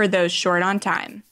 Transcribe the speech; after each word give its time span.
for 0.00 0.08
those 0.08 0.32
short 0.32 0.62
on 0.62 0.80
time. 0.80 1.22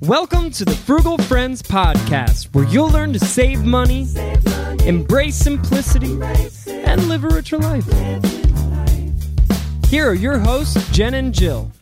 Welcome 0.00 0.52
to 0.52 0.64
the 0.64 0.80
Frugal 0.86 1.18
Friends 1.18 1.60
Podcast, 1.60 2.54
where 2.54 2.64
you'll 2.66 2.90
learn 2.90 3.12
to 3.14 3.18
save 3.18 3.64
money, 3.64 4.06
embrace 4.86 5.34
simplicity, 5.34 6.20
and 6.68 7.08
live 7.08 7.24
a 7.24 7.30
richer 7.30 7.58
life. 7.58 7.84
Here 9.86 10.08
are 10.08 10.14
your 10.14 10.38
hosts, 10.38 10.88
Jen 10.92 11.14
and 11.14 11.34
Jill. 11.34 11.72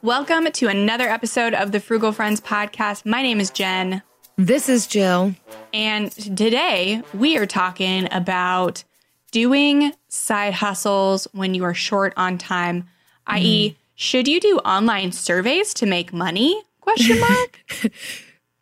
Welcome 0.00 0.52
to 0.52 0.68
another 0.68 1.06
episode 1.06 1.52
of 1.52 1.72
the 1.72 1.80
Frugal 1.80 2.12
Friends 2.12 2.40
Podcast. 2.40 3.04
My 3.04 3.20
name 3.20 3.40
is 3.40 3.50
Jen. 3.50 4.00
This 4.38 4.68
is 4.68 4.86
Jill. 4.86 5.34
And 5.72 6.12
today 6.12 7.02
we 7.14 7.38
are 7.38 7.46
talking 7.46 8.06
about 8.12 8.84
doing 9.30 9.92
side 10.08 10.52
hustles 10.52 11.26
when 11.32 11.54
you 11.54 11.64
are 11.64 11.72
short 11.72 12.12
on 12.18 12.36
time, 12.36 12.86
i.e., 13.26 13.76
should 13.94 14.28
you 14.28 14.38
do 14.40 14.58
online 14.58 15.12
surveys 15.12 15.72
to 15.74 15.86
make 15.86 16.12
money? 16.12 16.62
Question 16.80 17.20
mark. 17.20 17.60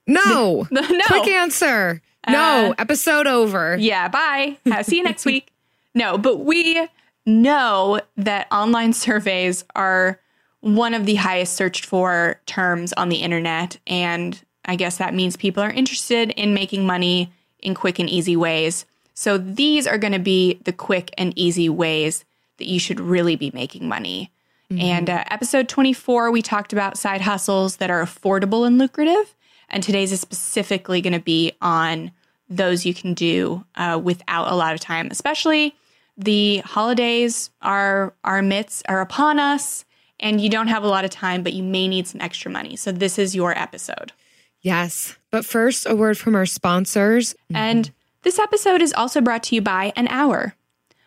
No. 0.06 0.68
no. 0.70 0.82
Quick 1.06 1.28
answer. 1.28 2.02
No. 2.28 2.72
Uh, 2.72 2.74
Episode 2.76 3.26
over. 3.26 3.74
Yeah, 3.80 4.08
bye. 4.08 4.58
See 4.82 4.98
you 4.98 5.02
next 5.02 5.24
week. 5.24 5.50
No, 5.96 6.18
but 6.18 6.40
we 6.40 6.88
know 7.24 8.00
that 8.16 8.48
online 8.50 8.92
surveys 8.92 9.64
are 9.76 10.20
one 10.60 10.92
of 10.92 11.06
the 11.06 11.14
highest 11.14 11.54
searched 11.54 11.86
for 11.86 12.40
terms 12.46 12.92
on 12.94 13.10
the 13.10 13.18
internet. 13.18 13.78
And 13.86 14.42
I 14.64 14.76
guess 14.76 14.96
that 14.98 15.14
means 15.14 15.36
people 15.36 15.62
are 15.62 15.70
interested 15.70 16.30
in 16.30 16.54
making 16.54 16.86
money 16.86 17.32
in 17.60 17.74
quick 17.74 17.98
and 17.98 18.08
easy 18.08 18.36
ways. 18.36 18.86
So 19.14 19.38
these 19.38 19.86
are 19.86 19.98
going 19.98 20.12
to 20.12 20.18
be 20.18 20.60
the 20.64 20.72
quick 20.72 21.10
and 21.16 21.32
easy 21.36 21.68
ways 21.68 22.24
that 22.58 22.68
you 22.68 22.78
should 22.78 23.00
really 23.00 23.36
be 23.36 23.50
making 23.52 23.88
money. 23.88 24.30
And 24.70 25.10
uh, 25.10 25.24
episode 25.30 25.68
24, 25.68 26.30
we 26.30 26.42
talked 26.42 26.72
about 26.72 26.98
side 26.98 27.20
hustles 27.20 27.76
that 27.76 27.90
are 27.90 28.02
affordable 28.02 28.66
and 28.66 28.78
lucrative. 28.78 29.34
And 29.68 29.82
today's 29.82 30.10
is 30.10 30.20
specifically 30.20 31.00
going 31.00 31.12
to 31.12 31.20
be 31.20 31.52
on 31.60 32.10
those 32.48 32.84
you 32.84 32.94
can 32.94 33.14
do 33.14 33.64
uh, 33.76 34.00
without 34.02 34.50
a 34.50 34.54
lot 34.54 34.74
of 34.74 34.80
time, 34.80 35.08
especially 35.10 35.74
the 36.16 36.58
holidays 36.58 37.50
are 37.62 38.14
our 38.22 38.42
midst 38.42 38.84
are 38.88 39.00
upon 39.00 39.38
us 39.38 39.84
and 40.20 40.40
you 40.40 40.48
don't 40.48 40.68
have 40.68 40.84
a 40.84 40.88
lot 40.88 41.04
of 41.04 41.10
time, 41.10 41.42
but 41.42 41.52
you 41.52 41.62
may 41.62 41.88
need 41.88 42.06
some 42.06 42.20
extra 42.20 42.50
money. 42.50 42.76
So 42.76 42.92
this 42.92 43.18
is 43.18 43.34
your 43.34 43.56
episode. 43.58 44.12
Yes. 44.64 45.16
But 45.30 45.44
first, 45.44 45.86
a 45.86 45.94
word 45.94 46.18
from 46.18 46.34
our 46.34 46.46
sponsors. 46.46 47.34
Mm-hmm. 47.34 47.56
And 47.56 47.90
this 48.22 48.38
episode 48.38 48.80
is 48.82 48.94
also 48.94 49.20
brought 49.20 49.44
to 49.44 49.54
you 49.54 49.60
by 49.60 49.92
an 49.94 50.08
hour. 50.08 50.56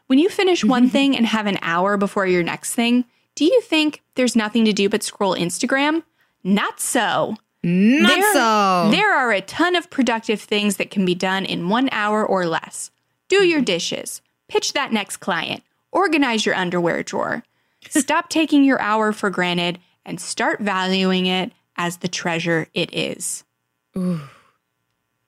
When 0.06 0.19
you 0.19 0.29
finish 0.29 0.63
one 0.63 0.84
mm-hmm. 0.84 0.91
thing 0.91 1.18
and 1.18 1.25
have 1.25 1.47
an 1.47 1.57
hour 1.62 1.97
before 1.97 2.28
your 2.28 2.44
next 2.44 2.75
thing, 2.75 3.03
do 3.35 3.44
you 3.44 3.59
think 3.62 4.03
there's 4.16 4.35
nothing 4.35 4.63
to 4.66 4.73
do 4.73 4.88
but 4.88 5.03
scroll 5.03 5.35
Instagram? 5.35 6.03
Not 6.44 6.79
so. 6.79 7.35
Not 7.63 8.19
there, 8.19 8.34
so. 8.34 8.88
There 8.91 9.13
are 9.13 9.31
a 9.31 9.41
ton 9.41 9.75
of 9.75 9.90
productive 9.90 10.40
things 10.40 10.78
that 10.78 10.91
can 10.91 11.03
be 11.03 11.16
done 11.16 11.44
in 11.44 11.67
one 11.67 11.90
hour 11.91 12.25
or 12.25 12.46
less. 12.46 12.91
Do 13.28 13.44
your 13.44 13.57
mm-hmm. 13.57 13.66
dishes, 13.66 14.22
pitch 14.47 14.73
that 14.73 14.94
next 14.94 15.17
client, 15.17 15.63
organize 15.91 16.46
your 16.46 16.56
underwear 16.56 17.01
drawer. 17.01 17.44
Stop 17.90 18.29
taking 18.29 18.63
your 18.63 18.79
hour 18.79 19.12
for 19.12 19.31
granted 19.31 19.79
and 20.06 20.22
start 20.22 20.59
valuing 20.59 21.25
it 21.25 21.51
as 21.75 21.97
the 21.97 22.07
treasure 22.07 22.67
it 22.73 22.94
is. 22.94 23.44
Ooh, 23.97 24.19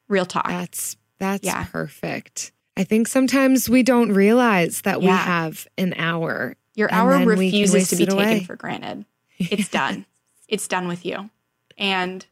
Real 0.07 0.25
talk. 0.25 0.47
that's 0.47 0.95
that's 1.19 1.43
Yeah. 1.45 1.65
perfect. 1.65 2.51
I 2.77 2.83
think 2.85 3.07
sometimes 3.07 3.69
we 3.69 3.83
don't 3.83 4.11
realize 4.11 4.81
that 4.81 5.01
we 5.01 5.07
have 5.07 5.67
an 5.77 5.93
hour. 5.97 6.55
Your 6.75 6.89
hour 6.93 7.11
then 7.11 7.27
we 7.27 7.51
can 7.51 7.59
refuses 7.61 7.89
to 7.89 7.95
be 7.97 8.05
taken 8.05 8.19
away. 8.19 8.43
for 8.45 8.55
granted. 8.55 9.05
It's 9.37 9.67
done. 9.79 10.05
it's 10.47 10.67
done 10.67 10.87
with 10.87 11.05
you. 11.05 11.29
And 11.77 12.25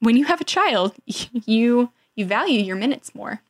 when 0.00 0.16
you 0.16 0.24
have 0.26 0.40
a 0.40 0.44
child, 0.44 0.94
you 1.06 1.90
you 2.14 2.26
value 2.26 2.60
your 2.60 2.76
minutes 2.76 3.14
more. 3.14 3.40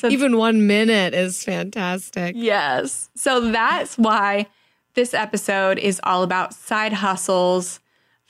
So 0.00 0.08
Even 0.08 0.38
one 0.38 0.66
minute 0.66 1.12
is 1.12 1.44
fantastic. 1.44 2.34
Yes. 2.36 3.10
So 3.14 3.50
that's 3.52 3.98
why 3.98 4.46
this 4.94 5.12
episode 5.12 5.78
is 5.78 6.00
all 6.04 6.22
about 6.22 6.54
side 6.54 6.94
hustles 6.94 7.80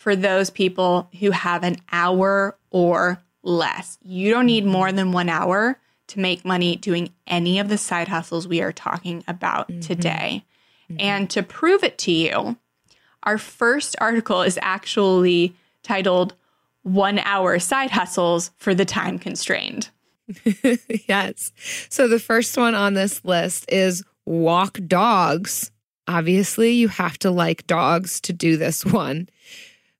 for 0.02 0.16
those 0.16 0.50
people 0.50 1.08
who 1.20 1.30
have 1.30 1.62
an 1.62 1.76
hour 1.92 2.58
or 2.70 3.22
less. 3.44 3.98
You 4.02 4.32
don't 4.32 4.46
need 4.46 4.66
more 4.66 4.90
than 4.90 5.12
one 5.12 5.28
hour 5.28 5.78
to 6.08 6.18
make 6.18 6.44
money 6.44 6.74
doing 6.74 7.12
any 7.28 7.60
of 7.60 7.68
the 7.68 7.78
side 7.78 8.08
hustles 8.08 8.48
we 8.48 8.60
are 8.60 8.72
talking 8.72 9.22
about 9.28 9.68
mm-hmm. 9.68 9.78
today. 9.78 10.44
Mm-hmm. 10.90 10.96
And 10.98 11.30
to 11.30 11.44
prove 11.44 11.84
it 11.84 11.98
to 11.98 12.10
you, 12.10 12.56
our 13.22 13.38
first 13.38 13.94
article 14.00 14.42
is 14.42 14.58
actually 14.60 15.54
titled 15.84 16.34
One 16.82 17.20
Hour 17.20 17.60
Side 17.60 17.92
Hustles 17.92 18.50
for 18.56 18.74
the 18.74 18.84
Time 18.84 19.20
Constrained. 19.20 19.90
yes. 21.06 21.52
So 21.88 22.08
the 22.08 22.18
first 22.18 22.56
one 22.56 22.74
on 22.74 22.94
this 22.94 23.24
list 23.24 23.66
is 23.70 24.02
walk 24.26 24.80
dogs. 24.88 25.70
Obviously, 26.08 26.72
you 26.72 26.88
have 26.88 27.20
to 27.20 27.30
like 27.30 27.68
dogs 27.68 28.20
to 28.22 28.32
do 28.32 28.56
this 28.56 28.84
one. 28.84 29.28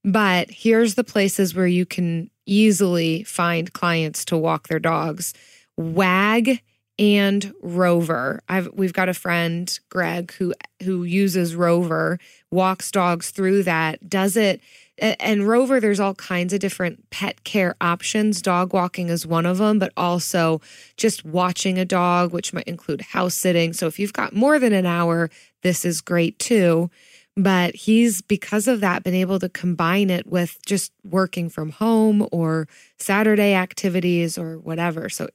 But 0.05 0.51
here's 0.51 0.95
the 0.95 1.05
places 1.05 1.55
where 1.55 1.67
you 1.67 1.87
can 1.87 2.31
easily 2.47 3.23
find 3.25 3.73
clients 3.73 4.25
to 4.27 4.37
walk 4.37 4.69
their 4.69 4.81
dogs. 4.81 5.33
Wag 5.77 6.61
and 6.99 7.55
Rover. 7.63 8.43
I've 8.49 8.69
we've 8.75 8.93
got 8.93 9.09
a 9.09 9.15
friend, 9.15 9.79
Greg, 9.89 10.33
who 10.33 10.55
who 10.83 11.05
uses 11.05 11.57
Rover, 11.57 12.19
walks 12.51 12.91
dogs 12.91 13.31
through 13.31 13.63
that, 13.63 14.09
does 14.09 14.37
it 14.37 14.61
and 14.99 15.49
Rover, 15.49 15.81
there's 15.81 16.01
all 16.01 16.15
kinds 16.15 16.53
of 16.53 16.61
different 16.61 17.11
pet 17.11 17.45
care 17.45 17.75
options. 17.81 18.43
Dog 18.43 18.73
walking 18.73 19.09
is 19.09 19.27
one 19.27 19.47
of 19.47 19.59
them, 19.59 19.79
but 19.79 19.93
also 19.97 20.61
just 20.97 21.25
watching 21.25 21.79
a 21.79 21.85
dog, 21.85 22.33
which 22.33 22.53
might 22.53 22.69
include 22.69 23.01
house 23.01 23.35
sitting. 23.35 23.73
So 23.73 23.87
if 23.87 23.99
you've 23.99 24.13
got 24.13 24.35
more 24.35 24.59
than 24.59 24.73
an 24.73 24.87
hour, 24.87 25.31
this 25.63 25.85
is 25.85 26.01
great 26.01 26.39
too. 26.39 26.91
But 27.37 27.75
he's, 27.75 28.21
because 28.21 28.69
of 28.69 28.81
that, 28.81 29.05
been 29.05 29.15
able 29.15 29.39
to 29.39 29.49
combine 29.49 30.11
it 30.11 30.27
with 30.27 30.59
just 30.67 30.93
working 31.03 31.49
from 31.49 31.71
home 31.71 32.29
or 32.31 32.69
Saturday 32.99 33.55
activities 33.55 34.37
or 34.37 34.59
whatever. 34.59 35.09
So 35.09 35.29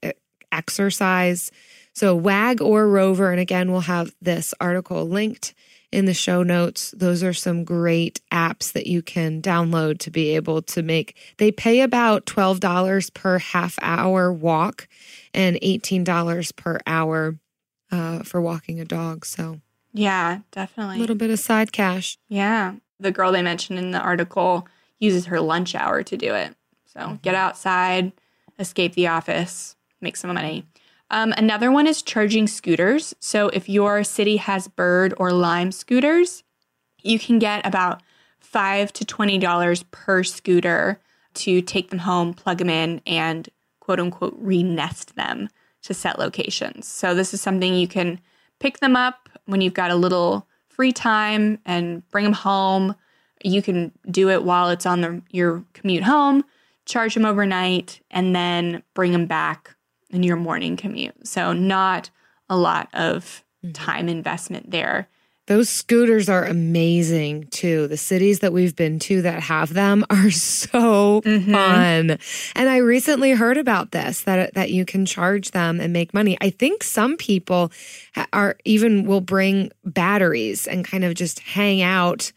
exercise. 0.51 1.51
So 1.93 2.15
WAG 2.15 2.61
or 2.61 2.87
Rover. 2.87 3.31
And 3.31 3.39
again, 3.39 3.71
we'll 3.71 3.81
have 3.81 4.13
this 4.21 4.53
article 4.59 5.05
linked 5.05 5.53
in 5.91 6.05
the 6.05 6.13
show 6.13 6.43
notes. 6.43 6.93
Those 6.95 7.23
are 7.23 7.33
some 7.33 7.63
great 7.63 8.21
apps 8.31 8.73
that 8.73 8.87
you 8.87 9.01
can 9.01 9.41
download 9.41 9.99
to 9.99 10.11
be 10.11 10.35
able 10.35 10.61
to 10.63 10.83
make. 10.83 11.17
They 11.37 11.51
pay 11.51 11.81
about 11.81 12.25
$12 12.25 13.13
per 13.13 13.39
half 13.39 13.77
hour 13.81 14.31
walk 14.31 14.87
and 15.33 15.57
$18 15.61 16.55
per 16.55 16.79
hour 16.85 17.39
uh, 17.91 18.19
for 18.23 18.41
walking 18.41 18.79
a 18.79 18.85
dog. 18.85 19.25
So 19.25 19.61
Yeah, 19.93 20.39
definitely. 20.51 20.97
A 20.97 20.99
little 20.99 21.15
bit 21.15 21.29
of 21.29 21.39
side 21.39 21.71
cash. 21.71 22.17
Yeah. 22.27 22.75
The 22.99 23.11
girl 23.11 23.31
they 23.31 23.41
mentioned 23.41 23.79
in 23.79 23.91
the 23.91 23.99
article 23.99 24.67
uses 24.99 25.25
her 25.27 25.39
lunch 25.39 25.75
hour 25.75 26.03
to 26.03 26.17
do 26.17 26.33
it. 26.33 26.55
So 26.85 27.19
get 27.21 27.35
outside, 27.35 28.11
escape 28.59 28.93
the 28.93 29.07
office, 29.07 29.75
make 30.01 30.17
some 30.17 30.33
money. 30.33 30.65
Um, 31.09 31.33
another 31.37 31.71
one 31.71 31.87
is 31.87 32.01
charging 32.01 32.47
scooters. 32.47 33.15
So 33.19 33.49
if 33.49 33.69
your 33.69 34.03
city 34.03 34.37
has 34.37 34.67
Bird 34.67 35.13
or 35.17 35.31
Lime 35.31 35.71
scooters, 35.71 36.43
you 37.03 37.19
can 37.19 37.39
get 37.39 37.65
about 37.65 38.01
five 38.39 38.91
to 38.93 39.05
twenty 39.05 39.37
dollars 39.37 39.83
per 39.91 40.23
scooter 40.23 40.99
to 41.35 41.61
take 41.61 41.91
them 41.91 41.99
home, 41.99 42.33
plug 42.33 42.57
them 42.57 42.69
in, 42.69 43.01
and 43.05 43.47
quote 43.79 43.99
unquote 43.99 44.35
re-nest 44.37 45.15
them 45.15 45.49
to 45.83 45.93
set 45.93 46.19
locations. 46.19 46.87
So 46.87 47.13
this 47.13 47.33
is 47.33 47.41
something 47.41 47.73
you 47.73 47.87
can 47.87 48.19
pick 48.59 48.79
them 48.79 48.95
up 48.95 49.26
when 49.47 49.61
you've 49.61 49.73
got 49.73 49.91
a 49.91 49.95
little 49.95 50.47
free 50.69 50.93
time 50.93 51.59
and 51.65 52.07
bring 52.09 52.23
them 52.23 52.33
home. 52.33 52.95
You 53.43 53.61
can 53.61 53.91
do 54.09 54.29
it 54.29 54.43
while 54.43 54.69
it's 54.69 54.85
on 54.85 55.01
the, 55.01 55.21
your 55.31 55.63
commute 55.73 56.03
home, 56.03 56.43
charge 56.85 57.15
them 57.15 57.25
overnight, 57.25 57.99
and 58.11 58.35
then 58.35 58.83
bring 58.93 59.11
them 59.11 59.25
back 59.25 59.75
in 60.11 60.23
your 60.23 60.37
morning 60.37 60.77
commute. 60.77 61.27
So 61.27 61.51
not 61.53 62.09
a 62.49 62.55
lot 62.55 62.89
of 62.93 63.43
mm-hmm. 63.63 63.73
time 63.73 64.07
investment 64.07 64.71
there. 64.71 65.09
Those 65.47 65.69
scooters 65.69 66.27
are 66.27 66.43
amazing 66.43 67.47
too. 67.47 67.87
The 67.87 67.97
cities 67.97 68.39
that 68.39 68.51
we've 68.51 68.75
been 68.75 68.99
to 68.99 69.21
that 69.21 69.41
have 69.43 69.73
them 69.73 70.05
are 70.09 70.29
so 70.29 71.21
mm-hmm. 71.21 71.51
fun. 71.51 72.17
And 72.55 72.69
I 72.69 72.77
recently 72.77 73.31
heard 73.31 73.57
about 73.57 73.91
this 73.91 74.21
that 74.23 74.53
that 74.53 74.71
you 74.71 74.85
can 74.85 75.05
charge 75.05 75.51
them 75.51 75.79
and 75.79 75.93
make 75.93 76.13
money. 76.13 76.37
I 76.41 76.49
think 76.49 76.83
some 76.83 77.17
people 77.17 77.71
are 78.33 78.57
even 78.65 79.05
will 79.05 79.21
bring 79.21 79.71
batteries 79.85 80.67
and 80.67 80.85
kind 80.85 81.05
of 81.05 81.13
just 81.15 81.39
hang 81.39 81.81
out 81.81 82.31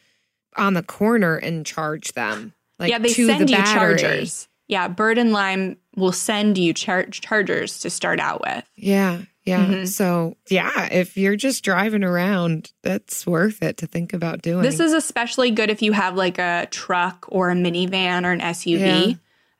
on 0.56 0.74
the 0.74 0.82
corner 0.82 1.36
and 1.36 1.66
charge 1.66 2.12
them. 2.12 2.54
Like 2.78 2.90
yeah, 2.90 2.98
they 2.98 3.12
to 3.12 3.26
send 3.26 3.48
the 3.48 3.52
you 3.52 3.58
battery. 3.58 3.98
chargers. 3.98 4.48
Yeah, 4.68 4.86
Bird 4.86 5.18
and 5.18 5.32
Lime 5.32 5.76
will 5.96 6.12
send 6.12 6.56
you 6.56 6.72
charge 6.72 7.20
chargers 7.20 7.80
to 7.80 7.90
start 7.90 8.20
out 8.20 8.40
with. 8.40 8.64
Yeah. 8.76 9.22
Yeah. 9.44 9.66
Mhm. 9.66 9.88
So, 9.88 10.36
yeah, 10.48 10.86
if 10.92 11.16
you're 11.16 11.36
just 11.36 11.64
driving 11.64 12.04
around, 12.04 12.72
that's 12.82 13.26
worth 13.26 13.62
it 13.62 13.78
to 13.78 13.86
think 13.86 14.12
about 14.12 14.42
doing. 14.42 14.62
This 14.62 14.80
is 14.80 14.92
especially 14.92 15.50
good 15.50 15.70
if 15.70 15.80
you 15.82 15.92
have 15.92 16.14
like 16.14 16.38
a 16.38 16.68
truck 16.70 17.26
or 17.28 17.50
a 17.50 17.54
minivan 17.54 18.24
or 18.24 18.32
an 18.32 18.40
SUV. 18.40 18.78
Yeah. 18.80 19.12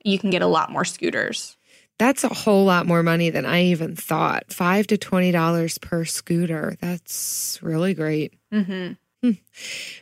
You 0.05 0.19
can 0.19 0.31
get 0.31 0.43
a 0.43 0.47
lot 0.47 0.71
more 0.71 0.85
scooters. 0.85 1.57
That's 1.99 2.25
a 2.25 2.29
whole 2.29 2.65
lot 2.65 2.87
more 2.87 3.03
money 3.03 3.29
than 3.31 3.45
I 3.45 3.65
even 3.65 3.95
thought. 3.97 4.53
Five 4.53 4.87
to 4.89 4.97
twenty 4.99 5.33
dollars 5.33 5.77
per 5.79 6.05
scooter. 6.05 6.77
That's 6.81 7.59
really 7.63 7.95
great. 7.95 8.35
hmm 8.53 8.93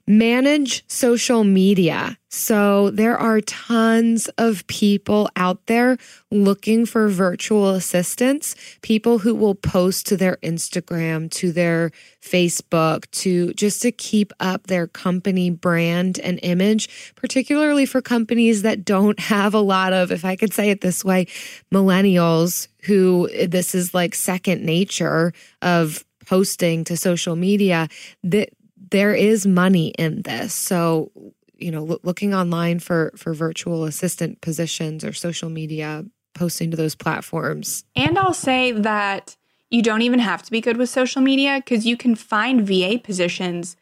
Manage 0.06 0.84
social 0.88 1.42
media. 1.42 2.16
So 2.30 2.90
there 2.90 3.18
are 3.18 3.40
tons 3.40 4.28
of 4.38 4.66
people 4.66 5.28
out 5.34 5.66
there 5.66 5.96
looking 6.30 6.86
for 6.86 7.08
virtual 7.08 7.70
assistants, 7.70 8.54
people 8.82 9.18
who 9.18 9.34
will 9.34 9.54
post 9.54 10.06
to 10.08 10.16
their 10.16 10.36
Instagram, 10.36 11.30
to 11.32 11.52
their 11.52 11.90
Facebook, 12.22 13.10
to 13.12 13.52
just 13.54 13.82
to 13.82 13.90
keep 13.90 14.32
up 14.40 14.66
their 14.66 14.86
company 14.86 15.50
brand 15.50 16.20
and 16.20 16.38
image, 16.42 17.14
particularly 17.16 17.86
for 17.86 18.00
companies 18.00 18.62
that 18.62 18.84
don't 18.84 19.18
have 19.18 19.52
a 19.54 19.60
lot 19.60 19.92
of, 19.92 20.12
if 20.12 20.24
I 20.24 20.36
could 20.36 20.52
say 20.52 20.70
it 20.70 20.80
this 20.80 21.04
way, 21.04 21.26
millennials 21.72 22.68
who 22.84 23.28
this 23.46 23.74
is 23.74 23.94
like 23.94 24.14
second 24.14 24.62
nature 24.64 25.32
of 25.62 26.04
posting 26.26 26.84
to 26.84 26.96
social 26.96 27.36
media 27.36 27.88
that 28.22 28.50
there 28.90 29.14
is 29.14 29.46
money 29.46 29.88
in 29.98 30.22
this. 30.22 30.54
So, 30.54 31.10
you 31.56 31.70
know, 31.70 31.84
loo- 31.84 32.00
looking 32.02 32.34
online 32.34 32.78
for 32.78 33.12
for 33.16 33.34
virtual 33.34 33.84
assistant 33.84 34.40
positions 34.40 35.04
or 35.04 35.12
social 35.12 35.50
media 35.50 36.04
posting 36.34 36.70
to 36.70 36.76
those 36.76 36.94
platforms. 36.94 37.84
And 37.96 38.18
I'll 38.18 38.34
say 38.34 38.72
that 38.72 39.36
you 39.70 39.82
don't 39.82 40.02
even 40.02 40.20
have 40.20 40.42
to 40.44 40.50
be 40.50 40.60
good 40.60 40.76
with 40.76 40.88
social 40.88 41.20
media 41.20 41.56
because 41.56 41.84
you 41.84 41.96
can 41.96 42.14
find 42.14 42.66
VA 42.66 42.98
positions 43.02 43.76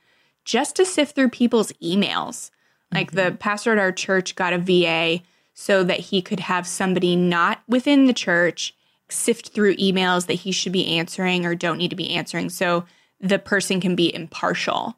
just 0.44 0.76
to 0.76 0.85
sift 0.85 1.14
through 1.14 1.31
people's 1.31 1.73
emails. 1.82 2.50
Like 2.93 3.12
the 3.12 3.23
mm-hmm. 3.23 3.37
pastor 3.37 3.73
at 3.73 3.79
our 3.79 3.93
church 3.93 4.37
got 4.37 4.52
a 4.52 4.59
VA 4.59 5.23
so 5.55 5.85
that 5.85 6.00
he 6.00 6.23
could 6.23 6.41
have 6.41 6.67
somebody 6.67 7.17
not 7.17 7.62
within 7.69 8.06
the 8.06 8.12
church 8.12 8.75
sift 9.09 9.49
through 9.50 9.76
emails 9.76 10.26
that 10.26 10.35
he 10.35 10.52
should 10.52 10.73
be 10.73 10.99
answering 10.99 11.47
or 11.47 11.55
don't 11.55 11.79
need 11.79 11.91
to 11.91 11.97
be 11.97 12.11
answering 12.11 12.50
so 12.50 12.85
the 13.21 13.39
person 13.39 13.81
can 13.81 13.95
be 13.97 14.15
impartial. 14.15 14.97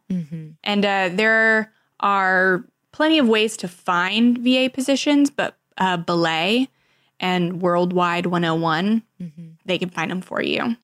And 0.65 0.85
uh, 0.85 1.11
there 1.12 1.73
are 2.00 2.65
plenty 2.93 3.19
of 3.19 3.29
ways 3.29 3.56
to 3.59 3.69
find 3.69 4.38
VA 4.38 4.70
positions, 4.73 5.31
but 5.31 5.56
uh, 5.79 5.97
Belay 5.99 6.69
and 7.20 7.61
Worldwide 7.62 8.26
101, 8.26 9.03
they 9.65 9.79
can 9.79 9.91
find 9.91 10.11
them 10.11 10.20
for 10.20 10.43
you. 10.43 10.76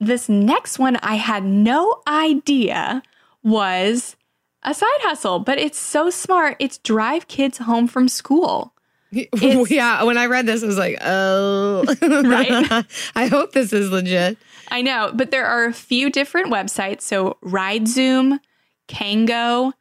This 0.00 0.28
next 0.28 0.78
one 0.78 0.96
I 0.96 1.16
had 1.16 1.44
no 1.44 2.00
idea 2.06 3.02
was 3.42 4.14
a 4.62 4.74
side 4.74 4.88
hustle, 5.00 5.38
but 5.40 5.58
it's 5.58 5.78
so 5.78 6.10
smart. 6.10 6.56
It's 6.60 6.78
drive 6.78 7.26
kids 7.28 7.58
home 7.58 7.86
from 7.88 8.08
school. 8.08 8.72
It's- 9.12 9.70
yeah, 9.70 10.02
when 10.04 10.18
I 10.18 10.26
read 10.26 10.44
this, 10.46 10.62
I 10.62 10.66
was 10.66 10.76
like, 10.78 10.98
oh, 11.00 11.84
Right. 12.02 12.84
I 13.14 13.26
hope 13.26 13.52
this 13.52 13.72
is 13.72 13.90
legit. 13.90 14.36
I 14.70 14.82
know, 14.82 15.10
but 15.14 15.30
there 15.30 15.46
are 15.46 15.64
a 15.64 15.72
few 15.72 16.10
different 16.10 16.48
websites. 16.52 17.02
So 17.02 17.36
RideZoom, 17.42 18.40
Kango, 18.88 19.72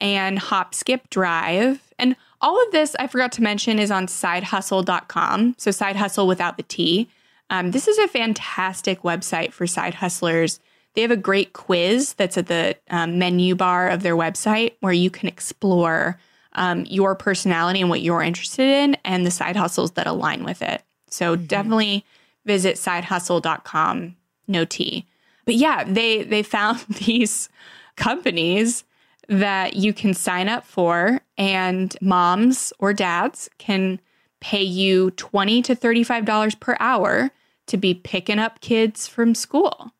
and 0.00 0.38
Hopskip 0.38 1.10
Drive. 1.10 1.92
And 1.98 2.16
all 2.40 2.62
of 2.64 2.72
this, 2.72 2.94
I 2.98 3.06
forgot 3.06 3.32
to 3.32 3.42
mention, 3.42 3.78
is 3.78 3.90
on 3.90 4.06
sidehusl.com. 4.06 5.56
So 5.58 5.70
side 5.70 5.96
hustle 5.96 6.26
without 6.26 6.56
the 6.56 6.62
T. 6.62 7.08
Um, 7.50 7.70
this 7.70 7.88
is 7.88 7.98
a 7.98 8.08
fantastic 8.08 9.02
website 9.02 9.52
for 9.52 9.66
side 9.66 9.94
hustlers. 9.94 10.60
They 10.94 11.02
have 11.02 11.10
a 11.10 11.16
great 11.16 11.52
quiz 11.52 12.14
that's 12.14 12.36
at 12.36 12.46
the 12.46 12.76
um, 12.90 13.18
menu 13.18 13.54
bar 13.54 13.88
of 13.88 14.02
their 14.02 14.16
website 14.16 14.74
where 14.80 14.92
you 14.92 15.10
can 15.10 15.28
explore 15.28 16.18
um, 16.52 16.84
your 16.86 17.14
personality 17.14 17.80
and 17.80 17.90
what 17.90 18.02
you're 18.02 18.22
interested 18.22 18.66
in 18.66 18.96
and 19.04 19.24
the 19.24 19.30
side 19.30 19.56
hustles 19.56 19.92
that 19.92 20.06
align 20.06 20.44
with 20.44 20.60
it. 20.62 20.82
So 21.08 21.36
definitely 21.36 22.04
visit 22.44 22.76
sidehusl.com, 22.76 24.16
no 24.48 24.64
tea. 24.64 25.06
But 25.44 25.54
yeah, 25.54 25.84
they 25.84 26.24
they 26.24 26.42
found 26.42 26.80
these 26.88 27.48
companies 27.96 28.84
that 29.28 29.76
you 29.76 29.92
can 29.92 30.14
sign 30.14 30.48
up 30.48 30.64
for 30.64 31.20
and 31.36 31.94
moms 32.00 32.72
or 32.78 32.92
dads 32.92 33.50
can 33.58 34.00
pay 34.40 34.62
you 34.62 35.10
20 35.12 35.62
to 35.62 35.74
35 35.74 36.24
dollars 36.24 36.54
per 36.54 36.76
hour 36.80 37.30
to 37.66 37.76
be 37.76 37.94
picking 37.94 38.38
up 38.38 38.60
kids 38.60 39.06
from 39.06 39.34
school. 39.34 39.92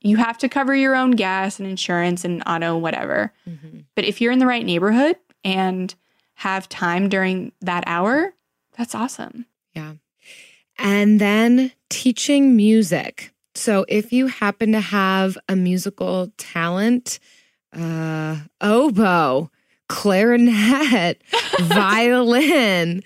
You 0.00 0.16
have 0.16 0.36
to 0.38 0.48
cover 0.48 0.74
your 0.74 0.96
own 0.96 1.12
gas 1.12 1.60
and 1.60 1.68
insurance 1.68 2.24
and 2.24 2.42
auto 2.46 2.76
whatever. 2.76 3.32
Mm-hmm. 3.48 3.80
But 3.94 4.04
if 4.04 4.20
you're 4.20 4.32
in 4.32 4.40
the 4.40 4.46
right 4.46 4.66
neighborhood 4.66 5.16
and 5.44 5.94
have 6.34 6.68
time 6.68 7.08
during 7.08 7.52
that 7.60 7.84
hour, 7.86 8.34
that's 8.76 8.94
awesome. 8.94 9.46
Yeah. 9.74 9.94
And 10.78 11.20
then 11.20 11.72
teaching 11.88 12.56
music. 12.56 13.31
So 13.54 13.84
if 13.88 14.12
you 14.12 14.28
happen 14.28 14.72
to 14.72 14.80
have 14.80 15.36
a 15.48 15.56
musical 15.56 16.32
talent, 16.38 17.18
uh, 17.72 18.38
oboe, 18.60 19.50
clarinet, 19.88 21.22
violin, 21.60 23.02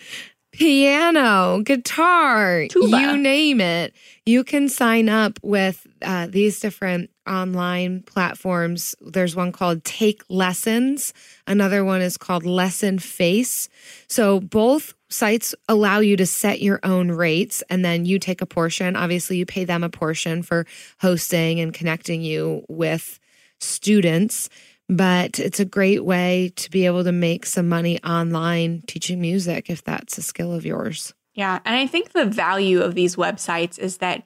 piano, 0.52 1.62
guitar, 1.62 2.66
Tuba. 2.68 2.86
you 2.86 3.16
name 3.16 3.60
it, 3.60 3.94
you 4.24 4.44
can 4.44 4.68
sign 4.68 5.08
up 5.08 5.38
with 5.42 5.86
uh, 6.02 6.28
these 6.28 6.60
different 6.60 7.10
online 7.26 8.02
platforms. 8.02 8.94
There's 9.00 9.36
one 9.36 9.52
called 9.52 9.84
Take 9.84 10.22
Lessons, 10.28 11.12
another 11.46 11.84
one 11.84 12.00
is 12.00 12.16
called 12.16 12.46
Lesson 12.46 12.98
Face. 12.98 13.68
So 14.08 14.40
both 14.40 14.94
sites 15.08 15.54
allow 15.68 16.00
you 16.00 16.16
to 16.16 16.26
set 16.26 16.60
your 16.60 16.80
own 16.82 17.10
rates 17.10 17.62
and 17.70 17.84
then 17.84 18.04
you 18.04 18.18
take 18.18 18.40
a 18.40 18.46
portion. 18.46 18.96
Obviously, 18.96 19.36
you 19.36 19.46
pay 19.46 19.64
them 19.64 19.84
a 19.84 19.88
portion 19.88 20.42
for 20.42 20.66
hosting 21.00 21.60
and 21.60 21.72
connecting 21.72 22.22
you 22.22 22.64
with 22.68 23.20
students. 23.60 24.48
But 24.88 25.40
it's 25.40 25.58
a 25.58 25.64
great 25.64 26.04
way 26.04 26.52
to 26.56 26.70
be 26.70 26.86
able 26.86 27.02
to 27.04 27.12
make 27.12 27.44
some 27.44 27.68
money 27.68 28.02
online 28.04 28.82
teaching 28.86 29.20
music 29.20 29.68
if 29.68 29.82
that's 29.82 30.16
a 30.16 30.22
skill 30.22 30.52
of 30.52 30.64
yours. 30.64 31.12
Yeah. 31.34 31.58
And 31.64 31.74
I 31.74 31.86
think 31.86 32.12
the 32.12 32.24
value 32.24 32.80
of 32.80 32.94
these 32.94 33.16
websites 33.16 33.78
is 33.78 33.98
that 33.98 34.22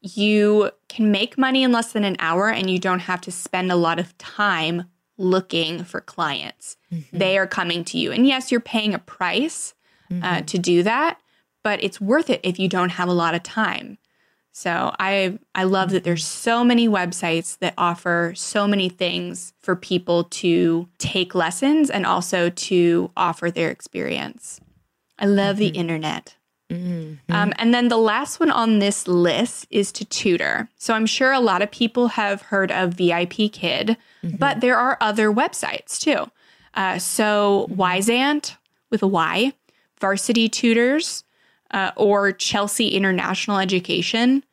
you 0.00 0.70
can 0.88 1.12
make 1.12 1.38
money 1.38 1.62
in 1.62 1.72
less 1.72 1.92
than 1.92 2.04
an 2.04 2.16
hour 2.18 2.50
and 2.50 2.70
you 2.70 2.78
don't 2.78 3.00
have 3.00 3.20
to 3.22 3.30
spend 3.30 3.70
a 3.70 3.76
lot 3.76 3.98
of 3.98 4.16
time 4.18 4.84
looking 5.18 5.84
for 5.84 6.00
clients. 6.00 6.76
Mm-hmm. 6.92 7.18
They 7.18 7.38
are 7.38 7.46
coming 7.46 7.84
to 7.84 7.98
you. 7.98 8.10
And 8.12 8.26
yes, 8.26 8.50
you're 8.50 8.60
paying 8.60 8.94
a 8.94 8.98
price 8.98 9.74
uh, 10.22 10.42
to 10.42 10.58
do 10.58 10.82
that, 10.82 11.18
but 11.62 11.82
it's 11.82 12.00
worth 12.00 12.28
it 12.28 12.40
if 12.42 12.58
you 12.58 12.68
don't 12.68 12.90
have 12.90 13.08
a 13.08 13.12
lot 13.12 13.34
of 13.34 13.42
time. 13.42 13.98
So 14.52 14.94
I 14.98 15.38
I 15.54 15.64
love 15.64 15.90
that 15.90 16.04
there's 16.04 16.24
so 16.26 16.62
many 16.62 16.86
websites 16.88 17.58
that 17.60 17.72
offer 17.78 18.34
so 18.36 18.68
many 18.68 18.90
things 18.90 19.54
for 19.60 19.74
people 19.74 20.24
to 20.24 20.88
take 20.98 21.34
lessons 21.34 21.88
and 21.88 22.04
also 22.04 22.50
to 22.50 23.10
offer 23.16 23.50
their 23.50 23.70
experience. 23.70 24.60
I 25.18 25.26
love 25.26 25.56
the 25.56 25.68
internet. 25.68 26.36
Um, 27.28 27.52
and 27.56 27.72
then 27.74 27.88
the 27.88 27.98
last 27.98 28.40
one 28.40 28.50
on 28.50 28.78
this 28.78 29.06
list 29.06 29.66
is 29.70 29.92
to 29.92 30.04
tutor. 30.06 30.68
So 30.78 30.94
I'm 30.94 31.06
sure 31.06 31.30
a 31.32 31.40
lot 31.40 31.60
of 31.62 31.70
people 31.70 32.08
have 32.08 32.42
heard 32.42 32.70
of 32.72 32.94
VIP 32.94 33.52
Kid, 33.52 33.96
but 34.22 34.60
there 34.60 34.76
are 34.76 34.96
other 35.00 35.30
websites 35.30 35.98
too. 35.98 36.30
Uh, 36.74 36.98
so 36.98 37.66
Wyzant 37.70 38.56
with 38.90 39.02
a 39.02 39.06
Y, 39.06 39.52
Varsity 40.02 40.48
Tutors, 40.48 41.24
uh, 41.70 41.92
or 41.96 42.32
Chelsea 42.32 42.88
International 42.88 43.58
Education 43.58 44.44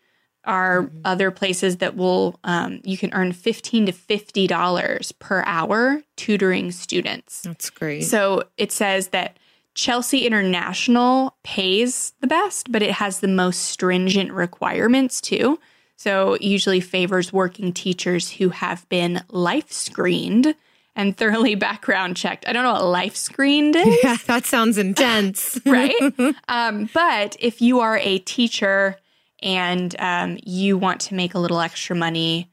are 0.46 0.90
other 1.04 1.32
places 1.32 1.78
that 1.78 1.96
will 1.96 2.40
um, 2.44 2.80
you 2.84 2.98
can 2.98 3.14
earn 3.14 3.34
fifteen 3.34 3.86
to 3.88 3.92
fifty 3.92 4.48
dollars 4.48 5.12
per 5.12 5.44
hour 5.46 6.02
tutoring 6.16 6.72
students. 6.72 7.42
That's 7.42 7.70
great. 7.70 8.04
So 8.04 8.44
it 8.58 8.72
says 8.72 9.10
that 9.10 9.38
Chelsea 9.76 10.26
International 10.26 11.36
pays 11.44 12.14
the 12.22 12.28
best, 12.28 12.72
but 12.72 12.82
it 12.82 12.92
has 12.92 13.20
the 13.20 13.28
most 13.28 13.60
stringent 13.66 14.32
requirements 14.32 15.22
too. 15.22 15.60
So 15.96 16.38
usually 16.40 16.80
favors 16.80 17.34
working 17.34 17.74
teachers 17.74 18.32
who 18.32 18.50
have 18.50 18.88
been 18.88 19.22
life 19.30 19.72
screened 19.72 20.56
and 21.00 21.16
thoroughly 21.16 21.56
background 21.70 22.18
checked. 22.18 22.48
I 22.48 22.52
don't 22.54 22.64
know 22.64 22.74
what 22.74 22.84
life 22.84 23.16
screened 23.16 23.76
is 23.76 24.00
yeah, 24.04 24.18
that 24.28 24.46
sounds 24.46 24.78
intense. 24.78 25.60
right? 25.66 25.96
um, 26.50 26.90
but 26.94 27.38
if 27.40 27.62
you 27.62 27.80
are 27.80 27.98
a 27.98 28.20
teacher 28.20 28.98
and 29.42 29.96
um, 30.00 30.38
you 30.44 30.78
want 30.78 31.00
to 31.02 31.16
make 31.16 31.34
a 31.34 31.40
little 31.40 31.62
extra 31.62 31.96
money, 31.96 32.52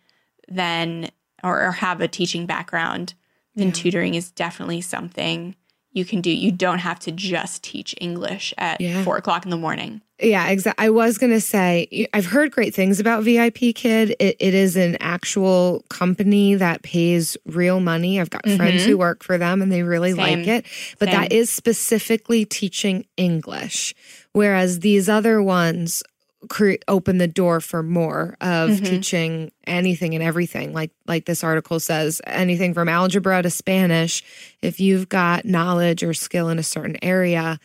then 0.49 1.11
or, 1.43 1.67
or 1.67 1.73
have 1.73 2.01
a 2.01 2.07
teaching 2.07 2.47
background, 2.47 3.15
then 3.57 3.73
tutoring 3.73 4.15
is 4.15 4.31
definitely 4.31 4.81
something 4.81 5.57
you 5.97 6.05
can 6.05 6.21
do. 6.21 6.31
You 6.31 6.53
don't 6.53 6.79
have 6.79 6.99
to 7.01 7.11
just 7.11 7.63
teach 7.63 7.95
English 8.01 8.53
at 8.59 8.81
Yeah. 8.81 9.03
four 9.03 9.17
o'clock 9.17 9.45
in 9.45 9.51
the 9.51 9.57
morning. 9.57 10.03
Yeah, 10.21 10.49
exactly. 10.49 10.87
I 10.87 10.91
was 10.91 11.19
going 11.19 11.33
to 11.33 11.41
say, 11.41 12.09
I've 12.15 12.27
heard 12.27 12.51
great 12.51 12.75
things 12.75 13.01
about 13.01 13.23
VIP 13.23 13.75
Kid. 13.75 14.15
It, 14.19 14.37
it 14.39 14.55
is 14.55 14.77
an 14.77 14.97
actual 15.01 15.85
company 15.91 16.55
that 16.55 16.83
pays 16.83 17.37
real 17.45 17.81
money. 17.81 18.21
I've 18.21 18.31
got 18.31 18.43
mm-hmm. 18.45 18.57
friends 18.57 18.85
who 18.85 18.97
work 18.97 19.23
for 19.23 19.37
them 19.37 19.61
and 19.61 19.71
they 19.71 19.83
really 19.83 20.13
Same. 20.13 20.39
like 20.39 20.49
it. 20.49 20.67
But 20.99 21.11
that 21.11 21.33
is 21.33 21.51
specifically 21.51 22.45
teaching 22.45 23.05
English. 23.17 23.95
Whereas 24.33 24.81
these 24.81 25.09
other 25.09 25.43
ones 25.43 26.03
cre- 26.49 26.75
open 26.89 27.19
the 27.19 27.29
door 27.29 27.61
for 27.61 27.83
more 27.83 28.37
of 28.41 28.83
teaching 28.83 29.53
anything 29.67 30.15
and 30.15 30.23
everything. 30.23 30.73
Like 30.73 30.91
like 31.07 31.27
this 31.27 31.45
article 31.45 31.81
says, 31.81 32.21
anything 32.27 32.75
from 32.75 32.89
algebra 32.89 33.43
to 33.43 33.51
Spanish. 33.51 34.23
If 34.63 34.81
you've 34.81 35.09
got 35.09 35.45
knowledge 35.45 36.03
or 36.03 36.15
skill 36.15 36.49
in 36.49 36.59
a 36.59 36.63
certain 36.63 36.97
area, 37.03 37.59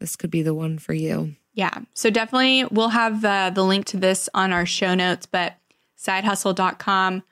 this 0.00 0.16
could 0.16 0.30
be 0.30 0.42
the 0.42 0.54
one 0.54 0.78
for 0.78 0.94
you. 0.94 1.34
Yeah. 1.54 1.78
So 1.94 2.10
definitely 2.10 2.64
we'll 2.70 2.88
have 2.88 3.24
uh, 3.24 3.50
the 3.50 3.62
link 3.62 3.84
to 3.86 3.96
this 3.98 4.28
on 4.34 4.52
our 4.52 4.64
show 4.66 4.94
notes, 4.94 5.26
but 5.26 5.54
sidehusl.com, 5.98 7.22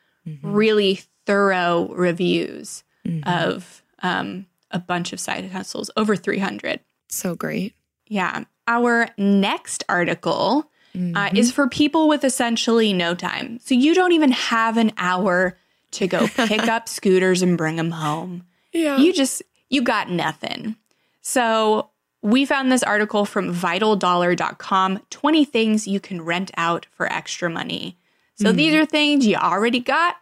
really 0.42 1.00
thorough 1.26 1.88
reviews 1.95 2.85
of 3.25 3.83
um, 4.02 4.47
a 4.71 4.78
bunch 4.78 5.12
of 5.12 5.21
side 5.21 5.50
hustles, 5.50 5.90
over 5.97 6.16
300. 6.16 6.80
So 7.09 7.35
great. 7.35 7.75
Yeah. 8.07 8.45
Our 8.69 9.09
next 9.19 9.85
article 9.88 10.71
uh, 10.94 10.99
mm-hmm. 10.99 11.37
is 11.37 11.52
for 11.52 11.68
people 11.68 12.09
with 12.09 12.25
essentially 12.25 12.92
no 12.92 13.14
time. 13.14 13.59
So 13.61 13.75
you 13.75 13.94
don't 13.94 14.12
even 14.12 14.32
have 14.32 14.76
an 14.76 14.92
hour 14.97 15.56
to 15.92 16.06
go 16.06 16.26
pick 16.37 16.66
up 16.66 16.88
scooters 16.88 17.42
and 17.42 17.56
bring 17.56 17.76
them 17.76 17.90
home. 17.90 18.44
Yeah. 18.73 18.99
You 18.99 19.12
just, 19.12 19.42
you 19.68 19.82
got 19.82 20.11
nothing. 20.11 20.76
So 21.23 21.90
we 22.23 22.44
found 22.44 22.70
this 22.70 22.82
article 22.82 23.25
from 23.25 23.54
vitaldollar.com 23.54 25.00
20 25.11 25.44
things 25.44 25.88
you 25.88 26.00
can 26.00 26.23
rent 26.23 26.50
out 26.56 26.87
for 26.92 27.11
extra 27.12 27.49
money. 27.49 27.97
So 28.37 28.52
mm. 28.52 28.56
these 28.56 28.75
are 28.75 28.87
things 28.87 29.26
you 29.26 29.37
already 29.37 29.80
got, 29.80 30.16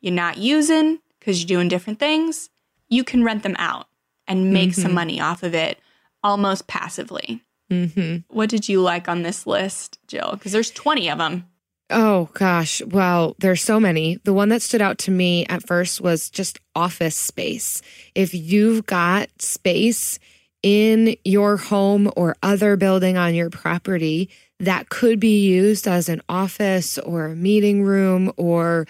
you're 0.00 0.12
not 0.12 0.38
using 0.38 1.00
because 1.18 1.40
you're 1.40 1.58
doing 1.58 1.68
different 1.68 1.98
things. 1.98 2.50
You 2.88 3.04
can 3.04 3.24
rent 3.24 3.42
them 3.42 3.56
out 3.58 3.88
and 4.26 4.52
make 4.52 4.74
some 4.74 4.84
mm-hmm. 4.84 4.94
money 4.94 5.20
off 5.20 5.42
of 5.42 5.54
it 5.54 5.78
almost 6.22 6.66
passively. 6.66 7.42
Hmm 7.70 8.18
What 8.28 8.50
did 8.50 8.68
you 8.68 8.80
like 8.80 9.08
on 9.08 9.22
this 9.22 9.46
list, 9.46 9.98
Jill? 10.06 10.32
Because 10.32 10.52
there's 10.52 10.70
20 10.70 11.08
of 11.10 11.18
them. 11.18 11.46
Oh 11.90 12.30
gosh. 12.32 12.82
Well, 12.82 13.36
there's 13.38 13.62
so 13.62 13.78
many. 13.78 14.16
The 14.24 14.32
one 14.32 14.48
that 14.48 14.62
stood 14.62 14.80
out 14.80 14.98
to 14.98 15.10
me 15.10 15.46
at 15.46 15.66
first 15.66 16.00
was 16.00 16.30
just 16.30 16.58
office 16.74 17.16
space. 17.16 17.82
If 18.14 18.34
you've 18.34 18.86
got 18.86 19.28
space 19.40 20.18
in 20.62 21.14
your 21.24 21.58
home 21.58 22.10
or 22.16 22.34
other 22.42 22.76
building 22.76 23.18
on 23.18 23.34
your 23.34 23.50
property 23.50 24.30
that 24.60 24.88
could 24.88 25.20
be 25.20 25.46
used 25.46 25.86
as 25.86 26.08
an 26.08 26.22
office 26.28 26.96
or 26.98 27.26
a 27.26 27.36
meeting 27.36 27.82
room 27.82 28.32
or 28.38 28.86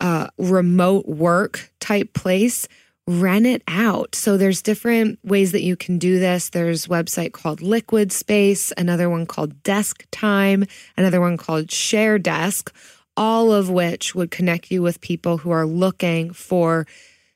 a 0.00 0.30
remote 0.38 1.06
work 1.06 1.70
type 1.80 2.12
place, 2.12 2.68
rent 3.06 3.46
it 3.46 3.62
out. 3.68 4.14
So 4.14 4.36
there's 4.36 4.62
different 4.62 5.18
ways 5.24 5.52
that 5.52 5.62
you 5.62 5.76
can 5.76 5.98
do 5.98 6.18
this. 6.18 6.50
There's 6.50 6.88
website 6.88 7.32
called 7.32 7.62
Liquid 7.62 8.10
Space, 8.10 8.72
another 8.76 9.08
one 9.08 9.26
called 9.26 9.62
Desk 9.62 10.04
Time, 10.10 10.64
another 10.96 11.20
one 11.20 11.36
called 11.36 11.70
Share 11.70 12.18
Desk, 12.18 12.74
all 13.16 13.52
of 13.52 13.70
which 13.70 14.14
would 14.14 14.30
connect 14.30 14.70
you 14.70 14.82
with 14.82 15.00
people 15.00 15.38
who 15.38 15.50
are 15.50 15.66
looking 15.66 16.32
for 16.32 16.86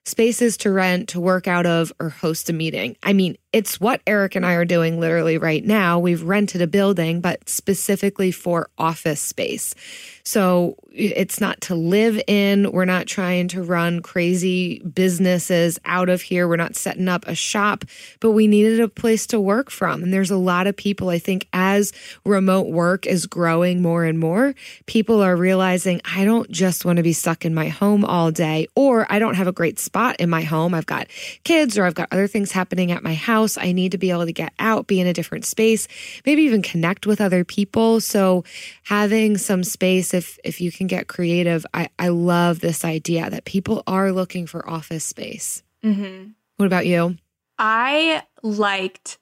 spaces 0.04 0.56
to 0.58 0.72
rent, 0.72 1.08
to 1.10 1.20
work 1.20 1.46
out 1.46 1.66
of, 1.66 1.92
or 2.00 2.08
host 2.08 2.50
a 2.50 2.52
meeting. 2.52 2.96
I 3.02 3.12
mean, 3.12 3.36
it's 3.52 3.80
what 3.80 4.00
Eric 4.06 4.36
and 4.36 4.46
I 4.46 4.54
are 4.54 4.64
doing 4.64 5.00
literally 5.00 5.36
right 5.36 5.64
now. 5.64 5.98
We've 5.98 6.22
rented 6.22 6.62
a 6.62 6.66
building, 6.66 7.20
but 7.20 7.48
specifically 7.48 8.30
for 8.30 8.68
office 8.78 9.20
space. 9.20 9.74
So 10.22 10.76
it's 10.92 11.40
not 11.40 11.60
to 11.62 11.74
live 11.74 12.20
in. 12.26 12.70
We're 12.70 12.84
not 12.84 13.06
trying 13.06 13.48
to 13.48 13.62
run 13.62 14.02
crazy 14.02 14.80
businesses 14.80 15.78
out 15.84 16.08
of 16.08 16.22
here. 16.22 16.46
We're 16.46 16.56
not 16.56 16.76
setting 16.76 17.08
up 17.08 17.26
a 17.26 17.34
shop, 17.34 17.84
but 18.20 18.32
we 18.32 18.46
needed 18.46 18.80
a 18.80 18.88
place 18.88 19.26
to 19.28 19.40
work 19.40 19.70
from. 19.70 20.02
And 20.02 20.12
there's 20.12 20.30
a 20.30 20.36
lot 20.36 20.66
of 20.66 20.76
people, 20.76 21.08
I 21.08 21.18
think, 21.18 21.48
as 21.52 21.92
remote 22.24 22.68
work 22.68 23.06
is 23.06 23.26
growing 23.26 23.82
more 23.82 24.04
and 24.04 24.18
more, 24.18 24.54
people 24.86 25.22
are 25.22 25.36
realizing 25.36 26.00
I 26.04 26.24
don't 26.24 26.50
just 26.50 26.84
want 26.84 26.98
to 26.98 27.02
be 27.02 27.12
stuck 27.12 27.44
in 27.44 27.54
my 27.54 27.68
home 27.68 28.04
all 28.04 28.30
day, 28.30 28.68
or 28.76 29.06
I 29.10 29.18
don't 29.18 29.34
have 29.34 29.48
a 29.48 29.52
great 29.52 29.78
spot 29.78 30.16
in 30.20 30.30
my 30.30 30.42
home. 30.42 30.74
I've 30.74 30.86
got 30.86 31.08
kids 31.44 31.78
or 31.78 31.84
I've 31.84 31.94
got 31.94 32.08
other 32.12 32.26
things 32.26 32.52
happening 32.52 32.92
at 32.92 33.02
my 33.02 33.14
house. 33.14 33.39
I 33.58 33.72
need 33.72 33.92
to 33.92 33.98
be 33.98 34.10
able 34.10 34.26
to 34.26 34.32
get 34.32 34.52
out, 34.58 34.86
be 34.86 35.00
in 35.00 35.06
a 35.06 35.12
different 35.12 35.44
space, 35.44 35.88
maybe 36.26 36.42
even 36.42 36.62
connect 36.62 37.06
with 37.06 37.20
other 37.20 37.44
people. 37.44 38.00
So 38.00 38.44
having 38.84 39.38
some 39.38 39.64
space, 39.64 40.14
if 40.14 40.38
if 40.44 40.60
you 40.60 40.72
can 40.72 40.86
get 40.86 41.08
creative, 41.08 41.64
I, 41.74 41.88
I 41.98 42.08
love 42.08 42.60
this 42.60 42.84
idea 42.84 43.30
that 43.30 43.44
people 43.44 43.82
are 43.86 44.12
looking 44.12 44.46
for 44.46 44.68
office 44.68 45.04
space. 45.04 45.62
Mm-hmm. 45.84 46.30
What 46.56 46.66
about 46.66 46.86
you? 46.86 47.16
I 47.58 48.22
liked 48.42 49.18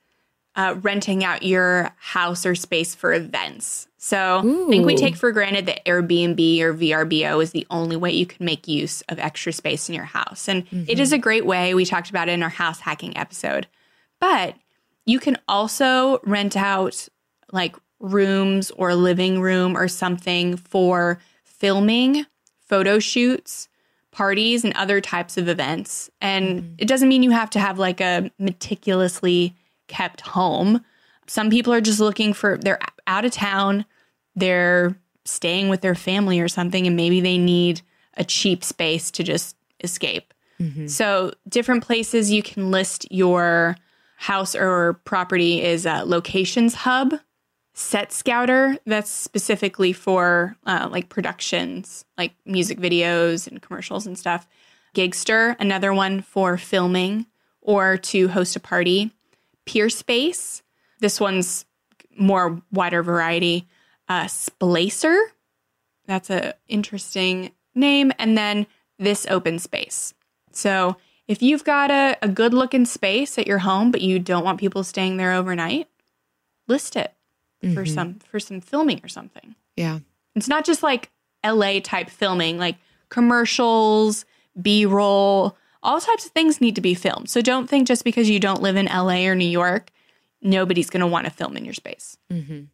uh, 0.58 0.74
renting 0.82 1.24
out 1.24 1.44
your 1.44 1.90
house 1.98 2.44
or 2.44 2.56
space 2.56 2.94
for 2.94 3.14
events. 3.14 3.86
So 3.96 4.38
I 4.38 4.70
think 4.70 4.86
we 4.86 4.96
take 4.96 5.16
for 5.16 5.32
granted 5.32 5.66
that 5.66 5.84
Airbnb 5.84 6.60
or 6.60 6.74
VRBO 6.74 7.42
is 7.42 7.50
the 7.50 7.66
only 7.70 7.96
way 7.96 8.12
you 8.12 8.26
can 8.26 8.44
make 8.44 8.66
use 8.66 9.02
of 9.08 9.18
extra 9.18 9.52
space 9.52 9.88
in 9.88 9.94
your 9.94 10.04
house. 10.04 10.48
And 10.48 10.66
it 10.88 11.00
is 11.00 11.12
a 11.12 11.18
great 11.18 11.46
way. 11.46 11.74
We 11.74 11.84
talked 11.84 12.10
about 12.10 12.28
it 12.28 12.32
in 12.32 12.42
our 12.42 12.48
house 12.48 12.80
hacking 12.80 13.16
episode. 13.16 13.66
But 14.20 14.56
you 15.06 15.18
can 15.18 15.38
also 15.48 16.20
rent 16.24 16.56
out 16.56 17.08
like 17.52 17.76
rooms 18.00 18.70
or 18.72 18.94
living 18.94 19.40
room 19.40 19.76
or 19.76 19.88
something 19.88 20.56
for 20.56 21.18
filming, 21.44 22.26
photo 22.60 22.98
shoots, 22.98 23.68
parties, 24.12 24.64
and 24.64 24.74
other 24.74 25.00
types 25.00 25.36
of 25.36 25.48
events. 25.48 26.10
And 26.20 26.62
mm. 26.62 26.74
it 26.78 26.88
doesn't 26.88 27.08
mean 27.08 27.22
you 27.22 27.30
have 27.30 27.50
to 27.50 27.60
have 27.60 27.78
like 27.78 28.00
a 28.00 28.30
meticulously 28.38 29.56
kept 29.86 30.20
home. 30.20 30.84
Some 31.26 31.50
people 31.50 31.72
are 31.72 31.80
just 31.80 32.00
looking 32.00 32.32
for, 32.32 32.58
they're 32.58 32.78
out 33.06 33.24
of 33.24 33.32
town, 33.32 33.84
they're 34.34 34.96
staying 35.24 35.68
with 35.68 35.80
their 35.80 35.94
family 35.94 36.40
or 36.40 36.48
something, 36.48 36.86
and 36.86 36.96
maybe 36.96 37.20
they 37.20 37.38
need 37.38 37.82
a 38.16 38.24
cheap 38.24 38.64
space 38.64 39.10
to 39.12 39.22
just 39.22 39.56
escape. 39.82 40.32
Mm-hmm. 40.60 40.88
So, 40.88 41.32
different 41.48 41.84
places 41.84 42.32
you 42.32 42.42
can 42.42 42.70
list 42.70 43.06
your 43.12 43.76
house 44.18 44.56
or 44.56 44.94
property 45.04 45.62
is 45.62 45.86
Locations 46.04 46.74
Hub, 46.74 47.14
Set 47.72 48.12
Scouter, 48.12 48.76
that's 48.84 49.10
specifically 49.10 49.92
for 49.92 50.56
uh, 50.66 50.88
like 50.90 51.08
productions, 51.08 52.04
like 52.18 52.32
music 52.44 52.80
videos 52.80 53.46
and 53.46 53.62
commercials 53.62 54.08
and 54.08 54.18
stuff. 54.18 54.48
Giggster, 54.92 55.54
another 55.60 55.94
one 55.94 56.20
for 56.20 56.56
filming 56.56 57.26
or 57.60 57.96
to 57.96 58.26
host 58.26 58.56
a 58.56 58.60
party. 58.60 59.12
Peer 59.66 59.88
Space, 59.88 60.64
this 60.98 61.20
one's 61.20 61.64
more 62.18 62.60
wider 62.72 63.04
variety. 63.04 63.68
uh. 64.08 64.26
That's 66.06 66.30
a 66.30 66.54
interesting 66.66 67.52
name. 67.76 68.10
And 68.18 68.36
then 68.36 68.66
this 68.98 69.28
open 69.30 69.60
space. 69.60 70.12
So 70.50 70.96
if 71.28 71.42
you've 71.42 71.62
got 71.62 71.90
a, 71.90 72.16
a 72.22 72.28
good 72.28 72.54
looking 72.54 72.86
space 72.86 73.38
at 73.38 73.46
your 73.46 73.58
home, 73.58 73.90
but 73.90 74.00
you 74.00 74.18
don't 74.18 74.44
want 74.44 74.58
people 74.58 74.82
staying 74.82 75.18
there 75.18 75.34
overnight, 75.34 75.86
list 76.66 76.96
it 76.96 77.14
for 77.60 77.66
mm-hmm. 77.66 77.84
some 77.84 78.14
for 78.30 78.40
some 78.40 78.60
filming 78.60 79.00
or 79.04 79.08
something. 79.08 79.54
Yeah. 79.76 80.00
It's 80.34 80.48
not 80.48 80.64
just 80.64 80.82
like 80.82 81.10
LA 81.44 81.80
type 81.80 82.08
filming, 82.10 82.58
like 82.58 82.76
commercials, 83.10 84.24
B 84.60 84.86
roll, 84.86 85.56
all 85.82 86.00
types 86.00 86.26
of 86.26 86.32
things 86.32 86.60
need 86.60 86.74
to 86.76 86.80
be 86.80 86.94
filmed. 86.94 87.28
So 87.28 87.40
don't 87.40 87.68
think 87.68 87.86
just 87.86 88.04
because 88.04 88.28
you 88.28 88.40
don't 88.40 88.62
live 88.62 88.76
in 88.76 88.86
LA 88.86 89.26
or 89.26 89.34
New 89.34 89.48
York, 89.48 89.90
nobody's 90.42 90.90
going 90.90 91.00
to 91.00 91.06
want 91.06 91.26
to 91.26 91.30
film 91.30 91.56
in 91.56 91.64
your 91.64 91.74
space. 91.74 92.16
Mm-hmm. 92.32 92.64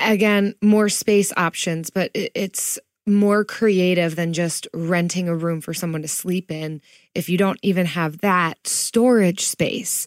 Again, 0.00 0.54
more 0.60 0.88
space 0.88 1.32
options, 1.36 1.90
but 1.90 2.10
it- 2.14 2.32
it's 2.34 2.78
more 3.06 3.44
creative 3.44 4.16
than 4.16 4.32
just 4.32 4.66
renting 4.72 5.28
a 5.28 5.36
room 5.36 5.60
for 5.60 5.74
someone 5.74 6.02
to 6.02 6.08
sleep 6.08 6.50
in. 6.50 6.80
If 7.14 7.28
you 7.28 7.36
don't 7.36 7.58
even 7.62 7.86
have 7.86 8.18
that 8.18 8.66
storage 8.66 9.44
space. 9.44 10.06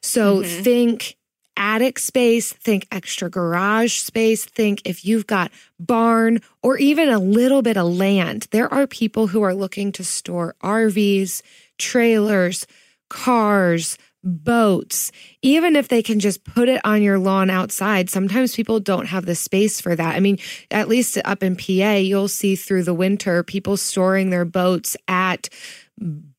So 0.00 0.42
mm-hmm. 0.42 0.62
think 0.62 1.16
attic 1.56 1.98
space, 1.98 2.52
think 2.52 2.86
extra 2.92 3.30
garage 3.30 3.94
space, 3.94 4.44
think 4.44 4.82
if 4.84 5.04
you've 5.04 5.26
got 5.26 5.50
barn 5.80 6.40
or 6.62 6.76
even 6.76 7.08
a 7.08 7.18
little 7.18 7.62
bit 7.62 7.76
of 7.76 7.86
land. 7.86 8.46
There 8.50 8.72
are 8.72 8.86
people 8.86 9.28
who 9.28 9.42
are 9.42 9.54
looking 9.54 9.90
to 9.92 10.04
store 10.04 10.54
RVs, 10.62 11.42
trailers, 11.78 12.66
cars, 13.08 13.98
boats, 14.26 15.12
even 15.40 15.76
if 15.76 15.88
they 15.88 16.02
can 16.02 16.18
just 16.20 16.44
put 16.44 16.68
it 16.68 16.80
on 16.84 17.00
your 17.00 17.18
lawn 17.18 17.48
outside. 17.48 18.10
Sometimes 18.10 18.54
people 18.54 18.80
don't 18.80 19.06
have 19.06 19.24
the 19.24 19.34
space 19.34 19.80
for 19.80 19.94
that. 19.94 20.16
I 20.16 20.20
mean, 20.20 20.38
at 20.70 20.88
least 20.88 21.18
up 21.24 21.42
in 21.42 21.56
PA, 21.56 21.92
you'll 21.92 22.28
see 22.28 22.56
through 22.56 22.82
the 22.82 22.94
winter 22.94 23.42
people 23.42 23.76
storing 23.76 24.30
their 24.30 24.44
boats 24.44 24.96
at 25.08 25.48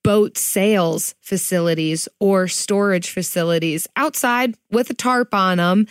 boat 0.03 0.37
sales 0.37 1.15
facilities 1.21 2.07
or 2.19 2.47
storage 2.47 3.09
facilities 3.09 3.87
outside 3.95 4.55
with 4.71 4.89
a 4.89 4.93
tarp 4.93 5.33
on 5.33 5.57
them. 5.57 5.87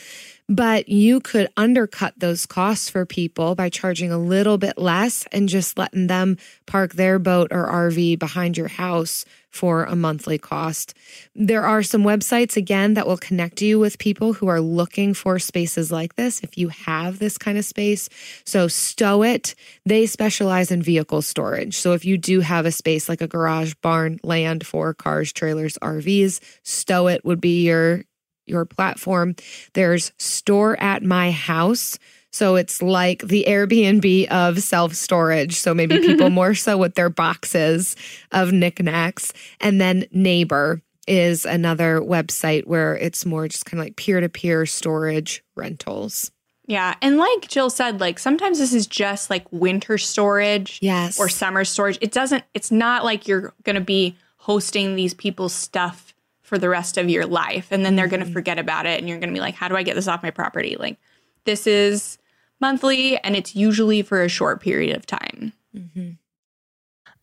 But 0.49 0.89
you 0.89 1.19
could 1.19 1.49
undercut 1.57 2.15
those 2.19 2.47
costs 2.47 2.89
for 2.89 3.05
people 3.05 3.57
by 3.57 3.69
charging 3.69 4.13
a 4.13 4.19
little 4.19 4.59
bit 4.59 4.79
less 4.79 5.27
and 5.33 5.49
just 5.49 5.77
letting 5.77 6.07
them 6.07 6.37
park 6.67 6.93
their 6.93 7.19
boat 7.19 7.49
or 7.51 7.67
RV 7.67 8.21
behind 8.21 8.57
your 8.57 8.69
house 8.69 9.25
for 9.51 9.85
a 9.85 9.97
monthly 9.97 10.39
cost. 10.39 10.95
There 11.35 11.65
are 11.65 11.83
some 11.83 12.05
websites, 12.05 12.57
again, 12.57 12.95
that 12.95 13.09
will 13.09 13.17
connect 13.17 13.61
you 13.61 13.81
with 13.81 13.99
people 13.99 14.35
who 14.35 14.47
are 14.47 14.61
looking 14.61 15.15
for 15.15 15.41
spaces 15.41 15.91
like 15.91 16.15
this 16.15 16.41
if 16.41 16.57
you 16.57 16.69
have 16.69 17.19
this 17.19 17.39
kind 17.39 17.59
of 17.59 17.65
space. 17.65 18.09
So, 18.45 18.69
Stow 18.69 19.25
It, 19.25 19.55
they 19.85 20.07
specialize 20.07 20.71
in 20.71 20.81
vehicle 20.83 21.23
storage. 21.23 21.77
So, 21.77 21.93
if 21.93 22.05
you 22.05 22.19
do 22.19 22.41
have 22.41 22.67
a 22.67 22.71
space 22.71 23.09
like 23.09 23.21
a 23.21 23.27
garage, 23.27 23.75
barn, 23.83 24.21
land 24.23 24.65
for 24.65 24.95
cars, 24.95 25.33
trailers, 25.33 25.77
RVs, 25.79 26.39
Stow 26.63 27.09
It 27.09 27.25
would 27.25 27.41
be 27.41 27.65
your 27.65 28.05
your 28.47 28.65
platform. 28.65 29.35
There's 29.75 30.13
Store 30.19 30.81
at 30.81 31.03
My 31.03 31.31
House. 31.31 31.99
So 32.33 32.57
it's 32.57 32.83
like 32.83 33.23
the 33.23 33.45
Airbnb 33.49 34.29
of 34.29 34.61
self 34.63 34.95
storage. 34.95 35.57
So 35.57 35.73
maybe 35.75 35.99
people 36.01 36.31
more 36.31 36.55
so 36.55 36.77
with 36.77 36.95
their 36.95 37.09
boxes 37.09 37.97
of 38.33 38.53
knickknacks. 38.53 39.33
And 39.61 39.81
then 39.81 40.05
Neighbor 40.13 40.83
is 41.09 41.45
another 41.47 42.01
website 42.01 42.67
where 42.67 42.97
it's 42.97 43.25
more 43.25 43.47
just 43.49 43.65
kind 43.65 43.81
of 43.81 43.87
like 43.87 43.97
peer 43.97 44.21
to 44.21 44.29
peer 44.29 44.67
storage 44.67 45.43
rentals. 45.55 46.31
Yeah. 46.67 46.95
And 47.01 47.17
like 47.17 47.47
Jill 47.49 47.71
said, 47.71 48.01
like 48.01 48.19
sometimes 48.19 48.59
this 48.59 48.75
is 48.75 48.89
just 48.89 49.31
like 49.31 49.47
winter 49.53 49.99
storage 49.99 50.81
Yes. 50.83 51.19
or 51.19 51.29
summer 51.29 51.65
storage. 51.65 51.97
It 52.01 52.11
doesn't, 52.11 52.43
it's 52.55 52.73
not 52.73 53.05
like 53.05 53.29
you're 53.29 53.55
going 53.63 53.77
to 53.77 53.81
be 53.81 54.17
hosting 54.39 54.97
these 54.97 55.15
people's 55.15 55.53
stuff 55.53 56.13
for 56.47 56.59
the 56.59 56.69
rest 56.69 56.97
of 56.97 57.11
your 57.11 57.27
life 57.27 57.69
and 57.73 57.85
then 57.85 57.97
they're 57.97 58.07
going 58.07 58.21
to 58.21 58.27
mm-hmm. 58.27 58.33
forget 58.33 58.59
about 58.59 58.87
it 58.87 59.01
and 59.01 59.09
you're 59.09 59.19
going 59.19 59.31
to 59.31 59.35
be 59.35 59.41
like, 59.41 59.57
how 59.57 59.67
do 59.67 59.77
I 59.77 59.83
get 59.83 59.97
this 59.97 60.07
off 60.07 60.23
my 60.23 60.31
property? 60.31 60.77
Like 60.79 60.97
this 61.45 61.67
is 61.67 62.19
monthly 62.61 63.19
and 63.19 63.35
it's 63.35 63.57
usually 63.57 64.03
for 64.03 64.23
a 64.23 64.29
short 64.29 64.63
period 64.63 64.97
of 64.97 65.07
time. 65.07 65.53
Mm-hmm. 65.77 66.11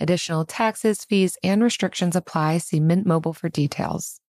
Additional 0.00 0.44
taxes, 0.44 1.04
fees, 1.04 1.36
and 1.42 1.62
restrictions 1.62 2.14
apply. 2.16 2.58
See 2.58 2.80
Mint 2.80 3.06
Mobile 3.06 3.32
for 3.32 3.48
details. 3.48 4.20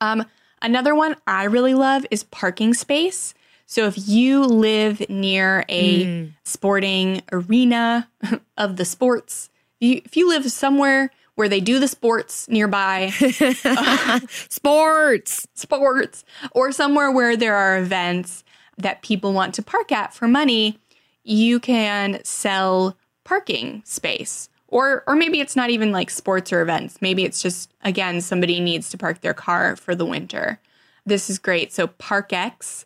Um, 0.00 0.26
another 0.60 0.94
one 0.94 1.16
I 1.26 1.44
really 1.44 1.74
love 1.74 2.04
is 2.10 2.24
parking 2.24 2.74
space. 2.74 3.34
So 3.66 3.86
if 3.86 4.08
you 4.08 4.44
live 4.44 5.08
near 5.08 5.64
a 5.70 6.30
sporting 6.44 7.22
arena 7.32 8.08
of 8.58 8.76
the 8.76 8.84
sports, 8.84 9.48
you, 9.78 10.02
if 10.04 10.16
you 10.16 10.28
live 10.28 10.50
somewhere 10.50 11.10
where 11.36 11.48
they 11.48 11.60
do 11.60 11.78
the 11.78 11.88
sports 11.88 12.48
nearby, 12.50 13.10
Sports. 14.28 15.48
sports, 15.54 16.24
or 16.50 16.72
somewhere 16.72 17.10
where 17.10 17.34
there 17.34 17.56
are 17.56 17.78
events 17.78 18.44
that 18.76 19.00
people 19.00 19.32
want 19.32 19.54
to 19.54 19.62
park 19.62 19.90
at 19.90 20.12
for 20.12 20.28
money, 20.28 20.78
you 21.24 21.58
can 21.60 22.22
sell 22.24 22.94
parking 23.24 23.82
space. 23.86 24.49
Or 24.70 25.02
or 25.06 25.16
maybe 25.16 25.40
it's 25.40 25.56
not 25.56 25.70
even 25.70 25.92
like 25.92 26.10
sports 26.10 26.52
or 26.52 26.62
events. 26.62 27.02
Maybe 27.02 27.24
it's 27.24 27.42
just 27.42 27.72
again 27.82 28.20
somebody 28.20 28.60
needs 28.60 28.88
to 28.90 28.98
park 28.98 29.20
their 29.20 29.34
car 29.34 29.76
for 29.76 29.94
the 29.94 30.06
winter. 30.06 30.60
This 31.04 31.28
is 31.28 31.38
great. 31.38 31.72
So 31.72 31.88
ParkX 31.88 32.84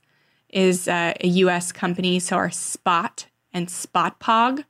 is 0.49 0.89
uh, 0.89 1.15
a 1.21 1.27
US 1.29 1.73
company, 1.73 2.19
so 2.19 2.37
our 2.37 2.51
Spot 2.51 3.27
and 3.53 3.69
SpotPog. 3.69 4.65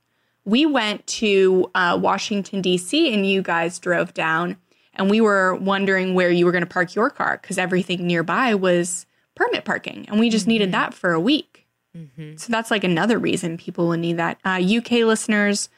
We 0.44 0.66
went 0.66 1.06
to 1.06 1.70
uh, 1.74 1.98
Washington 2.00 2.60
D.C. 2.60 3.14
and 3.14 3.26
you 3.26 3.42
guys 3.42 3.78
drove 3.78 4.12
down 4.12 4.56
and 4.94 5.10
we 5.10 5.20
were 5.20 5.54
wondering 5.54 6.14
where 6.14 6.30
you 6.30 6.44
were 6.44 6.52
going 6.52 6.64
to 6.64 6.70
park 6.70 6.94
your 6.94 7.10
car 7.10 7.38
because 7.40 7.58
everything 7.58 8.06
nearby 8.06 8.54
was 8.54 9.06
permit 9.34 9.64
parking 9.64 10.06
and 10.08 10.20
we 10.20 10.30
just 10.30 10.44
mm-hmm. 10.44 10.50
needed 10.50 10.72
that 10.72 10.94
for 10.94 11.12
a 11.12 11.20
week. 11.20 11.66
Mm-hmm. 11.96 12.36
So 12.36 12.50
that's 12.50 12.70
like 12.70 12.84
another 12.84 13.18
reason 13.18 13.56
people 13.56 13.88
would 13.88 14.00
need 14.00 14.16
that. 14.16 14.38
Uh, 14.44 14.60
UK 14.60 15.04
listeners 15.06 15.68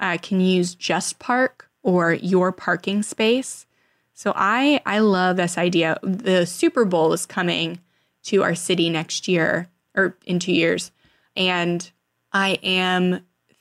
uh, 0.00 0.18
can 0.20 0.40
use 0.40 0.74
Just 0.74 1.18
Park 1.18 1.68
or 1.82 2.12
Your 2.14 2.52
Parking 2.52 3.02
Space. 3.02 3.66
So 4.14 4.32
I 4.34 4.80
I 4.86 5.00
love 5.00 5.36
this 5.36 5.58
idea. 5.58 5.98
The 6.02 6.46
Super 6.46 6.84
Bowl 6.84 7.12
is 7.12 7.26
coming 7.26 7.80
to 8.24 8.42
our 8.42 8.54
city 8.54 8.90
next 8.90 9.28
year 9.28 9.68
or 9.94 10.16
in 10.24 10.38
two 10.38 10.52
years, 10.52 10.90
and 11.36 11.90
I 12.32 12.58
am 12.62 13.20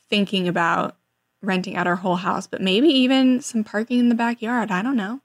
thinking 0.09 0.47
about 0.47 0.97
renting 1.41 1.75
out 1.75 1.87
our 1.87 1.95
whole 1.95 2.15
house, 2.15 2.47
but 2.47 2.61
maybe 2.61 2.87
even 2.87 3.41
some 3.41 3.63
parking 3.63 3.99
in 3.99 4.09
the 4.09 4.15
backyard. 4.15 4.71
I 4.71 4.81
don't 4.81 4.97
know. 4.97 5.21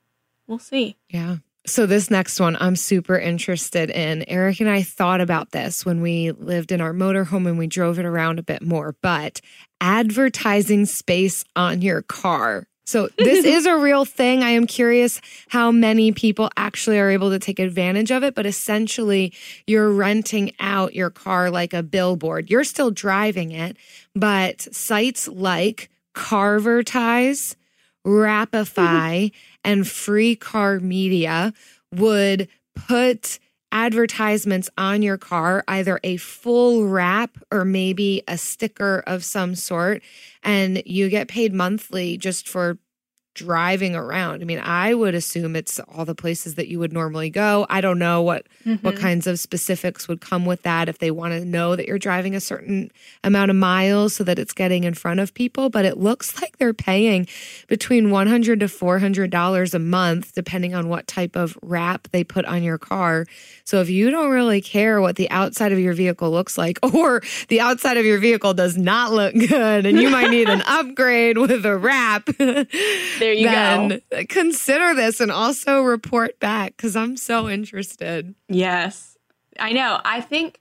We'll 0.46 0.58
see. 0.58 0.96
Yeah. 1.08 1.36
So, 1.66 1.86
this 1.86 2.10
next 2.10 2.40
one 2.40 2.56
I'm 2.58 2.74
super 2.74 3.18
interested 3.18 3.90
in. 3.90 4.24
Eric 4.28 4.60
and 4.60 4.68
I 4.68 4.82
thought 4.82 5.20
about 5.20 5.52
this 5.52 5.84
when 5.84 6.00
we 6.00 6.32
lived 6.32 6.72
in 6.72 6.80
our 6.80 6.92
motorhome 6.92 7.46
and 7.46 7.58
we 7.58 7.66
drove 7.66 7.98
it 7.98 8.06
around 8.06 8.38
a 8.38 8.42
bit 8.42 8.62
more, 8.62 8.96
but 9.02 9.40
advertising 9.80 10.86
space 10.86 11.44
on 11.56 11.82
your 11.82 12.02
car. 12.02 12.66
So, 12.84 13.08
this 13.18 13.44
is 13.44 13.66
a 13.66 13.76
real 13.76 14.04
thing. 14.04 14.42
I 14.42 14.50
am 14.50 14.66
curious 14.66 15.20
how 15.48 15.70
many 15.70 16.12
people 16.12 16.50
actually 16.56 16.98
are 16.98 17.10
able 17.10 17.30
to 17.30 17.38
take 17.38 17.58
advantage 17.58 18.10
of 18.10 18.24
it, 18.24 18.34
but 18.34 18.46
essentially, 18.46 19.32
you're 19.66 19.90
renting 19.90 20.52
out 20.58 20.94
your 20.94 21.10
car 21.10 21.50
like 21.50 21.72
a 21.72 21.82
billboard. 21.82 22.50
You're 22.50 22.64
still 22.64 22.90
driving 22.90 23.52
it, 23.52 23.76
but 24.14 24.62
sites 24.74 25.28
like 25.28 25.88
Carvertise, 26.14 27.54
Wrapify, 28.04 29.32
and 29.64 29.86
Free 29.86 30.34
Car 30.34 30.80
Media 30.80 31.52
would 31.92 32.48
put 32.74 33.38
advertisements 33.72 34.68
on 34.76 35.02
your 35.02 35.18
car, 35.18 35.64
either 35.68 36.00
a 36.02 36.16
full 36.16 36.86
wrap 36.86 37.38
or 37.52 37.64
maybe 37.64 38.22
a 38.28 38.36
sticker 38.36 39.02
of 39.06 39.24
some 39.24 39.54
sort, 39.54 40.02
and 40.42 40.82
you 40.86 41.08
get 41.08 41.28
paid 41.28 41.54
monthly 41.54 42.16
just 42.16 42.48
for 42.48 42.78
driving 43.34 43.94
around. 43.94 44.42
I 44.42 44.44
mean, 44.44 44.58
I 44.58 44.92
would 44.92 45.14
assume 45.14 45.54
it's 45.54 45.78
all 45.80 46.04
the 46.04 46.14
places 46.14 46.56
that 46.56 46.68
you 46.68 46.78
would 46.78 46.92
normally 46.92 47.30
go. 47.30 47.64
I 47.70 47.80
don't 47.80 47.98
know 47.98 48.22
what 48.22 48.46
mm-hmm. 48.64 48.84
what 48.84 48.96
kinds 48.96 49.26
of 49.26 49.38
specifics 49.38 50.08
would 50.08 50.20
come 50.20 50.44
with 50.44 50.62
that 50.62 50.88
if 50.88 50.98
they 50.98 51.10
want 51.10 51.34
to 51.34 51.44
know 51.44 51.76
that 51.76 51.86
you're 51.86 51.98
driving 51.98 52.34
a 52.34 52.40
certain 52.40 52.90
amount 53.22 53.50
of 53.50 53.56
miles 53.56 54.14
so 54.14 54.24
that 54.24 54.38
it's 54.38 54.52
getting 54.52 54.84
in 54.84 54.94
front 54.94 55.20
of 55.20 55.32
people, 55.32 55.70
but 55.70 55.84
it 55.84 55.96
looks 55.96 56.40
like 56.42 56.58
they're 56.58 56.74
paying 56.74 57.26
between 57.68 58.10
100 58.10 58.60
to 58.60 58.68
400 58.68 59.30
dollars 59.30 59.74
a 59.74 59.78
month 59.78 60.34
depending 60.34 60.74
on 60.74 60.88
what 60.88 61.06
type 61.06 61.36
of 61.36 61.56
wrap 61.62 62.08
they 62.10 62.24
put 62.24 62.44
on 62.44 62.62
your 62.62 62.78
car. 62.78 63.26
So 63.64 63.80
if 63.80 63.88
you 63.88 64.10
don't 64.10 64.30
really 64.30 64.60
care 64.60 65.00
what 65.00 65.16
the 65.16 65.30
outside 65.30 65.72
of 65.72 65.78
your 65.78 65.94
vehicle 65.94 66.30
looks 66.30 66.58
like 66.58 66.78
or 66.94 67.22
the 67.48 67.60
outside 67.60 67.96
of 67.96 68.04
your 68.04 68.18
vehicle 68.18 68.54
does 68.54 68.76
not 68.76 69.12
look 69.12 69.34
good 69.48 69.86
and 69.86 70.00
you 70.00 70.10
might 70.10 70.30
need 70.30 70.48
an 70.48 70.62
upgrade 70.66 71.38
with 71.38 71.64
a 71.64 71.76
wrap 71.76 72.28
there 73.20 73.32
you 73.32 73.46
then 73.46 74.00
go. 74.10 74.24
Consider 74.28 74.94
this 74.94 75.20
and 75.20 75.30
also 75.30 75.82
report 75.82 76.40
back 76.40 76.76
because 76.76 76.96
I'm 76.96 77.16
so 77.16 77.48
interested. 77.48 78.34
Yes, 78.48 79.16
I 79.58 79.72
know. 79.72 80.00
I 80.04 80.20
think 80.20 80.60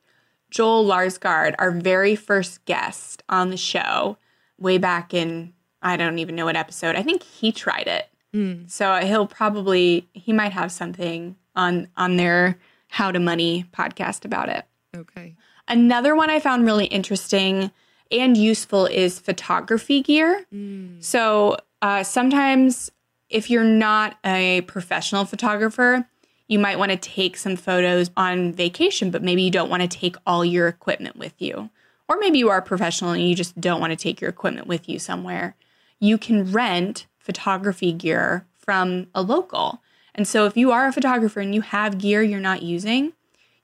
Joel 0.51 0.85
Larsgaard, 0.85 1.55
our 1.59 1.71
very 1.71 2.15
first 2.15 2.63
guest 2.65 3.23
on 3.29 3.49
the 3.49 3.57
show, 3.57 4.17
way 4.59 4.77
back 4.77 5.13
in 5.13 5.53
I 5.81 5.97
don't 5.97 6.19
even 6.19 6.35
know 6.35 6.45
what 6.45 6.55
episode. 6.55 6.95
I 6.95 7.03
think 7.03 7.23
he 7.23 7.51
tried 7.51 7.87
it. 7.87 8.09
Mm. 8.33 8.69
So 8.69 8.93
he'll 8.95 9.27
probably 9.27 10.07
he 10.13 10.33
might 10.33 10.51
have 10.51 10.71
something 10.71 11.35
on 11.55 11.87
on 11.97 12.17
their 12.17 12.59
How 12.87 13.11
to 13.11 13.19
Money 13.19 13.65
podcast 13.71 14.25
about 14.25 14.49
it. 14.49 14.65
Okay. 14.95 15.35
Another 15.67 16.15
one 16.15 16.29
I 16.29 16.39
found 16.39 16.65
really 16.65 16.85
interesting 16.85 17.71
and 18.11 18.35
useful 18.35 18.87
is 18.87 19.19
photography 19.19 20.01
gear. 20.01 20.45
Mm. 20.53 21.03
So 21.03 21.57
uh, 21.81 22.03
sometimes, 22.03 22.91
if 23.29 23.49
you're 23.49 23.63
not 23.63 24.17
a 24.25 24.61
professional 24.61 25.25
photographer, 25.25 26.07
you 26.47 26.59
might 26.59 26.79
want 26.79 26.91
to 26.91 26.97
take 26.97 27.37
some 27.37 27.55
photos 27.55 28.09
on 28.17 28.51
vacation, 28.53 29.11
but 29.11 29.23
maybe 29.23 29.43
you 29.43 29.51
don't 29.51 29.69
want 29.69 29.83
to 29.83 29.87
take 29.87 30.15
all 30.25 30.43
your 30.43 30.67
equipment 30.67 31.15
with 31.15 31.33
you. 31.39 31.69
Or 32.07 32.17
maybe 32.17 32.39
you 32.39 32.49
are 32.49 32.57
a 32.57 32.63
professional 32.63 33.11
and 33.11 33.23
you 33.23 33.35
just 33.35 33.59
don't 33.61 33.79
want 33.79 33.91
to 33.91 33.95
take 33.95 34.19
your 34.19 34.31
equipment 34.31 34.65
with 34.65 34.89
you 34.89 34.97
somewhere. 34.97 35.55
You 35.99 36.17
can 36.17 36.51
rent 36.51 37.05
photography 37.19 37.93
gear 37.93 38.47
from 38.57 39.07
a 39.13 39.21
local. 39.21 39.81
And 40.15 40.27
so, 40.27 40.45
if 40.45 40.57
you 40.57 40.71
are 40.71 40.87
a 40.87 40.93
photographer 40.93 41.39
and 41.39 41.53
you 41.53 41.61
have 41.61 41.99
gear 41.99 42.23
you're 42.23 42.39
not 42.39 42.63
using, 42.63 43.13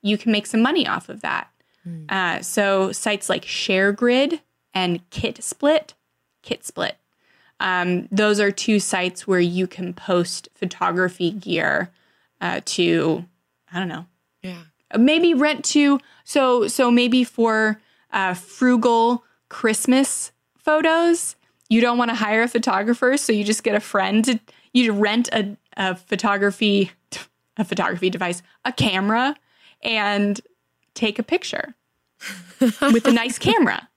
you 0.02 0.18
can 0.18 0.32
make 0.32 0.46
some 0.46 0.62
money 0.62 0.88
off 0.88 1.10
of 1.10 1.22
that. 1.22 1.50
Mm. 1.88 2.12
Uh, 2.12 2.42
so, 2.44 2.92
sites 2.92 3.30
like 3.30 3.46
ShareGrid 3.46 4.42
and 4.76 5.10
KitSplit, 5.10 5.94
KitSplit 6.44 6.94
um, 7.60 8.08
those 8.12 8.40
are 8.40 8.52
two 8.52 8.80
sites 8.80 9.28
where 9.28 9.40
you 9.40 9.68
can 9.68 9.94
post 9.94 10.50
photography 10.56 11.32
gear 11.32 11.90
uh, 12.42 12.62
to, 12.66 13.26
I 13.72 13.80
don't 13.80 13.88
know. 13.88 14.06
Yeah. 14.42 14.62
Maybe 14.98 15.34
rent 15.34 15.64
to, 15.66 16.00
so, 16.24 16.68
so 16.68 16.92
maybe 16.92 17.24
for 17.24 17.80
uh, 18.12 18.34
frugal 18.34 19.24
Christmas 19.50 20.32
photos, 20.58 21.36
you 21.70 21.82
don't 21.82 21.98
want 21.98 22.10
to 22.10 22.16
hire 22.16 22.44
a 22.44 22.48
photographer. 22.48 23.18
So 23.18 23.34
you 23.34 23.44
just 23.44 23.64
get 23.64 23.76
a 23.76 23.80
friend 23.80 24.24
to, 24.26 24.40
you 24.74 24.92
rent 24.92 25.30
a, 25.32 25.56
a 25.78 25.96
photography, 25.96 26.92
a 27.58 27.64
photography 27.64 28.10
device, 28.10 28.44
a 28.66 28.72
camera, 28.72 29.36
and 29.82 30.40
take 30.94 31.20
a 31.20 31.24
picture 31.24 31.74
with 32.60 33.08
a 33.08 33.12
nice 33.12 33.40
camera. 33.40 33.88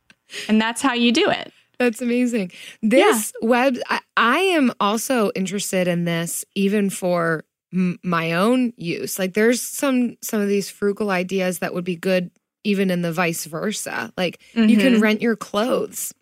And 0.49 0.61
that's 0.61 0.83
how 0.83 0.93
you 0.93 1.13
do 1.13 1.31
it. 1.31 1.53
That's 1.79 2.03
amazing. 2.03 2.53
This 2.83 3.33
yeah. 3.41 3.49
web, 3.49 3.79
I, 3.89 4.01
I, 4.17 4.39
am 4.39 4.73
also 4.81 5.31
interested 5.37 5.87
in 5.87 6.05
this, 6.05 6.45
even 6.55 6.91
for 6.91 7.45
m- 7.73 7.99
my 8.03 8.33
own 8.33 8.73
use. 8.77 9.19
Like, 9.19 9.35
there's 9.35 9.63
some 9.63 10.17
some 10.21 10.41
of 10.41 10.49
these 10.49 10.69
frugal 10.71 11.11
ideas 11.11 11.61
that 11.61 11.75
would 11.75 11.85
be 11.85 11.97
good, 11.97 12.31
even 12.65 12.91
in 12.91 13.03
the 13.03 13.13
vice 13.13 13.45
versa. 13.45 14.13
Like, 14.17 14.41
mm-hmm. 14.55 14.69
you 14.69 14.77
can 14.77 14.95
mm-hmm. 14.95 15.03
rent 15.03 15.23
your 15.23 15.37
clothes 15.37 16.13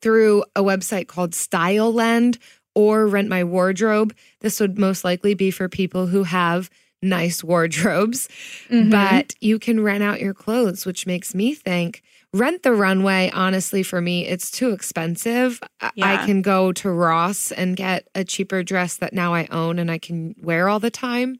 through 0.00 0.44
a 0.54 0.62
website 0.62 1.08
called 1.08 1.32
StyleLend 1.32 2.38
or 2.74 3.06
Rent 3.06 3.28
My 3.28 3.42
Wardrobe. 3.42 4.14
This 4.40 4.60
would 4.60 4.78
most 4.78 5.04
likely 5.04 5.34
be 5.34 5.50
for 5.50 5.68
people 5.68 6.06
who 6.06 6.22
have 6.22 6.70
nice 7.02 7.42
wardrobes, 7.44 8.28
mm-hmm. 8.68 8.90
but 8.90 9.34
you 9.40 9.58
can 9.58 9.82
rent 9.82 10.04
out 10.04 10.20
your 10.20 10.34
clothes, 10.34 10.86
which 10.86 11.06
makes 11.06 11.34
me 11.34 11.54
think 11.54 12.02
Rent 12.32 12.62
the 12.62 12.72
runway, 12.72 13.30
honestly, 13.34 13.82
for 13.82 14.00
me, 14.00 14.24
it's 14.24 14.52
too 14.52 14.70
expensive. 14.70 15.60
Yeah. 15.94 16.12
I 16.12 16.26
can 16.26 16.42
go 16.42 16.70
to 16.72 16.90
Ross 16.90 17.50
and 17.50 17.76
get 17.76 18.08
a 18.14 18.24
cheaper 18.24 18.62
dress 18.62 18.96
that 18.98 19.12
now 19.12 19.34
I 19.34 19.48
own 19.50 19.80
and 19.80 19.90
I 19.90 19.98
can 19.98 20.36
wear 20.40 20.68
all 20.68 20.78
the 20.78 20.92
time. 20.92 21.38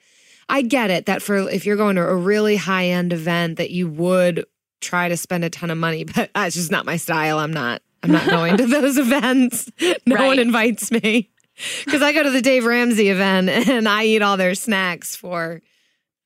I 0.48 0.62
get 0.62 0.90
it 0.90 1.06
that 1.06 1.22
for 1.22 1.48
if 1.48 1.64
you're 1.64 1.76
going 1.76 1.94
to 1.94 2.02
a 2.02 2.16
really 2.16 2.56
high 2.56 2.86
end 2.86 3.12
event 3.12 3.58
that 3.58 3.70
you 3.70 3.88
would 3.88 4.44
try 4.80 5.08
to 5.08 5.16
spend 5.16 5.44
a 5.44 5.50
ton 5.50 5.70
of 5.70 5.78
money, 5.78 6.04
but 6.16 6.30
that's 6.34 6.56
just 6.56 6.72
not 6.72 6.84
my 6.84 6.96
style. 6.96 7.38
I'm 7.38 7.52
not 7.52 7.82
I'm 8.02 8.10
not 8.10 8.26
going 8.26 8.56
to 8.56 8.66
those 8.66 8.98
events. 8.98 9.70
No 10.06 10.16
right. 10.16 10.26
one 10.26 10.38
invites 10.40 10.90
me. 10.90 11.30
Cuz 11.84 12.02
I 12.02 12.12
go 12.12 12.24
to 12.24 12.30
the 12.30 12.42
Dave 12.42 12.64
Ramsey 12.64 13.10
event 13.10 13.48
and 13.48 13.88
I 13.88 14.04
eat 14.06 14.22
all 14.22 14.36
their 14.36 14.56
snacks 14.56 15.14
for 15.14 15.62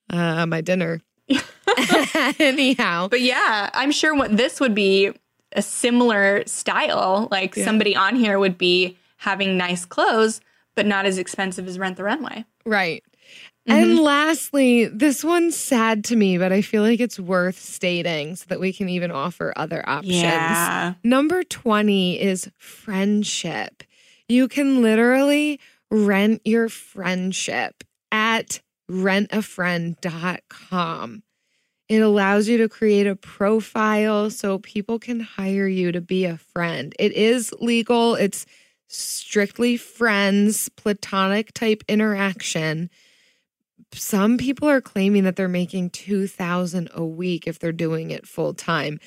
uh, 0.09 0.46
my 0.46 0.61
dinner. 0.62 1.03
Anyhow. 2.38 3.08
But 3.08 3.20
yeah, 3.20 3.70
I'm 3.74 3.90
sure 3.90 4.14
what 4.14 4.37
this 4.37 4.60
would 4.60 4.74
be 4.74 5.12
a 5.52 5.62
similar 5.62 6.42
style. 6.46 7.28
Like 7.30 7.56
yeah. 7.56 7.64
somebody 7.64 7.96
on 7.96 8.16
here 8.16 8.38
would 8.38 8.58
be 8.58 8.96
having 9.18 9.56
nice 9.56 9.84
clothes, 9.84 10.40
but 10.74 10.87
not 10.87 11.06
as 11.06 11.18
expensive 11.18 11.66
as 11.66 11.78
Rent 11.78 11.96
the 11.96 12.04
Runway. 12.04 12.44
Right. 12.66 13.02
Mm-hmm. 13.68 13.82
And 13.82 13.98
lastly, 14.00 14.84
this 14.87 15.24
one's 15.24 15.56
sad 15.56 16.04
to 16.04 16.16
me, 16.16 16.37
but 16.37 16.52
I 16.52 16.60
feel 16.60 16.82
like 16.82 17.00
it's 17.00 17.18
worth 17.18 17.58
stating 17.58 18.37
so 18.37 18.44
that 18.48 18.60
we 18.60 18.74
can 18.74 18.90
even 18.90 19.10
offer 19.10 19.54
other 19.56 19.82
options. 19.88 20.16
Yeah. 20.16 20.94
Number 21.02 21.42
20 21.42 22.20
is 22.20 22.50
friendship. 22.58 23.82
You 24.28 24.48
can 24.48 24.82
literally 24.82 25.60
rent 25.90 26.42
your 26.44 26.68
friendship 26.68 27.84
at 28.12 28.60
rentafriend.com. 28.90 31.23
It 31.88 31.99
allows 31.99 32.49
you 32.49 32.59
to 32.59 32.68
create 32.68 33.07
a 33.07 33.16
profile 33.16 34.31
so 34.31 34.59
people 34.59 34.99
can 34.99 35.20
hire 35.20 35.68
you 35.68 35.92
to 35.92 36.01
be 36.01 36.25
a 36.25 36.38
friend. 36.38 36.94
It 36.99 37.12
is 37.12 37.53
legal, 37.61 38.14
it's 38.14 38.47
strictly 38.88 39.77
friends, 39.77 40.70
platonic 40.70 41.53
type 41.53 41.85
interaction. 41.88 42.88
Some 43.92 44.38
people 44.38 44.68
are 44.68 44.81
claiming 44.81 45.25
that 45.25 45.37
they're 45.37 45.47
making 45.47 45.90
2000 45.90 46.90
a 46.94 47.05
week 47.05 47.47
if 47.47 47.59
they're 47.59 47.73
doing 47.73 48.11
it 48.11 48.27
full 48.27 48.55
time. 48.55 48.99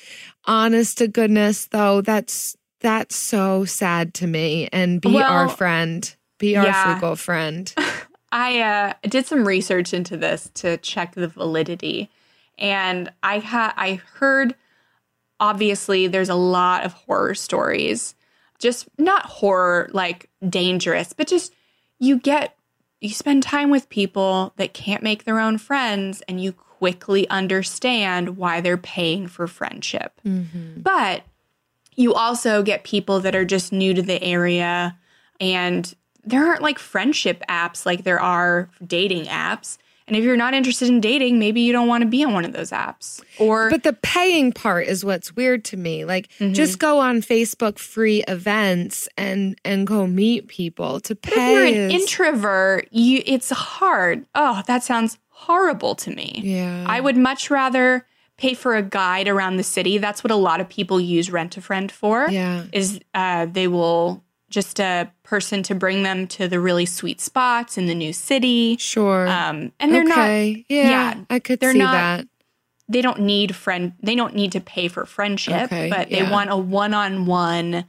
Honest 0.46 1.00
to 1.00 1.08
goodness 1.08 1.68
though, 1.68 2.02
that's 2.02 2.56
that's 2.80 3.16
so 3.16 3.66
sad 3.66 4.14
to 4.16 4.28
me 4.28 4.70
and 4.72 5.02
be 5.02 5.18
our 5.18 5.50
friend. 5.50 6.16
Be 6.38 6.56
our 6.56 6.66
yeah. 6.66 6.94
frugal 6.94 7.16
friend. 7.16 7.74
I 8.32 8.60
uh, 8.62 8.94
did 9.04 9.26
some 9.26 9.48
research 9.48 9.94
into 9.94 10.18
this 10.18 10.52
to 10.56 10.78
check 10.78 11.16
the 11.16 11.28
validity, 11.28 12.10
and 12.58 13.12
I 13.24 13.40
ha- 13.40 13.74
I 13.78 14.02
heard 14.16 14.56
obviously 15.40 16.08
there's 16.08 16.30
a 16.30 16.36
lot 16.36 16.84
of 16.84 16.94
horror 16.94 17.36
stories, 17.36 18.16
just 18.60 18.88
not 18.98 19.26
horror 19.26 19.90
like 19.94 20.30
dangerous, 20.48 21.14
but 21.14 21.28
just 21.28 21.54
you 22.00 22.20
get 22.20 22.58
you 23.00 23.10
spend 23.10 23.44
time 23.44 23.70
with 23.70 23.90
people 23.90 24.54
that 24.58 24.74
can't 24.74 25.04
make 25.04 25.24
their 25.24 25.40
own 25.40 25.58
friends, 25.58 26.22
and 26.28 26.42
you 26.44 26.52
quickly 26.52 27.30
understand 27.30 28.38
why 28.38 28.60
they're 28.62 28.78
paying 28.78 29.28
for 29.28 29.48
friendship. 29.48 30.20
But 30.82 31.24
you 31.96 32.14
also 32.14 32.62
get 32.62 32.84
people 32.84 33.20
that 33.22 33.36
are 33.36 33.46
just 33.46 33.72
new 33.72 33.94
to 33.94 34.02
the 34.04 34.22
area 34.22 34.98
and 35.40 35.96
there 36.30 36.46
aren't 36.48 36.62
like 36.62 36.80
friendship 36.80 37.42
apps 37.50 37.86
like 37.86 38.04
there 38.04 38.20
are 38.20 38.70
dating 38.86 39.26
apps. 39.26 39.78
And 40.08 40.16
if 40.16 40.24
you're 40.24 40.38
not 40.38 40.54
interested 40.54 40.88
in 40.88 41.02
dating, 41.02 41.38
maybe 41.38 41.60
you 41.60 41.74
don't 41.74 41.90
want 41.90 42.02
to 42.02 42.08
be 42.08 42.24
on 42.24 42.32
one 42.32 42.46
of 42.46 42.54
those 42.54 42.70
apps. 42.72 43.22
Or 43.40 43.70
But 43.70 43.84
the 43.84 43.92
paying 43.92 44.54
part 44.54 44.88
is 44.88 45.04
what's 45.04 45.36
weird 45.36 45.66
to 45.66 45.76
me. 45.78 46.06
Like 46.06 46.30
Mm-hmm. 46.40 46.54
just 46.54 46.80
go 46.80 47.00
on 47.00 47.22
Facebook 47.22 47.78
free 47.78 48.24
events 48.26 49.10
and 49.18 49.60
and 49.66 49.86
go 49.86 50.08
meet 50.08 50.48
people 50.48 51.02
to 51.02 51.14
pay. 51.14 51.32
if 51.32 51.52
you're 51.52 51.66
an 51.84 51.92
is- 51.92 52.02
introvert, 52.02 52.88
you 52.92 53.22
it's 53.26 53.50
hard. 53.50 54.26
Oh, 54.34 54.62
that 54.68 54.82
sounds 54.84 55.18
horrible 55.30 55.94
to 55.96 56.10
me. 56.12 56.40
Yeah. 56.42 56.86
I 56.88 57.02
would 57.02 57.18
much 57.18 57.52
rather 57.52 58.06
pay 58.38 58.54
for 58.54 58.76
a 58.78 58.82
guide 58.84 59.28
around 59.28 59.58
the 59.58 59.64
city. 59.64 59.98
That's 59.98 60.24
what 60.24 60.32
a 60.32 60.36
lot 60.36 60.62
of 60.62 60.70
people 60.70 61.02
use 61.02 61.30
Rent 61.32 61.58
a 61.58 61.62
Friend 61.62 61.92
for. 61.92 62.30
Yeah. 62.30 62.64
Is 62.72 63.00
uh, 63.14 63.46
they 63.48 63.68
will 63.68 64.24
just 64.50 64.80
a 64.80 65.12
person 65.24 65.62
to 65.64 65.76
bring 65.76 66.04
them 66.04 66.26
to 66.28 66.48
the 66.48 66.60
really 66.60 66.86
sweet 66.86 67.20
spots 67.20 67.78
in 67.78 67.86
the 67.88 67.96
new 67.96 68.14
city. 68.14 68.78
Sure. 68.78 69.28
Um, 69.28 69.72
and 69.80 69.94
they're 69.94 70.04
not 70.04 70.30
yeah, 70.30 70.64
yeah, 70.70 71.20
I 71.30 71.40
could 71.40 71.60
they're 71.60 71.74
see 71.74 71.80
not- 71.80 71.92
that. 71.94 72.28
they 72.88 73.02
don't 73.02 73.20
need 73.22 73.54
friend 73.56 73.94
they 74.02 74.16
don't 74.16 74.34
need 74.36 74.54
to 74.54 74.62
pay 74.62 74.88
for 74.88 75.06
friendship 75.06 75.64
Okay, 75.64 75.90
but 75.90 76.10
they 76.10 76.20
yeah. 76.20 76.32
want 76.32 76.50
a 76.50 76.56
one-on-one 76.58 77.86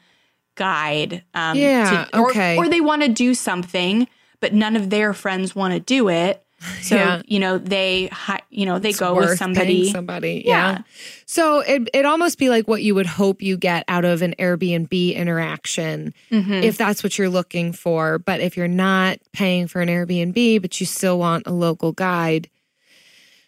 guide 0.57 1.23
um 1.35 1.57
Yeah, 1.57 2.07
to, 2.11 2.19
or, 2.19 2.31
okay. 2.31 2.57
or 2.57 2.69
they 2.69 2.81
want 2.81 3.03
to 3.03 3.09
do 3.09 3.35
something 3.35 4.09
but 4.41 4.53
none 4.53 4.75
of 4.77 4.91
their 4.91 5.13
friends 5.15 5.55
want 5.55 5.75
to 5.75 5.81
do 5.81 6.09
it 6.09 6.45
so 6.83 6.97
Yeah. 6.97 7.23
you 7.27 7.39
know 7.39 7.57
they 7.59 8.11
you 8.51 8.67
know 8.67 8.79
they 8.79 8.89
It's 8.91 8.99
go 8.99 9.15
with 9.15 9.39
somebody 9.39 9.91
somebody. 9.91 10.43
Yeah. 10.45 10.71
Yeah. 10.73 10.79
So 11.27 11.61
it 11.61 11.89
it 11.95 12.05
almost 12.05 12.39
be 12.39 12.51
like 12.51 12.67
what 12.67 12.83
you 12.83 12.95
would 12.95 13.07
hope 13.07 13.41
you 13.43 13.57
get 13.57 13.85
out 13.89 14.05
of 14.05 14.23
an 14.23 14.35
Airbnb 14.39 15.15
interaction 15.15 16.13
Mhm. 16.33 16.63
if 16.63 16.77
that's 16.77 17.03
what 17.05 17.17
you're 17.19 17.29
looking 17.29 17.73
for. 17.73 18.19
But 18.19 18.41
if 18.41 18.57
you're 18.57 18.67
not 18.69 19.19
paying 19.33 19.69
for 19.69 19.81
an 19.81 19.89
Airbnb, 19.89 20.61
but 20.61 20.81
you 20.81 20.87
still 20.87 21.19
want 21.19 21.47
a 21.47 21.53
local 21.53 21.93
guide, 21.93 22.49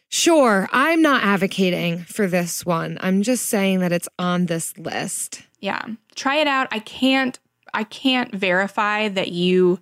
sure, 0.09 0.69
I'm 0.73 1.03
not 1.03 1.23
advocating 1.23 2.01
for 2.05 2.27
this 2.27 2.65
one. 2.67 2.99
I'm 3.01 3.23
just 3.23 3.47
saying 3.47 3.81
that 3.81 3.93
it's 3.93 4.09
on 4.19 4.47
this 4.47 4.77
list. 4.79 5.43
yeah 5.61 5.83
try 6.15 6.37
it 6.37 6.47
out 6.47 6.67
i 6.71 6.79
can't 6.79 7.39
i 7.75 7.85
can't 7.85 8.35
verify 8.35 9.09
that 9.09 9.29
you 9.33 9.79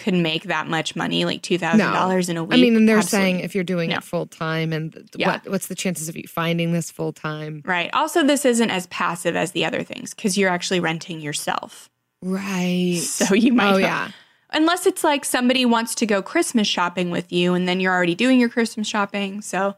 could 0.00 0.14
make 0.14 0.44
that 0.44 0.66
much 0.66 0.96
money 0.96 1.24
like 1.24 1.42
$2000 1.42 2.28
in 2.28 2.36
a 2.36 2.42
week 2.42 2.58
I 2.58 2.60
mean, 2.60 2.74
and 2.74 2.88
they're 2.88 2.98
Absolutely. 2.98 3.30
saying 3.32 3.40
if 3.44 3.54
you're 3.54 3.62
doing 3.62 3.90
No. 3.90 3.96
it 3.98 4.02
full 4.02 4.26
time, 4.26 4.72
and 4.72 4.92
th- 4.92 5.06
Yeah. 5.16 5.30
what 5.32 5.48
what's 5.48 5.66
the 5.68 5.74
chances 5.76 6.08
of 6.08 6.16
you 6.16 6.24
finding 6.26 6.72
this 6.72 6.90
full 6.90 7.12
time? 7.12 7.62
right 7.64 7.90
also 7.92 8.24
this 8.24 8.44
isn't 8.44 8.70
as 8.70 8.86
passive 8.88 9.36
as 9.36 9.52
the 9.52 9.64
other 9.64 9.82
things 9.84 10.14
because 10.14 10.36
you're 10.36 10.50
actually 10.50 10.80
renting 10.80 11.20
yourself 11.20 11.88
Right. 12.22 12.98
So 13.02 13.34
you 13.34 13.52
might 13.52 13.68
Oh 13.68 13.78
not- 13.78 13.80
yeah. 13.80 14.08
unless 14.50 14.86
it's 14.86 15.02
like 15.04 15.24
somebody 15.24 15.64
wants 15.64 15.94
to 15.96 16.06
go 16.06 16.20
Christmas 16.22 16.66
shopping 16.68 17.10
with 17.10 17.32
you 17.32 17.54
and 17.54 17.66
then 17.68 17.80
you're 17.80 17.94
already 17.94 18.14
doing 18.14 18.38
your 18.40 18.48
Christmas 18.50 18.86
shopping. 18.88 19.40
So 19.42 19.74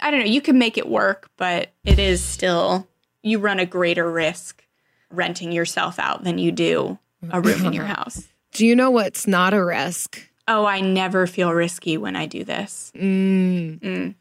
I 0.00 0.10
don't 0.10 0.20
know, 0.20 0.26
you 0.26 0.40
can 0.40 0.58
make 0.58 0.76
it 0.78 0.88
work, 0.88 1.30
but 1.36 1.72
it 1.84 1.98
is 1.98 2.22
still 2.24 2.88
you 3.22 3.38
run 3.38 3.58
a 3.60 3.66
greater 3.66 4.10
risk 4.10 4.64
renting 5.10 5.52
yourself 5.52 5.98
out 5.98 6.24
than 6.24 6.38
you 6.38 6.50
do 6.52 6.98
a 7.30 7.40
room 7.40 7.64
in 7.66 7.72
your 7.72 7.84
house. 7.96 8.24
Do 8.56 8.66
you 8.66 8.74
know 8.74 8.90
what's 8.90 9.26
not 9.26 9.52
a 9.52 9.62
risk? 9.62 10.18
Oh, 10.48 10.64
I 10.64 10.80
never 10.80 11.26
feel 11.26 11.52
risky 11.52 11.98
when 11.98 12.16
I 12.16 12.24
do 12.24 12.42
this. 12.42 12.90
Mm. 12.96 13.78
Mm. 13.80 14.14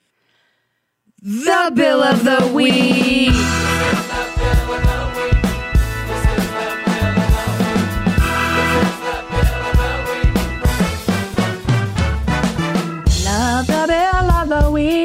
The 1.21 1.71
bill 1.73 2.03
of 2.03 2.21
the 2.25 2.51
week. 2.53 3.31
Love 13.23 13.67
the 13.67 13.85
bill 13.87 14.31
of 14.31 14.49
the 14.49 14.69
week. 14.69 15.04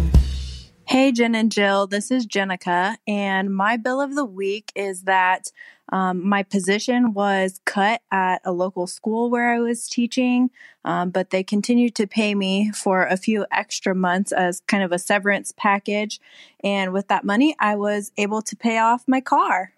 Hey, 0.91 1.13
Jen 1.13 1.35
and 1.35 1.49
Jill, 1.49 1.87
this 1.87 2.11
is 2.11 2.27
Jenica, 2.27 2.97
and 3.07 3.55
my 3.55 3.77
bill 3.77 4.01
of 4.01 4.13
the 4.13 4.25
week 4.25 4.73
is 4.75 5.03
that 5.03 5.49
um, 5.87 6.27
my 6.27 6.43
position 6.43 7.13
was 7.13 7.61
cut 7.63 8.01
at 8.11 8.41
a 8.43 8.51
local 8.51 8.87
school 8.87 9.29
where 9.29 9.53
I 9.53 9.61
was 9.61 9.87
teaching, 9.87 10.49
um, 10.83 11.09
but 11.09 11.29
they 11.29 11.43
continued 11.43 11.95
to 11.95 12.07
pay 12.07 12.35
me 12.35 12.73
for 12.73 13.05
a 13.05 13.15
few 13.15 13.45
extra 13.53 13.95
months 13.95 14.33
as 14.33 14.63
kind 14.67 14.83
of 14.83 14.91
a 14.91 14.99
severance 14.99 15.53
package. 15.55 16.19
And 16.61 16.91
with 16.91 17.07
that 17.07 17.23
money, 17.23 17.55
I 17.57 17.77
was 17.77 18.11
able 18.17 18.41
to 18.41 18.55
pay 18.57 18.77
off 18.77 19.05
my 19.07 19.21
car. 19.21 19.71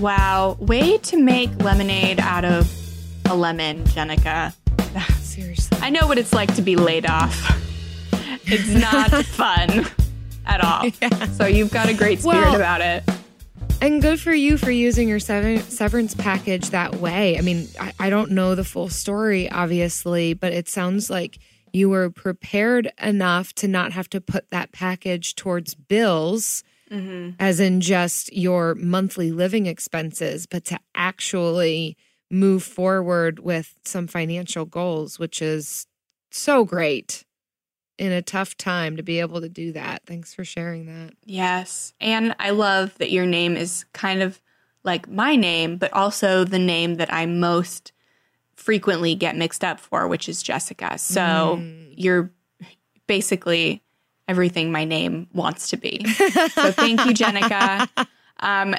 Wow, 0.00 0.56
way 0.58 0.98
to 0.98 1.16
make 1.16 1.50
lemonade 1.62 2.18
out 2.18 2.44
of 2.44 2.68
a 3.26 3.36
lemon, 3.36 3.84
Jenica. 3.84 4.52
Seriously. 5.20 5.78
I 5.80 5.90
know 5.90 6.08
what 6.08 6.18
it's 6.18 6.32
like 6.32 6.52
to 6.56 6.62
be 6.62 6.74
laid 6.74 7.06
off. 7.06 7.70
It's 8.44 8.68
not 8.68 9.10
fun 9.26 9.86
at 10.46 10.60
all. 10.60 10.90
So 11.32 11.46
you've 11.46 11.72
got 11.72 11.88
a 11.88 11.94
great 11.94 12.20
spirit 12.20 12.40
Well- 12.40 12.56
about 12.56 12.80
it. 12.80 13.04
And 13.80 14.00
good 14.00 14.20
for 14.20 14.32
you 14.32 14.58
for 14.58 14.70
using 14.70 15.08
your 15.08 15.18
severance 15.18 16.14
package 16.14 16.70
that 16.70 16.94
way. 16.96 17.36
I 17.36 17.40
mean, 17.40 17.66
I, 17.80 17.92
I 17.98 18.10
don't 18.10 18.30
know 18.30 18.54
the 18.54 18.62
full 18.62 18.88
story, 18.88 19.50
obviously, 19.50 20.34
but 20.34 20.52
it 20.52 20.68
sounds 20.68 21.10
like 21.10 21.40
you 21.72 21.88
were 21.88 22.08
prepared 22.08 22.92
enough 23.02 23.52
to 23.54 23.66
not 23.66 23.90
have 23.90 24.08
to 24.10 24.20
put 24.20 24.50
that 24.50 24.70
package 24.70 25.34
towards 25.34 25.74
bills, 25.74 26.62
mm-hmm. 26.92 27.30
as 27.40 27.58
in 27.58 27.80
just 27.80 28.32
your 28.32 28.76
monthly 28.76 29.32
living 29.32 29.66
expenses, 29.66 30.46
but 30.46 30.64
to 30.66 30.78
actually 30.94 31.96
move 32.30 32.62
forward 32.62 33.40
with 33.40 33.74
some 33.84 34.06
financial 34.06 34.64
goals, 34.64 35.18
which 35.18 35.42
is 35.42 35.88
so 36.30 36.64
great 36.64 37.24
in 37.98 38.12
a 38.12 38.22
tough 38.22 38.56
time 38.56 38.96
to 38.96 39.02
be 39.02 39.20
able 39.20 39.40
to 39.40 39.48
do 39.48 39.72
that. 39.72 40.02
Thanks 40.06 40.34
for 40.34 40.44
sharing 40.44 40.86
that. 40.86 41.14
Yes. 41.24 41.92
And 42.00 42.34
I 42.38 42.50
love 42.50 42.96
that 42.98 43.10
your 43.10 43.26
name 43.26 43.56
is 43.56 43.84
kind 43.92 44.22
of 44.22 44.40
like 44.84 45.08
my 45.08 45.36
name, 45.36 45.76
but 45.76 45.92
also 45.92 46.44
the 46.44 46.58
name 46.58 46.96
that 46.96 47.12
I 47.12 47.26
most 47.26 47.92
frequently 48.54 49.14
get 49.14 49.36
mixed 49.36 49.64
up 49.64 49.78
for, 49.78 50.08
which 50.08 50.28
is 50.28 50.42
Jessica. 50.42 50.98
So 50.98 51.62
you're 51.90 52.30
basically 53.06 53.82
everything 54.28 54.72
my 54.72 54.84
name 54.84 55.28
wants 55.32 55.68
to 55.70 55.76
be. 55.76 56.04
so 56.50 56.72
thank 56.72 57.04
you, 57.04 57.12
Jenica. 57.12 57.88
Um, 58.40 58.74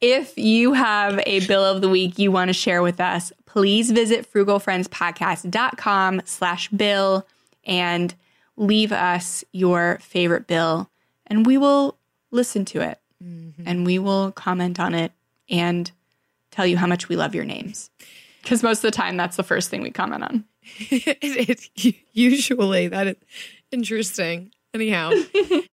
if 0.00 0.38
you 0.38 0.72
have 0.72 1.20
a 1.26 1.44
bill 1.46 1.64
of 1.64 1.80
the 1.80 1.88
week 1.88 2.18
you 2.18 2.30
want 2.30 2.48
to 2.48 2.52
share 2.52 2.82
with 2.82 3.00
us, 3.00 3.32
please 3.46 3.90
visit 3.90 4.30
frugalfriendspodcast.com 4.30 6.22
slash 6.24 6.68
bill 6.68 7.26
and 7.68 8.14
leave 8.56 8.90
us 8.90 9.44
your 9.52 9.98
favorite 10.02 10.48
bill 10.48 10.90
and 11.28 11.46
we 11.46 11.56
will 11.56 11.96
listen 12.32 12.64
to 12.64 12.80
it 12.80 12.98
Mm-hmm. 13.22 13.64
and 13.66 13.84
we 13.84 13.98
will 13.98 14.30
comment 14.30 14.78
on 14.78 14.94
it 14.94 15.10
and 15.50 15.90
tell 16.52 16.64
you 16.64 16.76
how 16.76 16.86
much 16.86 17.08
we 17.08 17.16
love 17.16 17.34
your 17.34 17.44
names. 17.44 17.90
Because 18.40 18.62
most 18.62 18.78
of 18.78 18.82
the 18.82 18.90
time, 18.92 19.16
that's 19.16 19.36
the 19.36 19.42
first 19.42 19.70
thing 19.70 19.82
we 19.82 19.90
comment 19.90 20.22
on. 20.22 20.44
it, 20.78 21.68
it, 21.74 21.94
usually 22.12 22.86
that 22.86 23.08
is 23.08 23.16
interesting. 23.72 24.52
Anyhow, 24.72 25.10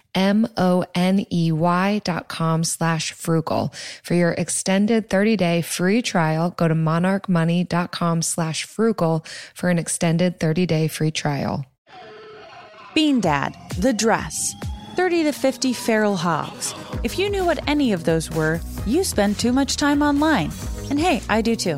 M-O-N-E-Y 0.15 2.01
dot 2.03 2.27
com 2.27 2.63
slash 2.63 3.11
frugal. 3.11 3.73
For 4.03 4.13
your 4.13 4.31
extended 4.31 5.09
30-day 5.09 5.61
free 5.61 6.01
trial, 6.01 6.51
go 6.51 6.67
to 6.67 6.75
monarchmoney.com 6.75 8.21
slash 8.21 8.63
frugal 8.65 9.25
for 9.53 9.69
an 9.69 9.79
extended 9.79 10.39
30-day 10.39 10.87
free 10.87 11.11
trial. 11.11 11.65
Bean 12.93 13.21
Dad, 13.21 13.55
The 13.77 13.93
Dress, 13.93 14.53
30 14.95 15.23
to 15.23 15.31
50 15.31 15.73
Feral 15.73 16.17
Hogs. 16.17 16.75
If 17.03 17.17
you 17.17 17.29
knew 17.29 17.45
what 17.45 17.65
any 17.67 17.93
of 17.93 18.03
those 18.03 18.29
were, 18.29 18.59
you 18.85 19.03
spend 19.03 19.39
too 19.39 19.53
much 19.53 19.77
time 19.77 20.01
online. 20.01 20.51
And 20.89 20.99
hey, 20.99 21.21
I 21.29 21.41
do 21.41 21.55
too. 21.55 21.77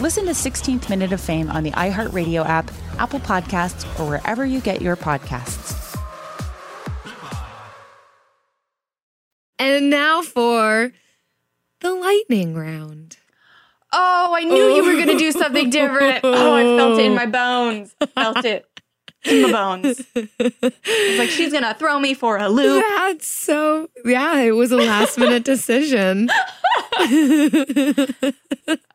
Listen 0.00 0.26
to 0.26 0.30
16th 0.30 0.88
Minute 0.88 1.12
of 1.12 1.20
Fame 1.20 1.50
on 1.50 1.64
the 1.64 1.72
iHeartRadio 1.72 2.46
app, 2.46 2.70
Apple 3.00 3.18
Podcasts, 3.18 3.84
or 3.98 4.08
wherever 4.08 4.46
you 4.46 4.60
get 4.60 4.80
your 4.80 4.94
podcasts. 4.94 5.74
And 9.58 9.90
now 9.90 10.22
for 10.22 10.92
the 11.80 11.92
lightning 11.92 12.54
round. 12.54 13.16
Oh, 13.92 14.34
I 14.36 14.44
knew 14.44 14.68
you 14.74 14.84
were 14.84 14.92
going 14.92 15.08
to 15.08 15.18
do 15.18 15.32
something 15.32 15.68
different. 15.68 16.20
Oh, 16.24 16.54
I 16.54 16.62
felt 16.76 17.00
it 17.00 17.06
in 17.06 17.14
my 17.16 17.26
bones. 17.26 17.94
Felt 18.14 18.44
it 18.44 18.67
in 19.24 19.42
my 19.42 19.52
bones. 19.52 20.02
It's 20.14 21.18
like 21.18 21.30
she's 21.30 21.52
going 21.52 21.64
to 21.64 21.74
throw 21.74 21.98
me 21.98 22.14
for 22.14 22.38
a 22.38 22.48
loop. 22.48 22.84
That's 22.88 23.26
so, 23.26 23.88
yeah, 24.04 24.38
it 24.40 24.52
was 24.52 24.72
a 24.72 24.76
last 24.76 25.18
minute 25.18 25.44
decision. 25.44 26.28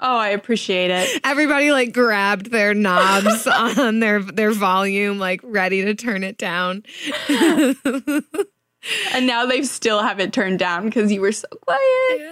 Oh, 0.05 0.17
I 0.17 0.29
appreciate 0.29 0.91
it. 0.91 1.21
Everybody 1.23 1.71
like 1.71 1.93
grabbed 1.93 2.51
their 2.51 2.73
knobs 2.73 3.47
on 3.77 4.01
their 4.01 4.21
their 4.21 4.51
volume, 4.51 5.17
like 5.17 5.39
ready 5.43 5.85
to 5.85 5.95
turn 5.95 6.23
it 6.23 6.37
down. 6.37 6.83
And 9.13 9.25
now 9.25 9.45
they 9.45 9.63
still 9.63 10.01
have 10.01 10.19
it 10.19 10.33
turned 10.33 10.59
down 10.59 10.83
because 10.83 11.09
you 11.09 11.21
were 11.21 11.31
so 11.31 11.47
quiet. 11.61 12.29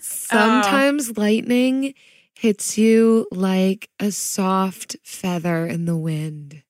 Sometimes 0.00 1.10
oh. 1.10 1.20
lightning 1.20 1.92
hits 2.32 2.78
you 2.78 3.26
like 3.30 3.90
a 4.00 4.10
soft 4.10 4.96
feather 5.04 5.66
in 5.66 5.84
the 5.84 5.98
wind. 5.98 6.62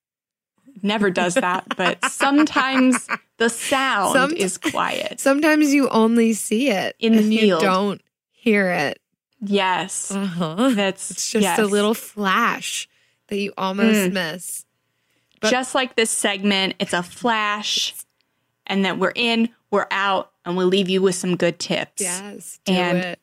Never 0.83 1.11
does 1.11 1.35
that, 1.35 1.65
but 1.77 2.05
sometimes 2.11 3.07
the 3.39 3.49
sound 3.51 4.13
Some- 4.13 4.33
is 4.33 4.57
quiet. 4.59 5.21
Sometimes 5.21 5.73
you 5.75 5.89
only 5.89 6.33
see 6.33 6.71
it 6.71 6.97
In 6.99 7.13
the 7.13 7.19
and 7.19 7.33
you 7.35 7.41
field. 7.41 7.63
don't 7.63 8.03
hear 8.31 8.71
it. 8.71 9.01
Yes. 9.43 10.11
Uh-huh. 10.11 10.71
That's 10.75 11.11
It's 11.11 11.31
just 11.33 11.43
yes. 11.43 11.59
a 11.59 11.65
little 11.65 11.95
flash 11.95 12.89
that 13.29 13.39
you 13.39 13.53
almost 13.57 14.11
Mm. 14.11 14.13
miss. 14.13 14.65
but- 15.41 15.51
just 15.51 15.75
like 15.75 15.97
this 15.97 16.11
segment, 16.11 16.75
it's 16.79 16.93
a 16.93 17.03
flash, 17.03 17.95
and 18.67 18.85
then 18.85 18.99
we're 18.99 19.13
in, 19.15 19.49
we're 19.71 19.87
out, 19.91 20.33
and 20.45 20.55
we'll 20.57 20.67
leave 20.67 20.91
you 20.91 21.01
with 21.01 21.15
some 21.15 21.37
good 21.37 21.59
tips. 21.59 22.03
Yes, 22.03 22.61
do 22.67 22.73
And- 22.75 22.99
it. 22.99 23.21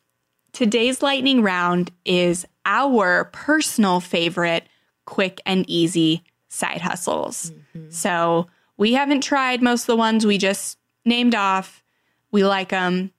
Today's 0.53 1.03
lightning 1.03 1.43
round 1.43 1.91
is 2.05 2.45
our 2.65 3.25
personal 3.25 3.99
favorite 3.99 4.65
quick 5.05 5.39
and 5.45 5.63
easy 5.69 6.23
side 6.49 6.81
hustles. 6.81 7.51
Mm-hmm. 7.75 7.89
So 7.89 8.47
we 8.77 8.93
haven't 8.93 9.21
tried 9.21 9.61
most 9.61 9.83
of 9.83 9.87
the 9.87 9.95
ones 9.95 10.25
we 10.25 10.37
just 10.37 10.77
named 11.05 11.35
off. 11.35 11.83
We 12.31 12.43
like 12.43 12.69
them. 12.69 13.11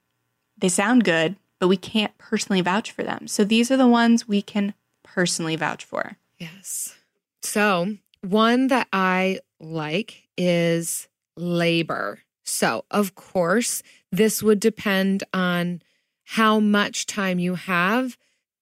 They 0.59 0.69
sound 0.69 1.05
good, 1.05 1.37
but 1.59 1.69
we 1.69 1.77
can't 1.77 2.17
personally 2.19 2.61
vouch 2.61 2.91
for 2.91 3.03
them. 3.03 3.27
So 3.27 3.45
these 3.45 3.71
are 3.71 3.77
the 3.77 3.89
ones 3.89 4.29
we 4.29 4.43
can 4.43 4.75
personally 5.03 5.57
vouch 5.57 5.85
for. 5.85 6.17
Yes. 6.39 6.97
So, 7.43 7.97
one 8.21 8.69
that 8.69 8.89
I 8.93 9.41
like 9.61 10.29
is 10.37 11.09
labor. 11.37 12.21
So, 12.45 12.85
of 12.91 13.15
course, 13.15 13.83
this 14.11 14.43
would 14.43 14.61
depend 14.61 15.25
on 15.33 15.83
how 16.25 16.61
much 16.61 17.07
time 17.07 17.39
you 17.39 17.55
have 17.55 18.17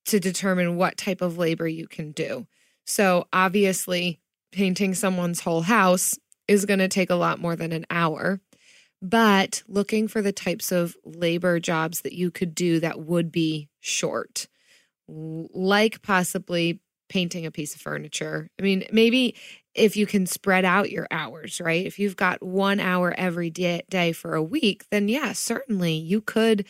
to 0.07 0.21
determine 0.21 0.77
what 0.77 0.97
type 0.97 1.21
of 1.21 1.39
labor 1.39 1.67
you 1.67 1.87
can 1.87 2.13
do. 2.13 2.47
So, 2.85 3.27
obviously, 3.33 4.21
painting 4.57 4.95
someone's 4.95 5.41
whole 5.41 5.61
house 5.61 6.19
is 6.49 6.65
going 6.65 6.79
to 6.79 6.89
take 6.89 7.11
a 7.11 7.15
lot 7.15 7.39
more 7.39 7.55
than 7.55 7.73
an 7.73 7.85
hour. 7.91 8.41
But 9.03 9.63
looking 9.69 10.09
for 10.09 10.23
the 10.23 10.33
types 10.33 10.73
of 10.73 10.97
labor 11.05 11.61
jobs 11.61 12.01
that 12.01 12.15
you 12.15 12.31
could 12.31 12.55
do 12.55 12.81
that 12.81 12.99
would 12.99 13.31
be 13.31 13.69
short, 13.81 14.49
like 15.07 16.01
possibly 16.01 16.81
painting 17.11 17.45
a 17.45 17.51
piece 17.51 17.75
of 17.75 17.83
furniture. 17.83 18.49
I 18.59 18.63
mean, 18.63 18.85
maybe 18.91 19.37
if 19.75 19.95
you 19.95 20.07
can 20.07 20.27
spread 20.27 20.65
out 20.65 20.91
your 20.91 21.07
hours, 21.11 21.61
right? 21.61 21.85
If 21.85 21.99
you've 21.99 22.17
got 22.17 22.43
one 22.43 22.81
hour 22.81 23.15
every 23.17 23.51
day, 23.51 24.13
for 24.13 24.35
a 24.35 24.43
week, 24.43 24.87
then 24.91 25.09
yeah, 25.09 25.33
certainly 25.33 25.93
you 25.93 26.23
could 26.23 26.65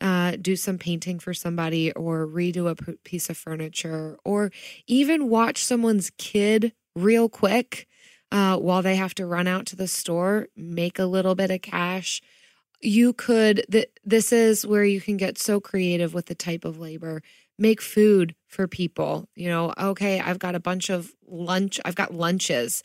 uh, 0.00 0.36
do 0.40 0.54
some 0.54 0.78
painting 0.78 1.18
for 1.18 1.34
somebody 1.34 1.92
or 1.92 2.26
redo 2.26 2.70
a 2.70 2.96
piece 3.04 3.28
of 3.28 3.36
furniture 3.36 4.16
or 4.24 4.52
even 4.86 5.28
watch 5.28 5.64
someone's 5.64 6.10
kid 6.18 6.72
real 6.94 7.28
quick 7.28 7.86
uh, 8.30 8.56
while 8.56 8.82
they 8.82 8.96
have 8.96 9.14
to 9.14 9.26
run 9.26 9.46
out 9.46 9.66
to 9.66 9.76
the 9.76 9.88
store, 9.88 10.48
make 10.56 10.98
a 10.98 11.04
little 11.04 11.34
bit 11.34 11.50
of 11.50 11.62
cash. 11.62 12.22
You 12.80 13.12
could, 13.12 13.64
th- 13.70 13.90
this 14.04 14.32
is 14.32 14.66
where 14.66 14.84
you 14.84 15.00
can 15.00 15.16
get 15.16 15.38
so 15.38 15.60
creative 15.60 16.14
with 16.14 16.26
the 16.26 16.34
type 16.34 16.64
of 16.64 16.78
labor 16.78 17.22
make 17.58 17.80
food 17.80 18.34
for 18.48 18.66
people. 18.66 19.28
You 19.36 19.48
know, 19.48 19.72
okay, 19.78 20.20
I've 20.20 20.38
got 20.38 20.54
a 20.54 20.60
bunch 20.60 20.90
of 20.90 21.12
lunch, 21.26 21.80
I've 21.84 21.94
got 21.94 22.14
lunches 22.14 22.82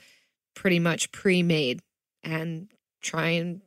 pretty 0.55 0.79
much 0.79 1.11
pre 1.11 1.43
made 1.43 1.81
and 2.23 2.67
try 3.01 3.29
and 3.29 3.61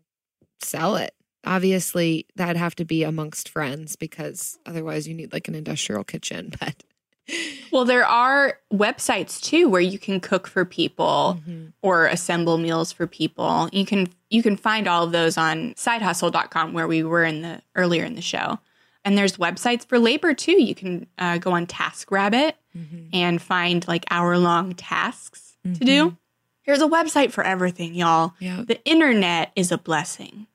sell 0.61 0.97
it. 0.97 1.15
obviously 1.45 2.27
that'd 2.37 2.57
have 2.57 2.75
to 2.77 2.85
be 2.85 3.03
amongst 3.03 3.49
friends 3.49 3.97
because 3.97 4.59
otherwise 4.67 5.09
you 5.09 5.15
need 5.15 5.33
like 5.33 5.49
an 5.49 5.55
industrial 5.55 6.05
kitchen. 6.05 6.53
But 6.61 6.85
Well, 7.73 7.85
there 7.85 8.05
are 8.05 8.59
websites 8.73 9.41
too 9.41 9.69
where 9.69 9.81
you 9.81 9.99
can 9.99 10.19
cook 10.21 10.47
for 10.49 10.65
people 10.65 11.39
Mm-hmm. 11.41 11.67
or 11.83 12.07
assemble 12.07 12.59
meals 12.59 12.91
for 12.93 13.07
people. 13.07 13.69
You 13.73 13.87
can 13.87 14.09
you 14.31 14.43
can 14.43 14.57
find 14.57 14.89
all 14.89 15.05
of 15.05 15.13
those 15.13 15.37
on 15.39 15.75
sidehusl.com 15.75 16.73
where 16.73 16.89
we 16.89 17.03
were 17.05 17.23
in 17.25 17.43
the 17.43 17.63
earlier 17.77 18.05
in 18.05 18.15
the 18.15 18.23
show. 18.23 18.59
And 19.05 19.17
there's 19.17 19.37
websites 19.37 19.87
for 19.87 19.99
labor 19.99 20.35
too. 20.35 20.61
You 20.63 20.75
can 20.75 21.07
uh, 21.19 21.39
go 21.39 21.53
on 21.53 21.67
TaskRabbit 21.67 22.53
Mm-hmm. 22.77 23.09
and 23.13 23.43
find 23.43 23.87
like 23.89 24.05
hour 24.13 24.39
long 24.39 24.75
tasks 24.75 25.57
to 25.65 25.85
do. 25.85 26.17
There's 26.67 26.81
a 26.83 26.87
website 26.87 27.33
for 27.33 27.43
everything, 27.43 27.95
y'all. 27.97 28.33
Yeah. 28.39 28.63
The 28.65 28.81
internet 28.85 29.51
is 29.57 29.73
a 29.73 29.79
blessing 29.79 30.47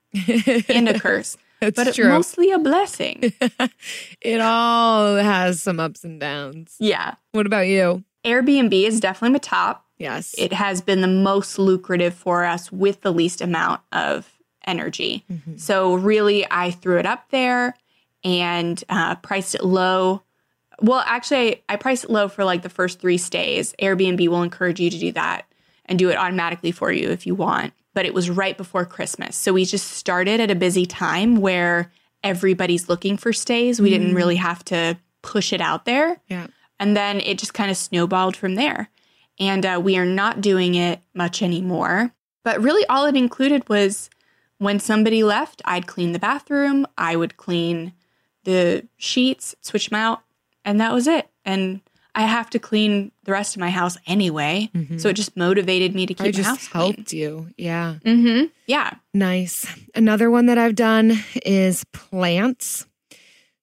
and 0.69 0.87
a 0.87 0.97
curse, 0.97 1.35
That's 1.61 1.75
but 1.75 1.95
true. 1.95 2.09
mostly 2.09 2.51
a 2.51 2.59
blessing. 2.59 3.33
it 4.21 4.41
all 4.41 5.15
has 5.15 5.61
some 5.61 5.79
ups 5.79 6.03
and 6.03 6.19
downs. 6.19 6.75
yeah. 6.79 7.15
What 7.31 7.45
about 7.45 7.67
you? 7.67 8.03
Airbnb 8.25 8.73
is 8.73 8.99
definitely 8.99 9.35
the 9.35 9.39
top. 9.39 9.85
Yes. 9.97 10.35
it 10.37 10.51
has 10.51 10.81
been 10.81 10.99
the 10.99 11.07
most 11.07 11.57
lucrative 11.57 12.13
for 12.13 12.43
us 12.43 12.69
with 12.69 12.99
the 13.01 13.13
least 13.13 13.39
amount 13.39 13.79
of 13.93 14.29
energy. 14.67 15.23
So, 15.55 15.93
really, 15.95 16.45
I 16.51 16.71
threw 16.71 16.97
it 16.99 17.05
up 17.05 17.29
there 17.29 17.75
and 18.23 18.83
uh, 18.89 19.15
priced 19.15 19.55
it 19.55 19.63
low. 19.63 20.23
Well, 20.81 21.03
actually, 21.05 21.63
I 21.69 21.77
priced 21.77 22.03
it 22.05 22.09
low 22.09 22.27
for 22.27 22.43
like 22.43 22.61
the 22.61 22.69
first 22.69 22.99
three 22.99 23.17
stays. 23.17 23.73
Airbnb 23.81 24.27
will 24.27 24.43
encourage 24.43 24.81
you 24.81 24.89
to 24.89 24.99
do 24.99 25.11
that 25.13 25.45
and 25.85 25.97
do 25.97 26.09
it 26.09 26.17
automatically 26.17 26.71
for 26.71 26.91
you 26.91 27.09
if 27.11 27.25
you 27.25 27.35
want. 27.35 27.71
But 27.95 28.05
it 28.05 28.13
was 28.13 28.29
right 28.29 28.55
before 28.55 28.85
Christmas. 28.85 29.35
So, 29.35 29.53
we 29.53 29.65
just 29.65 29.87
started 29.93 30.39
at 30.39 30.51
a 30.51 30.55
busy 30.55 30.85
time 30.85 31.37
where 31.37 31.91
everybody's 32.23 32.87
looking 32.89 33.17
for 33.17 33.33
stays. 33.33 33.81
We 33.81 33.89
didn't 33.89 34.13
really 34.13 34.35
have 34.35 34.63
to 34.65 34.97
push 35.23 35.51
it 35.51 35.61
out 35.61 35.85
there. 35.85 36.19
yeah. 36.27 36.47
And 36.79 36.95
then 36.95 37.21
it 37.21 37.39
just 37.39 37.53
kind 37.53 37.71
of 37.71 37.77
snowballed 37.77 38.35
from 38.35 38.55
there. 38.55 38.89
And 39.39 39.65
uh, 39.65 39.79
we 39.81 39.97
are 39.97 40.05
not 40.05 40.41
doing 40.41 40.75
it 40.75 41.01
much 41.13 41.41
anymore. 41.41 42.11
But 42.43 42.61
really, 42.61 42.85
all 42.87 43.05
it 43.05 43.15
included 43.15 43.67
was 43.69 44.09
when 44.57 44.79
somebody 44.79 45.23
left, 45.23 45.61
I'd 45.65 45.87
clean 45.87 46.11
the 46.11 46.19
bathroom, 46.19 46.85
I 46.97 47.15
would 47.15 47.37
clean 47.37 47.93
the 48.43 48.87
sheets, 48.97 49.55
switch 49.61 49.89
them 49.89 49.99
out, 49.99 50.21
and 50.63 50.79
that 50.79 50.93
was 50.93 51.07
it. 51.07 51.29
And 51.43 51.81
I 52.15 52.21
have 52.21 52.49
to 52.51 52.59
clean 52.59 53.11
the 53.25 53.33
rest 53.33 53.55
of 53.55 53.59
my 53.59 53.69
house 53.69 53.97
anyway. 54.07 54.71
So 54.97 55.09
it 55.09 55.13
just 55.13 55.35
motivated 55.35 55.93
me 55.93 56.05
to 56.05 56.13
keep 56.13 56.27
I 56.27 56.31
just 56.31 56.47
house 56.47 56.67
clean. 56.69 56.93
helped 56.93 57.13
you. 57.13 57.49
Yeah. 57.57 57.95
Mm-hmm. 58.05 58.45
Yeah. 58.67 58.93
Nice. 59.13 59.67
Another 59.93 60.31
one 60.31 60.45
that 60.45 60.57
I've 60.57 60.75
done 60.75 61.19
is 61.45 61.83
plants. 61.91 62.85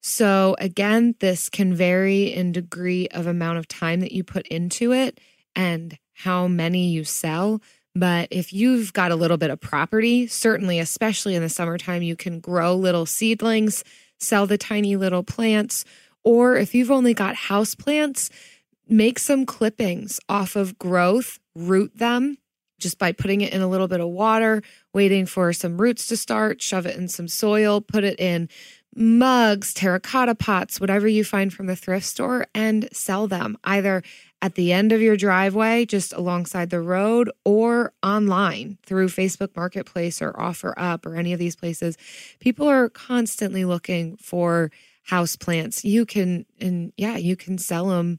So, 0.05 0.57
again, 0.59 1.15
this 1.21 1.49
can 1.49 1.75
vary 1.75 2.25
in 2.25 2.53
degree 2.53 3.09
of 3.09 3.27
amount 3.27 3.59
of 3.59 3.69
time 3.69 4.01
that 4.01 4.13
you 4.13 4.25
put 4.25 4.47
into 4.49 4.93
it 4.93 5.19
and 5.55 5.97
how 6.13 6.49
many 6.49 6.91
you 6.91 7.05
sell. 7.05 7.63
But 7.95 8.29
if 8.31 8.53
you've 8.53 8.93
got 8.93 9.13
a 9.13 9.17
little 9.17 9.37
bit 9.37 9.51
of 9.51 9.61
property, 9.61 10.27
certainly, 10.27 10.79
especially 10.79 11.37
in 11.37 11.43
the 11.43 11.49
summertime, 11.49 12.03
you 12.03 12.17
can 12.17 12.41
grow 12.41 12.75
little 12.75 13.07
seedlings, 13.07 13.85
sell 14.19 14.47
the 14.47 14.59
tiny 14.59 14.97
little 14.97 15.23
plants. 15.23 15.85
Or 16.25 16.57
if 16.57 16.75
you've 16.75 16.91
only 16.91 17.15
got 17.15 17.35
house 17.35 17.75
plants, 17.75 18.31
make 18.89 19.19
some 19.19 19.47
clippings 19.47 20.21
off 20.29 20.57
of 20.57 20.79
growth, 20.79 21.39
root 21.55 21.97
them 21.97 22.39
just 22.83 22.99
by 22.99 23.13
putting 23.13 23.41
it 23.41 23.53
in 23.53 23.63
a 23.63 23.69
little 23.69 23.89
bit 23.89 24.01
of 24.01 24.09
water, 24.09 24.61
waiting 24.93 25.25
for 25.25 25.53
some 25.53 25.81
roots 25.81 26.09
to 26.09 26.17
start, 26.17 26.61
shove 26.61 26.85
it 26.85 26.97
in 26.97 27.09
some 27.09 27.29
soil, 27.29 27.81
put 27.81 28.05
it 28.05 28.19
in 28.19 28.49
mugs, 28.95 29.73
terracotta 29.73 30.35
pots, 30.35 30.81
whatever 30.81 31.09
you 31.09 31.25
find 31.25 31.53
from 31.53 31.67
the 31.67 31.77
thrift 31.77 32.05
store, 32.05 32.47
and 32.55 32.89
sell 32.93 33.27
them 33.27 33.57
either 33.65 34.03
at 34.43 34.57
the 34.57 34.73
end 34.73 34.93
of 34.93 35.01
your 35.01 35.17
driveway, 35.17 35.87
just 35.87 36.13
alongside 36.13 36.69
the 36.69 36.81
road, 36.81 37.31
or 37.45 37.93
online 38.03 38.77
through 38.85 39.09
Facebook 39.09 39.55
Marketplace 39.57 40.21
or 40.21 40.33
OfferUp 40.33 41.07
or 41.07 41.15
any 41.15 41.33
of 41.33 41.39
these 41.39 41.57
places. 41.57 41.97
People 42.41 42.69
are 42.69 42.91
constantly 42.91 43.65
looking 43.65 44.17
for 44.17 44.71
house 45.03 45.37
plants. 45.37 45.85
You 45.85 46.07
can, 46.07 46.47
and 46.61 46.93
yeah, 46.97 47.17
you 47.17 47.37
can 47.37 47.59
sell 47.59 47.89
them 47.89 48.19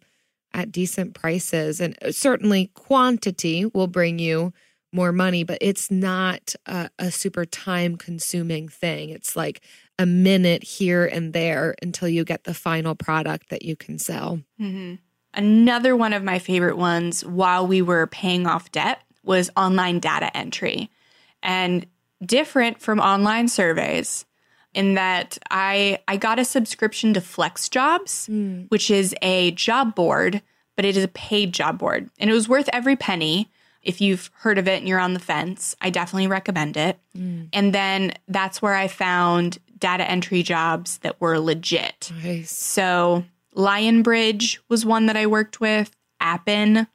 at 0.53 0.71
decent 0.71 1.13
prices. 1.13 1.79
And 1.79 1.97
uh, 2.03 2.11
certainly 2.11 2.67
quantity 2.73 3.65
will 3.65 3.87
bring 3.87 4.19
you 4.19 4.53
more 4.91 5.11
money, 5.11 5.43
but 5.43 5.57
it's 5.61 5.89
not 5.89 6.53
a, 6.67 6.89
a 6.99 7.11
super 7.11 7.45
time 7.45 7.95
consuming 7.95 8.67
thing. 8.67 9.09
It's 9.09 9.35
like 9.35 9.61
a 9.97 10.05
minute 10.05 10.63
here 10.63 11.05
and 11.05 11.33
there 11.33 11.75
until 11.81 12.07
you 12.07 12.23
get 12.23 12.43
the 12.43 12.53
final 12.53 12.93
product 12.93 13.49
that 13.49 13.63
you 13.63 13.75
can 13.75 13.97
sell. 13.97 14.41
Mm-hmm. 14.61 14.95
Another 15.33 15.95
one 15.95 16.13
of 16.13 16.23
my 16.23 16.37
favorite 16.37 16.77
ones 16.77 17.25
while 17.25 17.65
we 17.65 17.81
were 17.81 18.05
paying 18.05 18.45
off 18.45 18.71
debt 18.71 19.01
was 19.23 19.49
online 19.57 19.99
data 19.99 20.35
entry. 20.37 20.91
And 21.41 21.87
different 22.23 22.79
from 22.79 22.99
online 22.99 23.47
surveys 23.47 24.25
in 24.73 24.95
that 24.95 25.37
I 25.51 25.99
I 26.07 26.17
got 26.17 26.39
a 26.39 26.45
subscription 26.45 27.13
to 27.13 27.21
Flex 27.21 27.69
Jobs, 27.69 28.27
mm. 28.31 28.69
which 28.69 28.89
is 28.89 29.15
a 29.21 29.51
job 29.51 29.95
board, 29.95 30.41
but 30.75 30.85
it 30.85 30.97
is 30.97 31.03
a 31.03 31.09
paid 31.09 31.53
job 31.53 31.77
board. 31.77 32.09
And 32.19 32.29
it 32.29 32.33
was 32.33 32.49
worth 32.49 32.69
every 32.73 32.95
penny. 32.95 33.49
If 33.81 33.99
you've 33.99 34.31
heard 34.35 34.57
of 34.57 34.67
it 34.67 34.79
and 34.79 34.87
you're 34.87 34.99
on 34.99 35.13
the 35.13 35.19
fence, 35.19 35.75
I 35.81 35.89
definitely 35.89 36.27
recommend 36.27 36.77
it. 36.77 36.97
Mm. 37.17 37.49
And 37.51 37.73
then 37.73 38.13
that's 38.27 38.61
where 38.61 38.75
I 38.75 38.87
found 38.87 39.57
data 39.77 40.09
entry 40.09 40.43
jobs 40.43 40.99
that 40.99 41.19
were 41.19 41.37
legit. 41.39 42.11
Nice. 42.23 42.51
So 42.51 43.25
Lionbridge 43.55 44.59
was 44.69 44.85
one 44.85 45.07
that 45.07 45.17
I 45.17 45.27
worked 45.27 45.59
with. 45.59 45.93
Appen, 46.21 46.87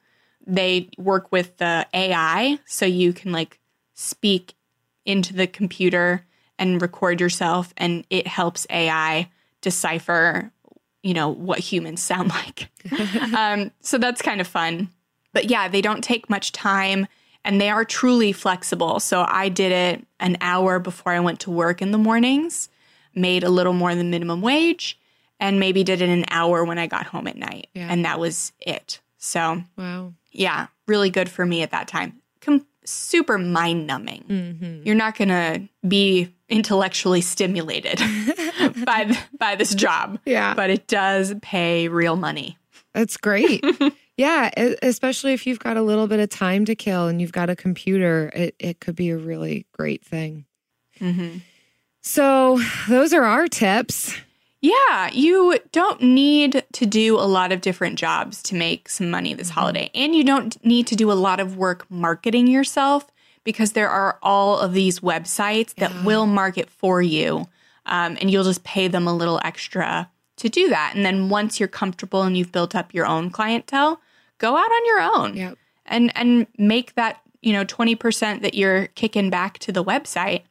they 0.47 0.89
work 0.97 1.31
with 1.31 1.57
the 1.57 1.85
AI, 1.93 2.57
so 2.65 2.87
you 2.87 3.13
can 3.13 3.31
like 3.31 3.59
speak 3.93 4.55
into 5.05 5.33
the 5.33 5.45
computer 5.45 6.25
and 6.59 6.79
record 6.81 7.19
yourself, 7.19 7.73
and 7.77 8.05
it 8.11 8.27
helps 8.27 8.67
AI 8.69 9.29
decipher, 9.61 10.51
you 11.03 11.13
know, 11.13 11.29
what 11.29 11.59
humans 11.59 12.01
sound 12.03 12.29
like. 12.29 12.69
um, 13.35 13.71
so 13.81 13.97
that's 13.97 14.21
kind 14.21 14.41
of 14.41 14.47
fun. 14.47 14.89
But 15.33 15.49
yeah, 15.49 15.67
they 15.67 15.81
don't 15.81 16.03
take 16.03 16.29
much 16.29 16.51
time 16.51 17.07
and 17.45 17.61
they 17.61 17.69
are 17.69 17.85
truly 17.85 18.31
flexible. 18.33 18.99
So 18.99 19.25
I 19.27 19.47
did 19.49 19.71
it 19.71 20.05
an 20.19 20.37
hour 20.41 20.79
before 20.79 21.13
I 21.13 21.19
went 21.19 21.39
to 21.41 21.51
work 21.51 21.81
in 21.81 21.91
the 21.91 21.97
mornings, 21.97 22.67
made 23.15 23.43
a 23.43 23.49
little 23.49 23.73
more 23.73 23.95
than 23.95 24.09
minimum 24.09 24.41
wage, 24.41 24.99
and 25.39 25.59
maybe 25.59 25.83
did 25.83 26.01
it 26.01 26.09
an 26.09 26.25
hour 26.31 26.65
when 26.65 26.77
I 26.77 26.87
got 26.87 27.05
home 27.05 27.27
at 27.27 27.37
night. 27.37 27.67
Yeah. 27.73 27.87
And 27.89 28.03
that 28.05 28.19
was 28.19 28.51
it. 28.59 28.99
So 29.17 29.63
Wow. 29.77 30.13
yeah, 30.31 30.67
really 30.87 31.09
good 31.09 31.29
for 31.29 31.45
me 31.45 31.61
at 31.61 31.71
that 31.71 31.87
time. 31.87 32.21
Com- 32.41 32.65
super 32.89 33.37
mind 33.37 33.87
numbing. 33.87 34.23
Mm-hmm. 34.27 34.81
You're 34.83 34.95
not 34.95 35.17
going 35.17 35.29
to 35.29 35.67
be 35.87 36.33
intellectually 36.49 37.21
stimulated 37.21 37.99
by 38.85 39.15
by 39.37 39.55
this 39.55 39.75
job, 39.75 40.19
Yeah. 40.25 40.53
but 40.55 40.69
it 40.69 40.87
does 40.87 41.33
pay 41.41 41.87
real 41.87 42.15
money. 42.15 42.57
That's 42.93 43.17
great. 43.17 43.63
yeah, 44.17 44.49
especially 44.81 45.33
if 45.33 45.45
you've 45.45 45.59
got 45.59 45.77
a 45.77 45.81
little 45.83 46.07
bit 46.07 46.19
of 46.19 46.29
time 46.29 46.65
to 46.65 46.75
kill 46.75 47.07
and 47.07 47.21
you've 47.21 47.31
got 47.31 47.49
a 47.49 47.55
computer, 47.55 48.31
it, 48.33 48.55
it 48.59 48.79
could 48.79 48.95
be 48.95 49.11
a 49.11 49.17
really 49.17 49.67
great 49.73 50.03
thing. 50.03 50.45
Mm-hmm. 50.99 51.37
So, 52.01 52.59
those 52.87 53.13
are 53.13 53.23
our 53.23 53.47
tips. 53.47 54.15
Yeah, 54.61 55.09
you 55.13 55.57
don't 55.71 56.01
need 56.01 56.63
to 56.73 56.85
do 56.85 57.15
a 57.17 57.23
lot 57.23 57.51
of 57.53 57.61
different 57.61 57.97
jobs 57.97 58.43
to 58.43 58.55
make 58.55 58.89
some 58.89 59.09
money 59.09 59.33
this 59.33 59.51
holiday. 59.51 59.89
And 59.95 60.13
you 60.13 60.23
don't 60.23 60.63
need 60.65 60.85
to 60.87 60.95
do 60.95 61.11
a 61.11 61.13
lot 61.13 61.39
of 61.39 61.55
work 61.55 61.89
marketing 61.89 62.47
yourself 62.47 63.07
because 63.45 63.71
there 63.71 63.89
are 63.89 64.19
all 64.21 64.59
of 64.59 64.73
these 64.73 64.99
websites 64.99 65.73
that 65.75 66.03
will 66.03 66.25
market 66.25 66.69
for 66.69 67.01
you. 67.01 67.47
Um, 67.85 68.17
and 68.19 68.29
you'll 68.29 68.43
just 68.43 68.63
pay 68.65 68.87
them 68.89 69.07
a 69.07 69.15
little 69.15 69.39
extra 69.45 70.09
to 70.37 70.49
do 70.49 70.67
that. 70.69 70.91
And 70.93 71.05
then 71.05 71.29
once 71.29 71.59
you're 71.59 71.69
comfortable 71.69 72.23
and 72.23 72.37
you've 72.37 72.51
built 72.51 72.75
up 72.75 72.93
your 72.93 73.05
own 73.05 73.29
clientele, 73.29 74.01
go 74.39 74.57
out 74.57 74.71
on 74.71 74.85
your 74.85 74.99
own 75.01 75.35
Yep. 75.37 75.57
and 75.85 76.11
and 76.17 76.47
make 76.57 76.95
that 76.95 77.21
you 77.41 77.53
know 77.53 77.63
20% 77.65 78.41
that 78.41 78.53
you're 78.53 78.87
kicking 78.87 79.29
back 79.29 79.57
to 79.59 79.71
the 79.71 79.83
website 79.83 80.43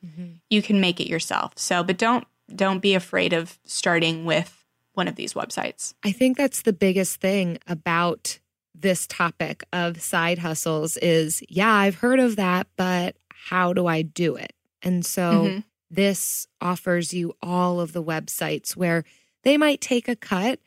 you 0.51 0.61
can 0.63 0.81
make 0.81 1.01
it 1.01 1.09
yourself 1.09 1.53
so 1.57 1.83
but 1.83 1.97
don't 1.99 2.27
don't 2.55 2.81
be 2.81 2.95
afraid 2.95 3.33
of 3.33 3.59
starting 3.65 4.25
with 4.25 4.65
one 4.95 5.09
of 5.09 5.17
these 5.17 5.35
websites 5.35 5.95
I 6.03 6.13
think 6.13 6.37
that's 6.37 6.63
the 6.63 6.73
biggest 6.73 7.21
thing 7.21 7.59
about 7.67 8.39
this 8.75 9.07
topic 9.07 9.65
of 9.73 10.01
side 10.01 10.39
hustles 10.39 10.97
is 10.99 11.43
yeah, 11.49 11.73
I've 11.73 11.97
heard 11.97 12.21
of 12.21 12.37
that, 12.37 12.67
but 12.77 13.17
how 13.31 13.73
do 13.73 13.87
I 13.87 14.03
do 14.03 14.37
it? 14.37 14.53
And 14.83 15.05
so 15.05 15.47
Mhm. 15.49 15.65
this 15.91 16.47
offers 16.61 17.13
you 17.15 17.35
all 17.43 17.81
of 17.81 17.93
the 17.93 18.03
websites 18.03 18.77
where 18.77 19.05
they 19.43 19.57
might 19.57 19.81
take 19.81 20.07
a 20.09 20.15
cut, 20.17 20.61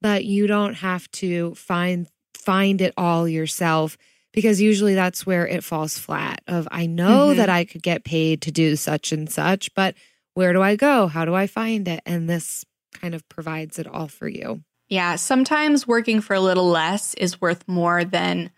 but 0.00 0.24
you 0.24 0.46
don't 0.46 0.74
have 0.74 1.10
to 1.12 1.54
find 1.54 2.08
find 2.34 2.80
it 2.80 2.94
all 2.96 3.28
yourself 3.28 3.98
because 4.32 4.60
usually 4.60 4.94
that's 4.94 5.26
where 5.26 5.46
it 5.46 5.62
falls 5.64 5.98
flat 5.98 6.40
of 6.46 6.66
I 6.70 6.86
know 6.86 7.30
Mhm. 7.32 7.36
that 7.36 7.48
I 7.50 7.64
could 7.64 7.82
get 7.82 8.04
paid 8.04 8.40
to 8.42 8.50
do 8.52 8.76
such 8.76 9.12
and 9.12 9.30
such, 9.30 9.74
but 9.74 9.94
where 10.38 10.52
do 10.52 10.62
I 10.62 10.76
go? 10.76 11.08
How 11.08 11.24
do 11.24 11.34
I 11.34 11.48
find 11.48 11.88
it? 11.88 12.00
And 12.06 12.30
this 12.30 12.64
kind 12.92 13.12
of 13.12 13.28
provides 13.28 13.76
it 13.80 13.88
all 13.88 14.06
for 14.06 14.28
you. 14.28 14.62
Yeah, 14.88 15.16
sometimes 15.16 15.84
working 15.84 16.20
for 16.20 16.34
a 16.34 16.40
little 16.40 16.68
less 16.68 17.14
is 17.14 17.40
worth 17.40 17.66
more 17.66 18.04
than 18.04 18.52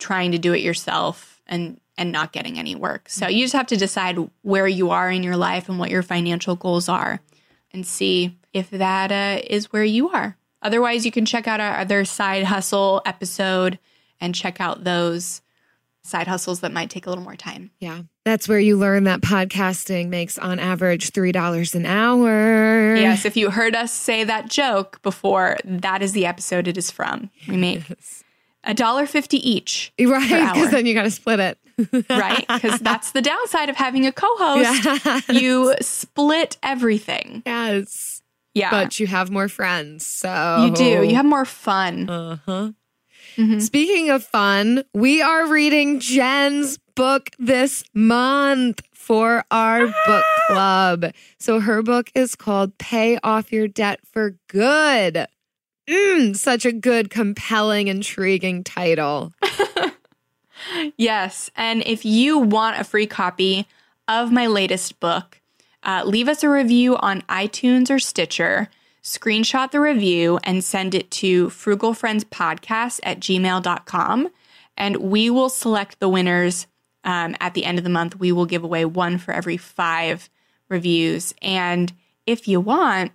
trying 0.00 0.32
to 0.32 0.38
do 0.38 0.52
it 0.52 0.62
yourself 0.62 1.40
and 1.46 1.80
and 1.96 2.10
not 2.10 2.32
getting 2.32 2.58
any 2.58 2.74
work. 2.74 3.08
So 3.08 3.28
you 3.28 3.44
just 3.44 3.52
have 3.52 3.68
to 3.68 3.76
decide 3.76 4.18
where 4.40 4.66
you 4.66 4.90
are 4.90 5.12
in 5.12 5.22
your 5.22 5.36
life 5.36 5.68
and 5.68 5.78
what 5.78 5.90
your 5.90 6.02
financial 6.02 6.56
goals 6.56 6.88
are 6.88 7.20
and 7.70 7.86
see 7.86 8.36
if 8.52 8.70
that 8.70 9.12
uh, 9.12 9.42
is 9.48 9.72
where 9.72 9.84
you 9.84 10.08
are. 10.08 10.36
Otherwise, 10.60 11.04
you 11.06 11.12
can 11.12 11.24
check 11.24 11.46
out 11.46 11.60
our 11.60 11.78
other 11.78 12.04
side 12.04 12.44
hustle 12.44 13.00
episode 13.06 13.78
and 14.20 14.34
check 14.34 14.60
out 14.60 14.82
those 14.82 15.40
side 16.04 16.26
hustles 16.26 16.60
that 16.60 16.72
might 16.72 16.90
take 16.90 17.06
a 17.06 17.08
little 17.08 17.24
more 17.24 17.36
time. 17.36 17.70
Yeah. 17.78 18.02
That's 18.24 18.48
where 18.48 18.58
you 18.58 18.76
learn 18.76 19.04
that 19.04 19.20
podcasting 19.20 20.08
makes 20.08 20.38
on 20.38 20.58
average 20.58 21.12
$3 21.12 21.74
an 21.74 21.86
hour. 21.86 22.96
Yes, 22.96 23.24
if 23.24 23.36
you 23.36 23.50
heard 23.50 23.74
us 23.74 23.92
say 23.92 24.24
that 24.24 24.48
joke 24.50 25.00
before, 25.02 25.58
that 25.64 26.02
is 26.02 26.12
the 26.12 26.26
episode 26.26 26.68
it 26.68 26.76
is 26.76 26.90
from. 26.90 27.30
We 27.48 27.56
make 27.56 27.82
a 28.64 28.74
dollar 28.74 29.06
fifty 29.06 29.38
each. 29.48 29.92
Right. 30.00 30.52
Because 30.54 30.70
then 30.70 30.86
you 30.86 30.94
got 30.94 31.02
to 31.04 31.10
split 31.10 31.40
it. 31.40 31.58
right? 32.10 32.44
Because 32.46 32.78
that's 32.80 33.12
the 33.12 33.22
downside 33.22 33.68
of 33.70 33.76
having 33.76 34.06
a 34.06 34.12
co-host. 34.12 34.84
Yes. 34.84 35.28
You 35.28 35.74
split 35.80 36.58
everything. 36.62 37.42
Yes. 37.46 38.22
Yeah, 38.54 38.70
But 38.70 39.00
you 39.00 39.06
have 39.06 39.30
more 39.30 39.48
friends. 39.48 40.04
So 40.04 40.66
you 40.66 40.74
do. 40.74 41.02
You 41.08 41.14
have 41.14 41.24
more 41.24 41.46
fun. 41.46 42.08
Uh 42.10 42.36
huh. 42.44 42.72
Mhm. 43.36 43.60
Speaking 43.62 44.10
of 44.10 44.24
fun, 44.24 44.84
we 44.94 45.22
are 45.22 45.46
reading 45.46 46.00
Jen's 46.00 46.78
book 46.94 47.30
this 47.38 47.84
month 47.94 48.82
for 48.92 49.44
our 49.50 49.86
book 50.06 50.24
club. 50.48 51.12
So 51.38 51.60
her 51.60 51.82
book 51.82 52.10
is 52.14 52.36
called 52.36 52.76
Pay 52.78 53.18
Off 53.22 53.52
Your 53.52 53.68
Debt 53.68 54.00
for 54.12 54.36
Good. 54.48 55.26
Mm, 55.88 56.36
such 56.36 56.64
a 56.64 56.72
good, 56.72 57.10
compelling, 57.10 57.88
intriguing 57.88 58.62
title. 58.64 59.32
Yes, 60.96 61.50
and 61.56 61.82
if 61.86 62.04
you 62.04 62.38
want 62.38 62.78
a 62.80 62.84
free 62.84 63.06
copy 63.06 63.66
of 64.06 64.30
my 64.30 64.46
latest 64.46 65.00
book, 65.00 65.40
uh, 65.82 66.02
leave 66.04 66.28
us 66.28 66.42
a 66.44 66.48
review 66.48 66.96
on 66.96 67.22
iTunes 67.22 67.90
or 67.90 67.98
Stitcher. 67.98 68.68
Screenshot 69.02 69.70
the 69.70 69.80
review 69.80 70.38
and 70.44 70.62
send 70.62 70.94
it 70.94 71.10
to 71.10 71.48
frugalfriendspodcast 71.48 73.00
at 73.02 73.20
gmail.com. 73.20 74.28
And 74.76 74.96
we 74.96 75.28
will 75.28 75.48
select 75.48 75.98
the 76.00 76.08
winners 76.08 76.66
um, 77.04 77.36
at 77.40 77.54
the 77.54 77.64
end 77.64 77.78
of 77.78 77.84
the 77.84 77.90
month. 77.90 78.18
We 78.18 78.32
will 78.32 78.46
give 78.46 78.64
away 78.64 78.84
one 78.84 79.18
for 79.18 79.32
every 79.32 79.56
five 79.56 80.30
reviews. 80.68 81.34
And 81.42 81.92
if 82.26 82.46
you 82.46 82.60
want, 82.60 83.12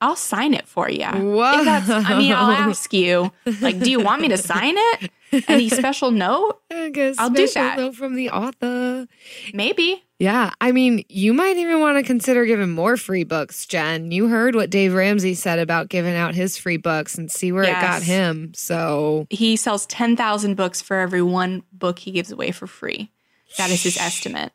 I'll 0.00 0.16
sign 0.16 0.54
it 0.54 0.66
for 0.66 0.88
you. 0.90 1.06
Whoa. 1.06 1.64
That's, 1.64 1.88
I 1.88 2.18
mean, 2.18 2.32
I'll 2.32 2.50
ask 2.50 2.92
you, 2.92 3.32
like, 3.60 3.80
do 3.80 3.90
you 3.90 4.00
want 4.00 4.22
me 4.22 4.28
to 4.28 4.38
sign 4.38 4.74
it? 4.76 5.10
Any 5.48 5.68
special 5.68 6.10
note? 6.10 6.60
I 6.70 6.90
guess 6.90 7.16
I'll 7.18 7.30
do 7.30 7.46
special 7.46 7.68
that. 7.68 7.78
note 7.78 7.94
from 7.96 8.14
the 8.14 8.30
author. 8.30 9.06
Maybe. 9.52 10.04
Yeah, 10.18 10.50
I 10.60 10.72
mean, 10.72 11.04
you 11.08 11.32
might 11.32 11.56
even 11.56 11.78
want 11.80 11.96
to 11.98 12.02
consider 12.02 12.44
giving 12.44 12.70
more 12.70 12.96
free 12.96 13.22
books, 13.22 13.66
Jen. 13.66 14.10
You 14.10 14.26
heard 14.28 14.56
what 14.56 14.68
Dave 14.68 14.92
Ramsey 14.92 15.34
said 15.34 15.60
about 15.60 15.88
giving 15.88 16.16
out 16.16 16.34
his 16.34 16.56
free 16.56 16.76
books 16.76 17.16
and 17.16 17.30
see 17.30 17.52
where 17.52 17.62
it 17.62 17.80
got 17.80 18.02
him. 18.02 18.52
So, 18.54 19.26
He 19.30 19.54
sells 19.54 19.86
10,000 19.86 20.56
books 20.56 20.82
for 20.82 20.98
every 20.98 21.22
one 21.22 21.62
book 21.72 22.00
he 22.00 22.10
gives 22.10 22.32
away 22.32 22.50
for 22.50 22.66
free. 22.66 23.12
That 23.58 23.70
is 23.70 23.82
his 23.84 23.96
estimate. 23.96 24.52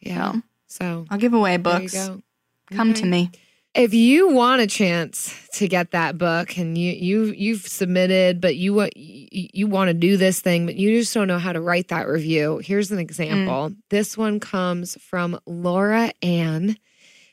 yeah. 0.00 0.32
So 0.32 0.42
So, 0.66 1.06
I'll 1.10 1.18
give 1.18 1.32
away 1.34 1.56
books. 1.58 1.94
Come 1.94 2.90
Okay. 2.90 3.00
to 3.00 3.06
me. 3.06 3.30
If 3.76 3.92
you 3.92 4.30
want 4.30 4.62
a 4.62 4.66
chance 4.66 5.34
to 5.52 5.68
get 5.68 5.90
that 5.90 6.16
book 6.16 6.56
and 6.56 6.78
you 6.78 6.92
you 6.92 7.24
you've 7.26 7.66
submitted 7.66 8.40
but 8.40 8.56
you 8.56 8.72
want 8.72 8.96
you, 8.96 9.66
want 9.66 9.88
to 9.88 9.94
do 9.94 10.16
this 10.16 10.40
thing 10.40 10.64
but 10.64 10.76
you 10.76 10.98
just 10.98 11.12
don't 11.12 11.28
know 11.28 11.38
how 11.38 11.52
to 11.52 11.60
write 11.60 11.88
that 11.88 12.08
review. 12.08 12.56
Here's 12.64 12.90
an 12.90 12.98
example. 12.98 13.70
Mm. 13.70 13.76
This 13.90 14.16
one 14.16 14.40
comes 14.40 14.96
from 15.02 15.38
Laura 15.44 16.10
Ann. 16.22 16.78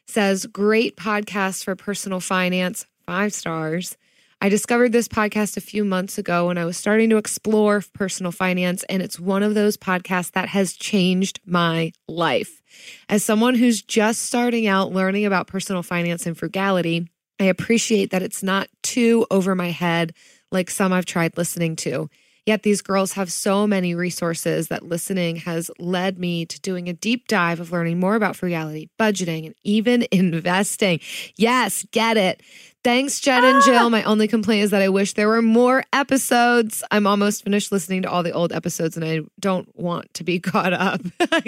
Says 0.05 0.45
great 0.45 0.97
podcast 0.97 1.63
for 1.63 1.77
personal 1.77 2.19
finance, 2.19 2.85
5 3.05 3.33
stars. 3.33 3.97
I 4.43 4.49
discovered 4.49 4.91
this 4.91 5.07
podcast 5.07 5.55
a 5.55 5.61
few 5.61 5.85
months 5.85 6.17
ago 6.17 6.47
when 6.47 6.57
I 6.57 6.65
was 6.65 6.75
starting 6.75 7.09
to 7.11 7.15
explore 7.15 7.81
personal 7.93 8.33
finance, 8.33 8.83
and 8.89 9.01
it's 9.01 9.17
one 9.17 9.41
of 9.41 9.53
those 9.55 9.77
podcasts 9.77 10.33
that 10.33 10.49
has 10.49 10.73
changed 10.73 11.39
my 11.45 11.93
life. 12.09 12.61
As 13.07 13.23
someone 13.23 13.55
who's 13.55 13.81
just 13.81 14.23
starting 14.23 14.67
out 14.67 14.91
learning 14.91 15.25
about 15.25 15.47
personal 15.47 15.81
finance 15.81 16.25
and 16.25 16.37
frugality, 16.37 17.07
I 17.39 17.45
appreciate 17.45 18.11
that 18.11 18.21
it's 18.21 18.43
not 18.43 18.67
too 18.81 19.25
over 19.31 19.55
my 19.55 19.69
head 19.69 20.13
like 20.51 20.69
some 20.69 20.91
I've 20.91 21.05
tried 21.05 21.37
listening 21.37 21.77
to. 21.77 22.09
Yet 22.45 22.63
these 22.63 22.81
girls 22.81 23.13
have 23.13 23.31
so 23.31 23.65
many 23.65 23.95
resources 23.95 24.67
that 24.67 24.83
listening 24.83 25.37
has 25.37 25.71
led 25.79 26.19
me 26.19 26.45
to 26.47 26.59
doing 26.59 26.89
a 26.89 26.93
deep 26.93 27.29
dive 27.29 27.61
of 27.61 27.71
learning 27.71 28.01
more 28.01 28.15
about 28.15 28.35
frugality, 28.35 28.89
budgeting, 28.99 29.45
and 29.45 29.55
even 29.63 30.05
investing. 30.11 30.99
Yes, 31.37 31.85
get 31.91 32.17
it. 32.17 32.41
Thanks, 32.83 33.21
Jen 33.21 33.45
and 33.45 33.63
Jill. 33.63 33.89
My 33.89 34.03
only 34.03 34.27
complaint 34.27 34.63
is 34.65 34.71
that 34.71 34.81
I 34.81 34.89
wish 34.89 35.13
there 35.13 35.29
were 35.29 35.41
more 35.41 35.85
episodes. 35.93 36.83
I'm 36.91 37.07
almost 37.07 37.43
finished 37.45 37.71
listening 37.71 38.01
to 38.01 38.09
all 38.09 38.23
the 38.23 38.31
old 38.33 38.51
episodes 38.51 38.97
and 38.97 39.05
I 39.05 39.21
don't 39.39 39.69
want 39.79 40.13
to 40.15 40.23
be 40.25 40.39
caught 40.41 40.73
up. 40.73 40.99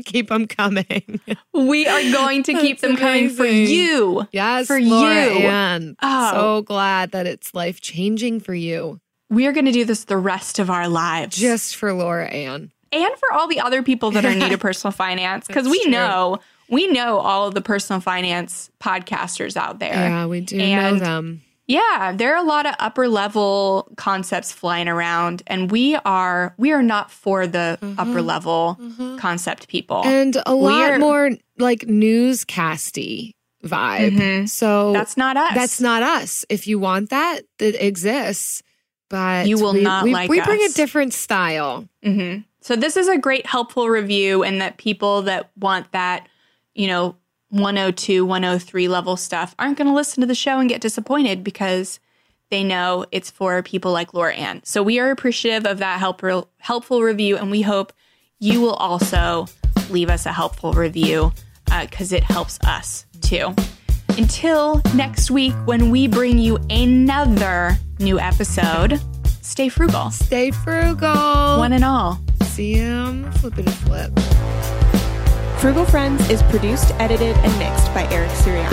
Keep 0.05 0.29
them 0.29 0.47
coming. 0.47 1.19
We 1.53 1.87
are 1.87 2.01
going 2.13 2.43
to 2.43 2.53
keep 2.61 2.79
them 2.79 2.95
coming 2.95 3.29
for 3.29 3.45
you. 3.45 4.25
Yes, 4.31 4.67
For 4.67 4.79
Laura 4.79 5.25
you. 5.25 5.45
Ann. 5.47 5.97
Oh. 6.01 6.31
So 6.31 6.61
glad 6.61 7.11
that 7.11 7.27
it's 7.27 7.53
life 7.53 7.81
changing 7.81 8.39
for 8.39 8.53
you. 8.53 9.01
We 9.29 9.45
are 9.47 9.51
going 9.51 9.65
to 9.65 9.71
do 9.73 9.83
this 9.83 10.05
the 10.05 10.17
rest 10.17 10.59
of 10.59 10.69
our 10.69 10.87
lives. 10.87 11.35
Just 11.35 11.75
for 11.75 11.91
Laura 11.91 12.27
Ann. 12.27 12.71
and 12.93 13.13
for 13.17 13.33
all 13.33 13.47
the 13.47 13.59
other 13.59 13.83
people 13.83 14.11
that 14.11 14.23
are 14.23 14.29
in 14.29 14.39
need 14.39 14.53
of 14.53 14.59
personal 14.61 14.93
finance 14.93 15.47
because 15.47 15.67
we 15.67 15.81
true. 15.81 15.91
know 15.91 16.39
we 16.69 16.87
know 16.87 17.17
all 17.19 17.47
of 17.47 17.53
the 17.53 17.61
personal 17.61 17.99
finance 17.99 18.69
podcasters 18.79 19.55
out 19.57 19.79
there. 19.79 19.93
Yeah, 19.93 20.25
we 20.25 20.41
do 20.41 20.57
know 20.57 20.63
And- 20.63 21.01
them. 21.01 21.41
Yeah, 21.67 22.13
there 22.15 22.35
are 22.35 22.43
a 22.43 22.47
lot 22.47 22.67
of 22.67 22.75
upper 22.77 23.07
level 23.07 23.87
concepts 23.97 24.51
flying 24.51 24.87
around 24.87 25.41
and 25.47 25.71
we 25.71 25.95
are 26.05 26.53
we 26.59 26.71
are 26.71 26.83
not 26.83 27.09
for 27.09 27.47
the 27.47 27.79
upper 27.97 28.21
level 28.21 28.77
concept 29.17 29.67
people. 29.67 29.97
Mm-hmm. 30.03 30.09
And 30.09 30.37
a 30.45 30.53
lot 30.53 30.89
We're- 30.89 30.97
more 30.99 31.31
like 31.57 31.79
newscasty 31.81 33.31
vibe. 33.63 34.11
Mhm. 34.17 34.49
So 34.49 34.93
That's 34.93 35.17
not 35.17 35.37
us. 35.37 35.55
That's 35.55 35.81
not 35.81 36.03
us. 36.03 36.45
If 36.49 36.67
you 36.67 36.77
want 36.77 37.09
that, 37.09 37.41
it 37.59 37.81
exists. 37.81 38.61
But 39.09 39.47
You 39.47 39.57
will 39.57 39.73
we, 39.73 39.81
not 39.81 40.03
we, 40.03 40.13
like 40.13 40.29
we 40.29 40.41
bring 40.41 40.61
us. 40.61 40.73
a 40.73 40.75
different 40.75 41.13
style. 41.13 41.87
hmm 42.03 42.37
So 42.61 42.75
this 42.75 42.97
is 42.97 43.07
a 43.07 43.17
great 43.17 43.45
helpful 43.45 43.87
review, 43.89 44.43
and 44.43 44.59
that 44.61 44.77
people 44.77 45.21
that 45.23 45.49
want 45.57 45.91
that, 45.91 46.27
you 46.75 46.87
know, 46.87 47.15
102, 47.49 48.25
103 48.25 48.87
level 48.87 49.15
stuff 49.17 49.55
aren't 49.57 49.77
going 49.77 49.87
to 49.87 49.93
listen 49.93 50.21
to 50.21 50.27
the 50.27 50.35
show 50.35 50.59
and 50.59 50.69
get 50.69 50.81
disappointed 50.81 51.43
because 51.43 51.99
they 52.51 52.63
know 52.63 53.05
it's 53.11 53.31
for 53.31 53.63
people 53.63 53.91
like 53.91 54.13
Laura 54.13 54.33
Ann. 54.35 54.61
So 54.63 54.83
we 54.83 54.99
are 54.99 55.09
appreciative 55.09 55.65
of 55.65 55.79
that 55.79 55.99
helpful 55.99 56.49
helpful 56.59 57.01
review, 57.01 57.37
and 57.37 57.49
we 57.49 57.61
hope 57.61 57.93
you 58.39 58.61
will 58.61 58.73
also 58.75 59.47
leave 59.89 60.09
us 60.09 60.25
a 60.25 60.33
helpful 60.33 60.73
review 60.73 61.31
uh, 61.71 61.85
because 61.85 62.11
it 62.11 62.23
helps 62.23 62.59
us 62.65 63.05
too. 63.21 63.53
Until 64.17 64.81
next 64.93 65.31
week, 65.31 65.53
when 65.65 65.89
we 65.89 66.07
bring 66.07 66.37
you 66.37 66.57
another 66.69 67.77
new 67.99 68.19
episode, 68.19 68.99
stay 69.41 69.69
frugal, 69.69 70.09
Stay 70.11 70.51
frugal. 70.51 71.57
one 71.57 71.73
and 71.73 71.83
all. 71.83 72.19
See 72.43 72.73
him 72.73 73.31
flippity 73.33 73.71
flip. 73.71 74.11
Frugal 75.65 75.85
Friends 75.85 76.29
is 76.29 76.43
produced, 76.43 76.91
edited, 76.99 77.35
and 77.37 77.57
mixed 77.57 77.91
by 77.91 78.03
Eric 78.13 78.29
Siriani. 78.29 78.69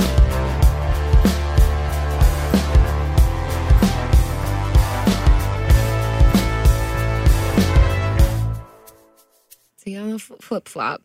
See 9.78 9.97
on 9.97 10.11
the 10.11 10.18
flip 10.18 10.68
flop. 10.68 11.01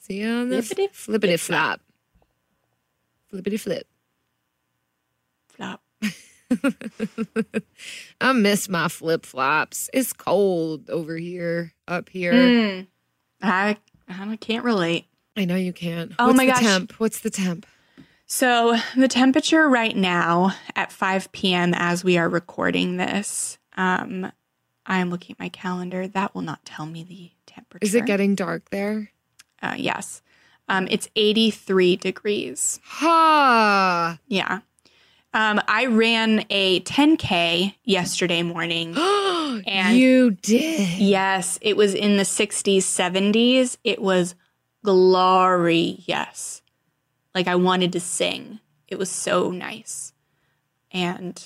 See 0.00 0.26
on 0.26 0.48
the 0.48 0.60
Flippity 0.60 0.88
flippity 0.92 1.36
flop. 1.36 1.80
Flippity 3.28 3.58
flip. 3.58 3.86
Flop. 5.50 5.82
I 8.20 8.32
miss 8.32 8.68
my 8.68 8.88
flip 8.88 9.24
flops. 9.24 9.88
It's 9.94 10.12
cold 10.12 10.90
over 10.90 11.16
here, 11.16 11.74
up 11.86 12.08
here. 12.08 12.32
Mm. 12.32 12.86
I 13.40 13.76
I 14.08 14.36
can't 14.36 14.64
relate. 14.64 15.06
I 15.36 15.44
know 15.44 15.56
you 15.56 15.72
can't. 15.72 16.12
Oh 16.18 16.26
What's 16.28 16.36
my 16.36 16.46
the 16.46 16.52
gosh. 16.52 16.62
temp? 16.62 16.92
What's 16.92 17.20
the 17.20 17.30
temp? 17.30 17.66
So 18.26 18.76
the 18.96 19.08
temperature 19.08 19.68
right 19.68 19.96
now 19.96 20.52
at 20.74 20.90
5 20.90 21.30
p.m. 21.32 21.72
as 21.74 22.02
we 22.02 22.18
are 22.18 22.28
recording 22.28 22.96
this, 22.96 23.58
um, 23.76 24.32
I 24.84 24.98
am 24.98 25.10
looking 25.10 25.34
at 25.34 25.38
my 25.38 25.48
calendar. 25.48 26.08
That 26.08 26.34
will 26.34 26.42
not 26.42 26.64
tell 26.64 26.86
me 26.86 27.04
the 27.04 27.30
temperature. 27.46 27.84
Is 27.84 27.94
it 27.94 28.06
getting 28.06 28.34
dark 28.34 28.70
there? 28.70 29.10
Uh, 29.62 29.76
yes. 29.78 30.22
Um, 30.68 30.88
it's 30.90 31.08
83 31.14 31.96
degrees. 31.96 32.80
Ha. 32.84 34.18
Yeah. 34.26 34.60
Um, 35.36 35.60
I 35.68 35.84
ran 35.84 36.46
a 36.48 36.80
10K 36.80 37.74
yesterday 37.84 38.42
morning. 38.42 38.96
And- 39.66 39.96
you 39.98 40.30
did. 40.30 40.98
yes, 40.98 41.58
it 41.60 41.76
was 41.76 41.92
in 41.94 42.16
the 42.16 42.22
60s, 42.22 42.78
70s. 42.78 43.76
It 43.84 44.00
was 44.00 44.34
glorious. 44.82 46.00
Yes, 46.06 46.62
like 47.34 47.48
I 47.48 47.56
wanted 47.56 47.92
to 47.92 48.00
sing. 48.00 48.60
It 48.88 48.98
was 48.98 49.10
so 49.10 49.50
nice. 49.50 50.14
And 50.90 51.42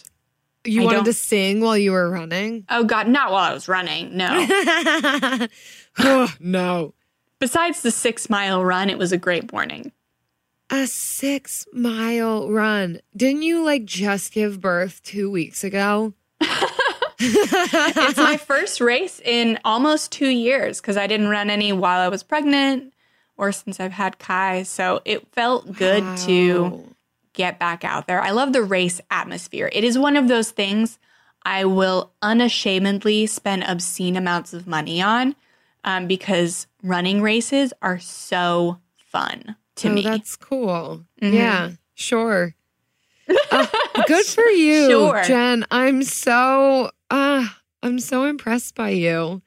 You 0.64 0.82
I 0.82 0.84
wanted 0.84 1.06
to 1.06 1.12
sing 1.12 1.60
while 1.60 1.76
you 1.76 1.90
were 1.90 2.08
running? 2.10 2.66
oh 2.68 2.84
God, 2.84 3.08
not 3.08 3.32
while 3.32 3.50
I 3.50 3.52
was 3.52 3.66
running. 3.66 4.16
No. 4.16 5.48
no. 6.40 6.94
Besides 7.40 7.82
the 7.82 7.90
six 7.90 8.30
mile 8.30 8.64
run, 8.64 8.88
it 8.88 8.98
was 8.98 9.10
a 9.10 9.18
great 9.18 9.52
morning. 9.52 9.90
A 10.72 10.86
six 10.86 11.66
mile 11.72 12.48
run. 12.48 13.00
Didn't 13.16 13.42
you 13.42 13.64
like 13.64 13.84
just 13.84 14.32
give 14.32 14.60
birth 14.60 15.02
two 15.02 15.28
weeks 15.28 15.64
ago? 15.64 16.14
it's 17.18 18.16
my 18.16 18.36
first 18.36 18.80
race 18.80 19.20
in 19.24 19.58
almost 19.64 20.12
two 20.12 20.28
years 20.28 20.80
because 20.80 20.96
I 20.96 21.08
didn't 21.08 21.28
run 21.28 21.50
any 21.50 21.72
while 21.72 22.00
I 22.00 22.08
was 22.08 22.22
pregnant 22.22 22.94
or 23.36 23.50
since 23.50 23.80
I've 23.80 23.92
had 23.92 24.20
Kai. 24.20 24.62
So 24.62 25.02
it 25.04 25.26
felt 25.32 25.76
good 25.76 26.04
to 26.18 26.84
get 27.32 27.58
back 27.58 27.84
out 27.84 28.06
there. 28.06 28.22
I 28.22 28.30
love 28.30 28.52
the 28.52 28.62
race 28.62 29.00
atmosphere. 29.10 29.68
It 29.72 29.82
is 29.82 29.98
one 29.98 30.16
of 30.16 30.28
those 30.28 30.52
things 30.52 31.00
I 31.42 31.64
will 31.64 32.12
unashamedly 32.22 33.26
spend 33.26 33.64
obscene 33.64 34.16
amounts 34.16 34.52
of 34.52 34.68
money 34.68 35.02
on 35.02 35.34
um, 35.82 36.06
because 36.06 36.68
running 36.82 37.22
races 37.22 37.72
are 37.82 37.98
so 37.98 38.78
fun 38.96 39.56
to 39.80 39.88
oh, 39.88 39.92
me. 39.92 40.02
That's 40.02 40.36
cool. 40.36 41.04
Mhm. 41.22 41.34
Yeah, 41.34 41.70
sure. 41.94 42.54
Uh, 43.50 43.66
good 44.06 44.26
for 44.26 44.44
you, 44.44 44.88
Sure. 44.90 45.22
Jen. 45.24 45.64
I'm 45.70 46.02
so 46.02 46.90
uh 47.10 47.46
I'm 47.82 47.98
so 47.98 48.24
impressed 48.24 48.74
by 48.74 48.90
you. 48.90 49.42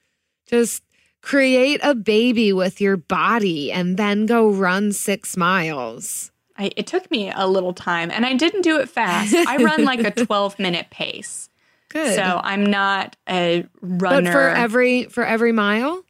Just 0.48 0.84
create 1.22 1.80
a 1.84 1.96
baby 1.96 2.52
with 2.54 2.82
your 2.82 2.98
body 2.98 3.72
and 3.72 3.96
then 3.98 4.26
go 4.26 4.50
run 4.50 4.92
6 4.92 5.38
miles. 5.38 6.32
I, 6.58 6.72
it 6.76 6.86
took 6.86 7.10
me 7.10 7.32
a 7.34 7.48
little 7.48 7.74
time 7.74 8.12
and 8.12 8.26
I 8.26 8.34
didn't 8.36 8.62
do 8.62 8.80
it 8.80 8.90
fast. 8.90 9.34
I 9.36 9.58
run 9.58 9.86
like 9.86 10.02
a 10.04 10.12
12 10.26 10.60
minute 10.60 10.88
pace. 10.92 11.50
Good. 11.90 12.16
So 12.16 12.42
I'm 12.44 12.66
not 12.66 13.16
a 13.30 13.66
runner. 13.82 14.24
but 14.24 14.32
for 14.32 14.50
every 14.50 15.04
for 15.06 15.24
every 15.26 15.52
mile, 15.52 16.04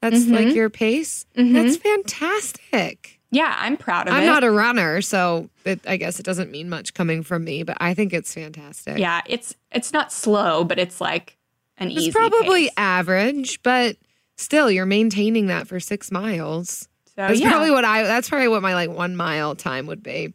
that's 0.00 0.24
Mhm. 0.24 0.32
like 0.46 0.54
your 0.54 0.70
pace. 0.70 1.26
Mhm. 1.36 1.52
That's 1.54 1.76
fantastic. 1.76 3.19
Yeah, 3.30 3.54
I'm 3.58 3.76
proud 3.76 4.08
of 4.08 4.14
it. 4.14 4.16
I'm 4.18 4.26
not 4.26 4.44
a 4.44 4.50
runner, 4.50 5.00
so 5.02 5.48
it, 5.64 5.80
I 5.86 5.96
guess 5.96 6.18
it 6.18 6.24
doesn't 6.24 6.50
mean 6.50 6.68
much 6.68 6.94
coming 6.94 7.22
from 7.22 7.44
me, 7.44 7.62
but 7.62 7.76
I 7.80 7.94
think 7.94 8.12
it's 8.12 8.34
fantastic. 8.34 8.98
yeah, 8.98 9.20
it's 9.26 9.54
it's 9.70 9.92
not 9.92 10.12
slow, 10.12 10.64
but 10.64 10.78
it's 10.78 11.00
like 11.00 11.36
an 11.78 11.88
It's 11.90 12.00
easy. 12.00 12.08
It's 12.08 12.16
probably 12.16 12.64
pace. 12.64 12.74
average, 12.76 13.62
but 13.62 13.96
still, 14.36 14.70
you're 14.70 14.86
maintaining 14.86 15.46
that 15.46 15.66
for 15.68 15.78
six 15.80 16.10
miles. 16.10 16.88
so 17.06 17.12
That's 17.16 17.40
yeah. 17.40 17.50
probably 17.50 17.70
what 17.70 17.84
I. 17.84 18.02
That's 18.02 18.28
probably 18.28 18.48
what 18.48 18.62
my 18.62 18.74
like 18.74 18.90
one 18.90 19.16
mile 19.16 19.54
time 19.54 19.86
would 19.86 20.02
be. 20.02 20.34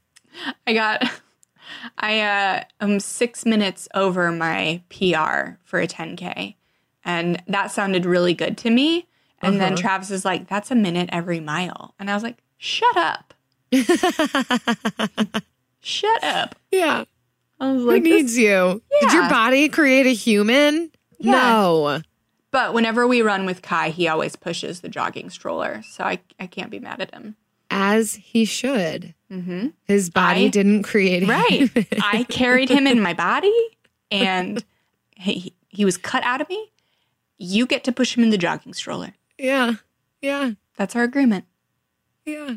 I 0.67 0.73
got. 0.73 1.03
I 1.97 2.19
uh, 2.21 2.63
am 2.79 2.99
six 2.99 3.45
minutes 3.45 3.87
over 3.95 4.31
my 4.31 4.81
PR 4.89 5.57
for 5.63 5.79
a 5.79 5.87
10k, 5.87 6.55
and 7.03 7.41
that 7.47 7.71
sounded 7.71 8.05
really 8.05 8.33
good 8.35 8.57
to 8.59 8.69
me. 8.69 9.07
And 9.41 9.59
then 9.59 9.73
Uh-huh. 9.73 9.81
Travis 9.81 10.11
is 10.11 10.23
like, 10.25 10.47
"That's 10.47 10.71
a 10.71 10.75
minute 10.75 11.09
every 11.11 11.39
mile," 11.39 11.93
and 11.99 12.09
I 12.09 12.13
was 12.13 12.23
like, 12.23 12.37
"Shut 12.65 12.97
up, 12.97 13.33
shut 15.81 16.23
up." 16.23 16.55
yeah, 16.71 17.05
I 17.59 17.71
was 17.71 17.81
who 17.83 17.91
like, 17.91 18.03
this- 18.03 18.13
needs 18.13 18.37
you? 18.37 18.81
Did 19.01 19.13
your 19.13 19.29
body 19.29 19.69
create 19.69 20.05
a 20.05 20.13
human? 20.13 20.91
Yeah. 21.19 21.31
No. 21.31 22.01
But 22.51 22.73
whenever 22.73 23.05
we 23.05 23.21
run 23.21 23.45
with 23.45 23.61
Kai, 23.61 23.89
he 23.89 24.07
always 24.07 24.35
pushes 24.37 24.79
the 24.81 24.87
jogging 24.89 25.29
stroller, 25.29 25.81
so 25.89 26.03
I 26.03 26.19
I 26.39 26.47
can't 26.47 26.71
be 26.71 26.79
mad 26.79 27.01
at 27.01 27.13
him. 27.13 27.35
As 27.69 28.15
he 28.15 28.45
should. 28.45 29.13
Mm-hmm. 29.31 29.69
His 29.85 30.09
body 30.09 30.45
I- 30.45 30.49
didn't 30.49 30.83
create 30.83 31.27
Right. 31.27 31.69
I 32.01 32.23
carried 32.23 32.69
him 32.69 32.87
in 32.87 33.01
my 33.01 33.13
body, 33.29 33.53
and 34.11 34.63
he 35.17 35.53
he 35.69 35.83
was 35.85 35.97
cut 35.97 36.23
out 36.23 36.41
of 36.41 36.49
me. 36.49 36.71
You 37.37 37.65
get 37.65 37.83
to 37.83 37.91
push 37.91 38.15
him 38.17 38.23
in 38.23 38.29
the 38.29 38.37
jogging 38.37 38.73
stroller. 38.73 39.13
yeah, 39.37 39.73
yeah, 40.21 40.51
That's 40.77 40.95
our 40.95 41.03
agreement. 41.03 41.43
Yeah. 42.25 42.55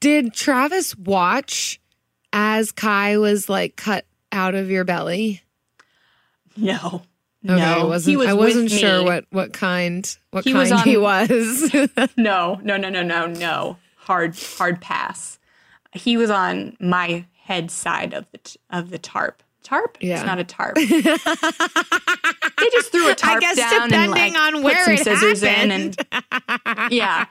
Did 0.00 0.34
Travis 0.34 0.94
watch 0.96 1.80
as 2.32 2.72
Kai 2.72 3.16
was 3.18 3.48
like 3.48 3.76
cut 3.76 4.04
out 4.30 4.54
of 4.54 4.70
your 4.70 4.84
belly? 4.84 5.42
No, 6.56 7.02
Okay, 7.44 7.56
no, 7.56 7.80
I 7.80 7.84
wasn't. 7.84 8.10
he 8.10 8.16
was 8.16 8.28
I 8.28 8.32
wasn't 8.34 8.70
sure 8.70 8.98
me. 9.00 9.04
what 9.04 9.24
what 9.30 9.52
kind 9.52 10.16
what 10.30 10.44
He 10.44 10.52
kind 10.52 10.62
was 10.62 10.72
on- 10.72 10.84
he 10.84 10.96
was. 10.96 11.74
No, 12.16 12.60
no, 12.62 12.76
no, 12.76 12.88
no, 12.90 13.02
no, 13.02 13.26
no. 13.26 13.76
Hard, 13.96 14.36
hard 14.58 14.80
pass. 14.80 15.38
He 15.92 16.16
was 16.16 16.30
on 16.30 16.76
my 16.80 17.24
head 17.44 17.70
side 17.70 18.12
of 18.14 18.26
the 18.32 18.38
t- 18.38 18.58
of 18.70 18.90
the 18.90 18.98
tarp. 18.98 19.42
Tarp? 19.62 19.96
Yeah. 20.00 20.16
It's 20.16 20.24
not 20.26 20.38
a 20.38 20.44
tarp. 20.44 20.74
they 20.76 20.90
just 22.72 22.90
threw 22.92 23.08
a 23.10 23.14
tarp 23.14 23.40
guess 23.40 23.56
down 23.56 23.82
and 23.84 23.90
depending 23.92 24.34
like 24.34 24.40
on 24.40 24.52
put 24.54 24.62
where 24.64 24.84
some 24.84 24.94
it 24.94 25.04
scissors 25.04 25.42
in, 25.42 25.70
and 25.70 25.96
yeah, 26.90 27.26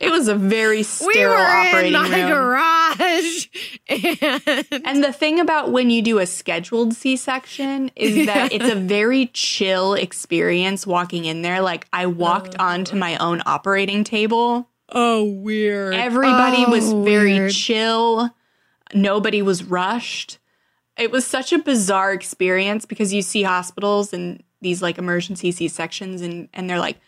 it 0.00 0.10
was 0.10 0.28
a 0.28 0.34
very 0.34 0.82
sterile 0.82 1.14
we 1.14 1.24
were 1.26 1.80
in 1.80 1.92
my 1.92 2.20
room. 2.20 2.28
garage, 2.28 3.46
and 3.88 4.82
And 4.84 5.04
the 5.04 5.12
thing 5.12 5.40
about 5.40 5.72
when 5.72 5.90
you 5.90 6.02
do 6.02 6.18
a 6.18 6.26
scheduled 6.26 6.94
C 6.94 7.16
section 7.16 7.90
is 7.96 8.26
that 8.26 8.52
it's 8.52 8.68
a 8.70 8.76
very 8.76 9.26
chill 9.26 9.94
experience 9.94 10.86
walking 10.86 11.24
in 11.24 11.42
there. 11.42 11.60
Like 11.60 11.86
I 11.92 12.06
walked 12.06 12.54
oh. 12.58 12.64
onto 12.64 12.96
my 12.96 13.16
own 13.18 13.42
operating 13.46 14.04
table. 14.04 14.68
oh 14.90 15.24
weird. 15.24 15.94
Everybody 15.94 16.64
oh, 16.66 16.70
was 16.70 16.92
Oh, 16.92 17.02
very 17.04 17.34
weird. 17.34 17.52
chill. 17.52 18.30
Nobody 18.94 19.42
was 19.42 19.64
rushed. 19.64 20.38
It 20.96 21.10
was 21.10 21.26
such 21.26 21.52
a 21.52 21.58
bizarre 21.58 22.12
experience 22.12 22.86
because 22.86 23.12
you 23.12 23.22
see 23.22 23.42
hospitals 23.42 24.12
and 24.12 24.42
these 24.60 24.80
like 24.80 24.96
emergency 24.98 25.50
C 25.50 25.66
sections 25.68 26.22
and 26.22 26.48
and 26.54 26.70
they're 26.70 26.78
like 26.78 26.98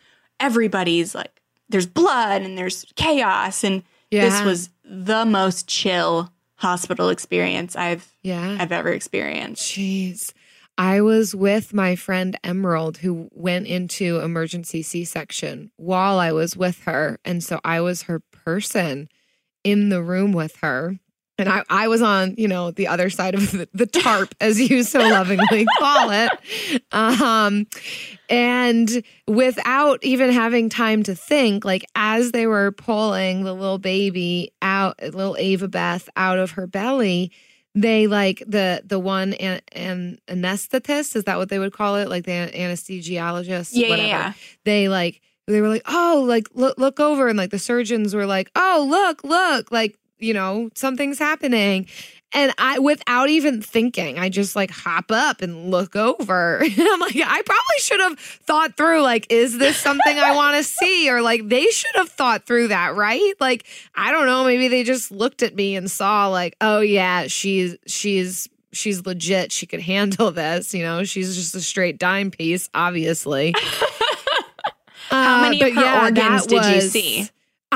everybody's 0.40 1.14
like 1.14 1.35
there's 1.68 1.86
blood 1.86 2.42
and 2.42 2.56
there's 2.56 2.84
chaos 2.94 3.64
and 3.64 3.82
this 4.10 4.42
was 4.42 4.70
the 4.84 5.24
most 5.24 5.66
chill 5.66 6.32
hospital 6.56 7.10
experience 7.10 7.76
I've 7.76 8.12
yeah. 8.22 8.56
I've 8.58 8.72
ever 8.72 8.90
experienced. 8.90 9.62
Jeez. 9.62 10.32
I 10.78 11.00
was 11.00 11.34
with 11.34 11.72
my 11.72 11.96
friend 11.96 12.38
Emerald 12.44 12.98
who 12.98 13.28
went 13.32 13.66
into 13.66 14.20
emergency 14.20 14.82
C 14.82 15.04
section 15.04 15.70
while 15.76 16.18
I 16.18 16.32
was 16.32 16.56
with 16.56 16.80
her. 16.84 17.18
And 17.24 17.42
so 17.42 17.60
I 17.64 17.80
was 17.80 18.02
her 18.02 18.20
person 18.20 19.08
in 19.64 19.88
the 19.88 20.02
room 20.02 20.32
with 20.32 20.56
her. 20.56 20.98
And 21.38 21.48
I, 21.50 21.64
I 21.68 21.88
was 21.88 22.00
on, 22.00 22.34
you 22.38 22.48
know, 22.48 22.70
the 22.70 22.88
other 22.88 23.10
side 23.10 23.34
of 23.34 23.50
the, 23.52 23.68
the 23.74 23.84
tarp, 23.86 24.34
as 24.40 24.58
you 24.58 24.82
so 24.82 25.00
lovingly 25.00 25.66
call 25.78 26.10
it. 26.10 26.30
Um, 26.92 27.66
and 28.30 29.02
without 29.28 30.02
even 30.02 30.32
having 30.32 30.68
time 30.70 31.02
to 31.02 31.14
think, 31.14 31.64
like 31.64 31.84
as 31.94 32.32
they 32.32 32.46
were 32.46 32.72
pulling 32.72 33.44
the 33.44 33.52
little 33.52 33.78
baby 33.78 34.52
out, 34.62 34.98
little 35.02 35.36
Ava 35.38 35.68
Beth 35.68 36.08
out 36.16 36.38
of 36.38 36.52
her 36.52 36.66
belly, 36.66 37.32
they 37.74 38.06
like 38.06 38.42
the 38.46 38.80
the 38.86 38.98
one 38.98 39.34
an, 39.34 39.60
an 39.72 40.18
anesthetist 40.28 41.14
is 41.14 41.24
that 41.24 41.36
what 41.36 41.50
they 41.50 41.58
would 41.58 41.74
call 41.74 41.96
it 41.96 42.08
like 42.08 42.24
the 42.24 42.50
anesthesiologist 42.54 43.70
Yeah, 43.72 43.88
yeah, 43.88 43.96
yeah. 43.96 44.32
they 44.64 44.88
like 44.88 45.20
they 45.46 45.60
were 45.60 45.68
like 45.68 45.82
oh 45.86 46.24
like 46.26 46.48
look 46.54 46.78
look 46.78 46.98
over 47.00 47.28
and 47.28 47.36
like 47.36 47.50
the 47.50 47.58
surgeons 47.58 48.14
were 48.14 48.24
like 48.24 48.50
oh 48.56 48.86
look 48.88 49.22
look 49.24 49.70
like 49.70 49.98
you 50.18 50.34
know 50.34 50.70
something's 50.74 51.18
happening. 51.18 51.86
And 52.32 52.52
i 52.58 52.80
without 52.80 53.28
even 53.28 53.62
thinking 53.62 54.18
i 54.18 54.28
just 54.28 54.56
like 54.56 54.70
hop 54.70 55.12
up 55.12 55.42
and 55.42 55.70
look 55.70 55.94
over. 55.94 56.58
And 56.62 56.72
i'm 56.80 57.00
like 57.00 57.14
i 57.16 57.42
probably 57.42 57.78
should 57.78 58.00
have 58.00 58.18
thought 58.18 58.76
through 58.76 59.02
like 59.02 59.26
is 59.30 59.58
this 59.58 59.76
something 59.76 60.18
i 60.18 60.34
want 60.34 60.56
to 60.56 60.64
see? 60.80 61.08
Or 61.08 61.22
like 61.22 61.48
they 61.48 61.66
should 61.66 61.94
have 61.94 62.08
thought 62.08 62.44
through 62.44 62.68
that 62.68 62.96
right? 62.96 63.32
Like 63.40 63.64
i 63.94 64.10
don't 64.10 64.26
know 64.26 64.44
maybe 64.44 64.66
they 64.68 64.82
just 64.82 65.10
looked 65.12 65.42
at 65.42 65.54
me 65.54 65.76
and 65.76 65.88
saw 65.90 66.28
like 66.28 66.56
oh 66.60 66.80
yeah 66.80 67.28
she's 67.28 67.76
she's 67.86 68.48
she's 68.72 69.06
legit. 69.06 69.52
She 69.52 69.64
could 69.66 69.80
handle 69.80 70.30
this 70.32 70.74
you 70.74 70.82
know? 70.82 71.04
She's 71.04 71.36
just 71.36 71.54
a 71.54 71.60
straight 71.60 71.96
dime 71.98 72.30
piece 72.32 72.68
obviously. 72.74 73.54
How 75.10 75.38
Uh, 75.38 75.42
many 75.42 75.62
of 75.62 75.72
her 75.74 75.80
yeah, 75.80 76.04
organs 76.04 76.46
did 76.46 76.64
you 76.66 76.80
see? 76.80 77.28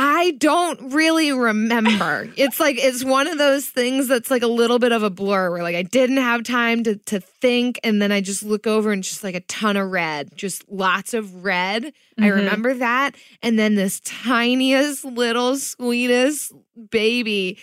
I 0.02 0.30
don't 0.30 0.94
really 0.94 1.30
remember. 1.30 2.32
it's 2.36 2.58
like 2.58 2.76
it's 2.78 3.04
one 3.04 3.26
of 3.26 3.36
those 3.36 3.66
things 3.66 4.08
that's 4.08 4.30
like 4.30 4.40
a 4.40 4.46
little 4.46 4.78
bit 4.78 4.92
of 4.92 5.02
a 5.02 5.10
blur 5.10 5.50
where 5.50 5.62
like 5.62 5.76
I 5.76 5.82
didn't 5.82 6.16
have 6.16 6.42
time 6.42 6.84
to 6.84 6.96
to 6.96 7.20
think 7.20 7.78
and 7.84 8.00
then 8.00 8.10
I 8.10 8.22
just 8.22 8.42
look 8.42 8.66
over 8.66 8.92
and 8.92 9.02
just 9.02 9.22
like 9.22 9.34
a 9.34 9.40
ton 9.40 9.76
of 9.76 9.90
red, 9.90 10.34
just 10.34 10.64
lots 10.70 11.12
of 11.12 11.44
red. 11.44 11.84
Mm-hmm. 11.84 12.24
I 12.24 12.28
remember 12.28 12.72
that 12.74 13.14
and 13.42 13.58
then 13.58 13.74
this 13.74 14.00
tiniest 14.02 15.04
little 15.04 15.56
sweetest 15.56 16.54
baby 16.90 17.58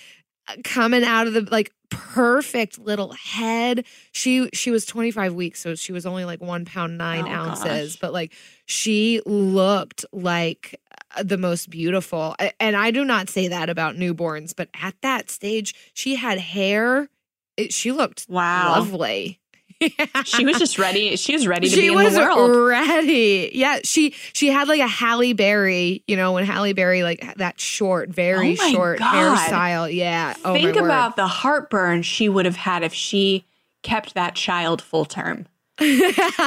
uh, 0.48 0.58
coming 0.64 1.04
out 1.04 1.26
of 1.26 1.34
the 1.34 1.42
like 1.42 1.74
perfect 1.90 2.78
little 2.78 3.14
head. 3.14 3.84
She 4.12 4.48
she 4.54 4.70
was 4.70 4.86
25 4.86 5.34
weeks, 5.34 5.60
so 5.60 5.74
she 5.74 5.92
was 5.92 6.06
only 6.06 6.24
like 6.24 6.42
one 6.42 6.66
pound 6.66 7.00
nine 7.00 7.26
oh, 7.28 7.32
ounces, 7.32 7.94
gosh. 7.94 8.00
but 8.00 8.14
like 8.14 8.34
she 8.66 9.22
looked 9.26 10.06
like 10.12 10.80
Uh, 11.16 11.24
the 11.24 11.38
most 11.38 11.70
beautiful. 11.70 12.36
And 12.60 12.76
I 12.76 12.92
do 12.92 13.06
not 13.06 13.30
say 13.30 13.48
that 13.48 13.70
about 13.70 13.96
newborns, 13.96 14.54
but 14.56 14.70
at 14.82 14.96
that 15.02 15.30
stage, 15.30 15.74
she 15.94 16.16
had 16.16 16.40
hair. 16.40 17.10
It, 17.56 17.74
she 17.74 17.92
looked 17.92 18.26
wow 18.30 18.74
lovely. 18.74 19.40
she 20.26 20.46
was 20.46 20.58
just 20.58 20.80
ready. 20.80 21.16
She 21.16 21.34
was 21.34 21.48
ready 21.48 21.70
to 21.70 21.76
she 21.76 21.82
be 21.82 21.88
in 21.88 22.14
the 22.14 22.20
world. 22.20 22.68
Ready. 22.68 23.52
Yeah. 23.54 23.80
She 23.84 24.12
she 24.34 24.48
had 24.48 24.68
like 24.68 24.82
a 24.82 24.88
Halle 24.88 25.34
Berry, 25.34 26.04
you 26.08 26.16
know, 26.16 26.34
when 26.34 26.46
Halle 26.46 26.74
Berry 26.74 27.04
like 27.04 27.38
that 27.38 27.60
short, 27.60 28.10
very 28.10 28.58
oh 28.60 28.72
short 28.72 29.00
God. 29.00 29.14
hairstyle. 29.14 29.94
Yeah. 29.94 30.34
Oh 30.44 30.54
Think 30.54 30.76
about 30.76 31.16
the 31.16 31.28
heartburn 31.28 32.02
she 32.02 32.28
would 32.28 32.46
have 32.46 32.56
had 32.56 32.84
if 32.84 32.94
she 32.94 33.46
kept 33.84 34.16
that 34.16 34.36
child 34.36 34.82
full 34.82 35.06
term. 35.06 35.48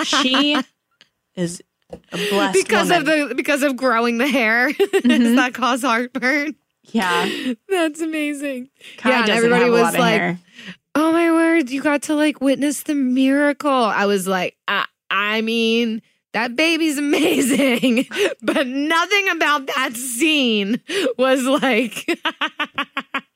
she 0.05 0.61
is 1.37 1.63
because 2.11 2.89
woman. 2.89 2.93
of 2.93 3.05
the 3.29 3.35
because 3.35 3.63
of 3.63 3.77
growing 3.77 4.19
the 4.19 4.29
hair. 4.29 4.71
Mm-hmm. 5.01 5.09
Does 5.09 5.37
that 5.37 5.55
cause 5.55 5.83
heartburn? 5.83 6.55
Yeah. 6.85 7.55
That's 7.69 8.01
amazing. 8.01 8.69
Kai 8.99 9.11
yeah, 9.11 9.35
everybody 9.35 9.71
was 9.71 9.97
like, 9.97 10.21
hair 10.21 10.39
oh 10.95 11.13
my 11.13 11.31
word, 11.31 11.71
you 11.71 11.83
got 11.83 12.03
to 12.03 12.15
like 12.15 12.41
witness 12.41 12.83
the 12.83 12.95
miracle. 12.95 13.71
I 13.71 14.07
was 14.07 14.27
like, 14.27 14.57
I, 14.67 14.87
I 15.11 15.41
mean, 15.41 16.03
that 16.33 16.57
baby's 16.57 16.99
amazing, 17.07 18.07
but 18.43 18.67
nothing 18.67 19.29
about 19.31 19.67
that 19.69 19.97
scene 19.97 20.81
was 21.19 21.45
like 21.45 22.07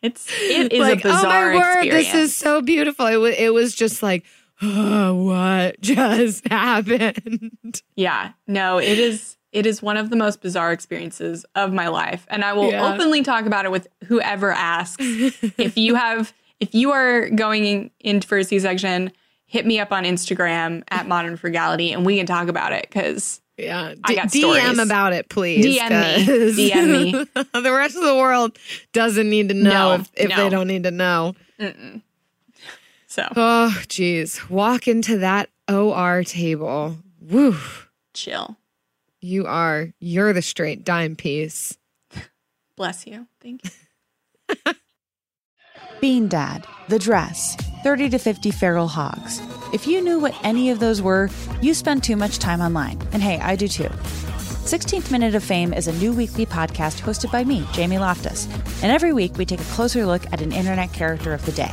it's 0.03 0.29
it 0.31 0.73
is 0.73 0.81
like, 0.81 1.01
a 1.01 1.03
bizarre 1.03 1.53
oh 1.53 1.55
my 1.55 1.55
word, 1.55 1.85
experience. 1.85 2.13
this 2.13 2.15
is 2.15 2.37
so 2.37 2.63
beautiful. 2.63 3.07
It 3.07 3.17
was 3.17 3.35
it 3.37 3.53
was 3.53 3.75
just 3.75 4.03
like 4.03 4.25
oh, 4.63 5.15
what 5.25 5.81
just 5.81 6.47
happened? 6.51 7.83
Yeah, 7.97 8.33
no, 8.47 8.79
it 8.79 8.99
is 8.99 9.37
it 9.53 9.67
is 9.67 9.81
one 9.81 9.97
of 9.97 10.11
the 10.11 10.17
most 10.17 10.41
bizarre 10.41 10.73
experiences 10.73 11.47
of 11.55 11.73
my 11.73 11.89
life, 11.89 12.27
and 12.29 12.45
I 12.45 12.53
will 12.55 12.71
yeah. 12.71 12.93
openly 12.93 13.23
talk 13.23 13.47
about 13.47 13.65
it 13.65 13.71
with 13.71 13.87
whoever 14.07 14.51
asks. 14.51 14.97
if 15.01 15.77
you 15.77 15.95
have 15.95 16.33
if 16.61 16.75
you 16.75 16.93
are 16.93 17.29
going 17.31 17.91
in 18.01 18.21
for 18.21 18.39
a 18.39 18.45
C-section, 18.45 19.13
hit 19.47 19.67
me 19.67 19.79
up 19.79 19.93
on 19.93 20.05
Instagram 20.05 20.83
at 20.89 21.07
Modern 21.07 21.37
Frugality 21.37 21.93
and 21.93 22.05
we 22.07 22.17
can 22.17 22.27
talk 22.27 22.49
about 22.49 22.73
it 22.73 22.87
because 22.89 23.41
yeah, 23.57 23.95
D- 23.95 24.01
I 24.05 24.15
got 24.15 24.27
DM 24.27 24.41
stories. 24.41 24.79
about 24.79 25.13
it, 25.13 25.29
please. 25.29 25.65
DM 25.65 25.91
me. 25.91 26.71
DM 26.71 26.91
me. 26.91 27.13
the 27.61 27.73
rest 27.73 27.97
of 27.97 28.03
the 28.03 28.17
world 28.17 28.59
doesn't 28.93 29.29
need 29.29 29.49
to 29.51 29.55
know 29.55 29.71
no, 29.71 29.95
if, 29.95 30.11
if 30.15 30.29
no. 30.31 30.37
they 30.37 30.49
don't 30.49 30.67
need 30.67 30.83
to 30.85 30.91
know. 30.91 31.35
Mm-mm. 31.61 32.03
So, 33.15 33.29
oh, 33.37 33.81
geez, 33.87 34.51
walk 34.51 34.89
into 34.89 35.19
that 35.19 35.49
OR 35.71 36.25
table. 36.25 36.99
Woo, 37.21 37.57
chill. 38.13 38.57
You 39.21 39.47
are. 39.47 39.91
You're 40.01 40.33
the 40.33 40.43
straight 40.43 40.83
dime 40.83 41.15
piece. 41.15 41.79
Bless 42.77 43.07
you. 43.07 43.29
Thank 43.41 43.61
you. 43.63 44.57
Bean 46.01 46.27
Dad, 46.27 46.67
The 46.89 46.99
Dress, 46.99 47.55
30 47.85 48.11
to 48.11 48.19
50 48.19 48.51
Feral 48.51 48.89
Hogs. 48.89 49.41
If 49.73 49.87
you 49.87 50.03
knew 50.03 50.19
what 50.19 50.35
any 50.43 50.71
of 50.71 50.81
those 50.81 51.01
were, 51.01 51.31
you 51.63 51.73
spend 51.73 52.03
too 52.03 52.17
much 52.17 52.41
time 52.41 52.61
online. 52.61 53.01
And 53.13 53.23
hey, 53.23 53.39
I 53.39 53.55
do 53.55 53.69
too. 53.69 53.91
16th 54.65 55.13
Minute 55.13 55.37
of 55.37 55.45
Fame 55.45 55.73
is 55.73 55.87
a 55.87 55.93
new 55.99 56.13
weekly 56.13 56.47
podcast 56.47 57.03
hosted 57.03 57.31
by 57.31 57.45
me, 57.45 57.65
Jamie 57.75 57.99
Loftus. 57.99 58.49
And 58.83 58.91
every 58.91 59.13
week 59.13 59.37
we 59.37 59.47
take 59.47 59.61
a 59.61 59.75
closer 59.75 60.05
look 60.05 60.27
at 60.33 60.43
an 60.43 60.51
internet 60.51 60.93
character 60.93 61.33
of 61.33 61.47
the 61.47 61.53
day. 61.53 61.73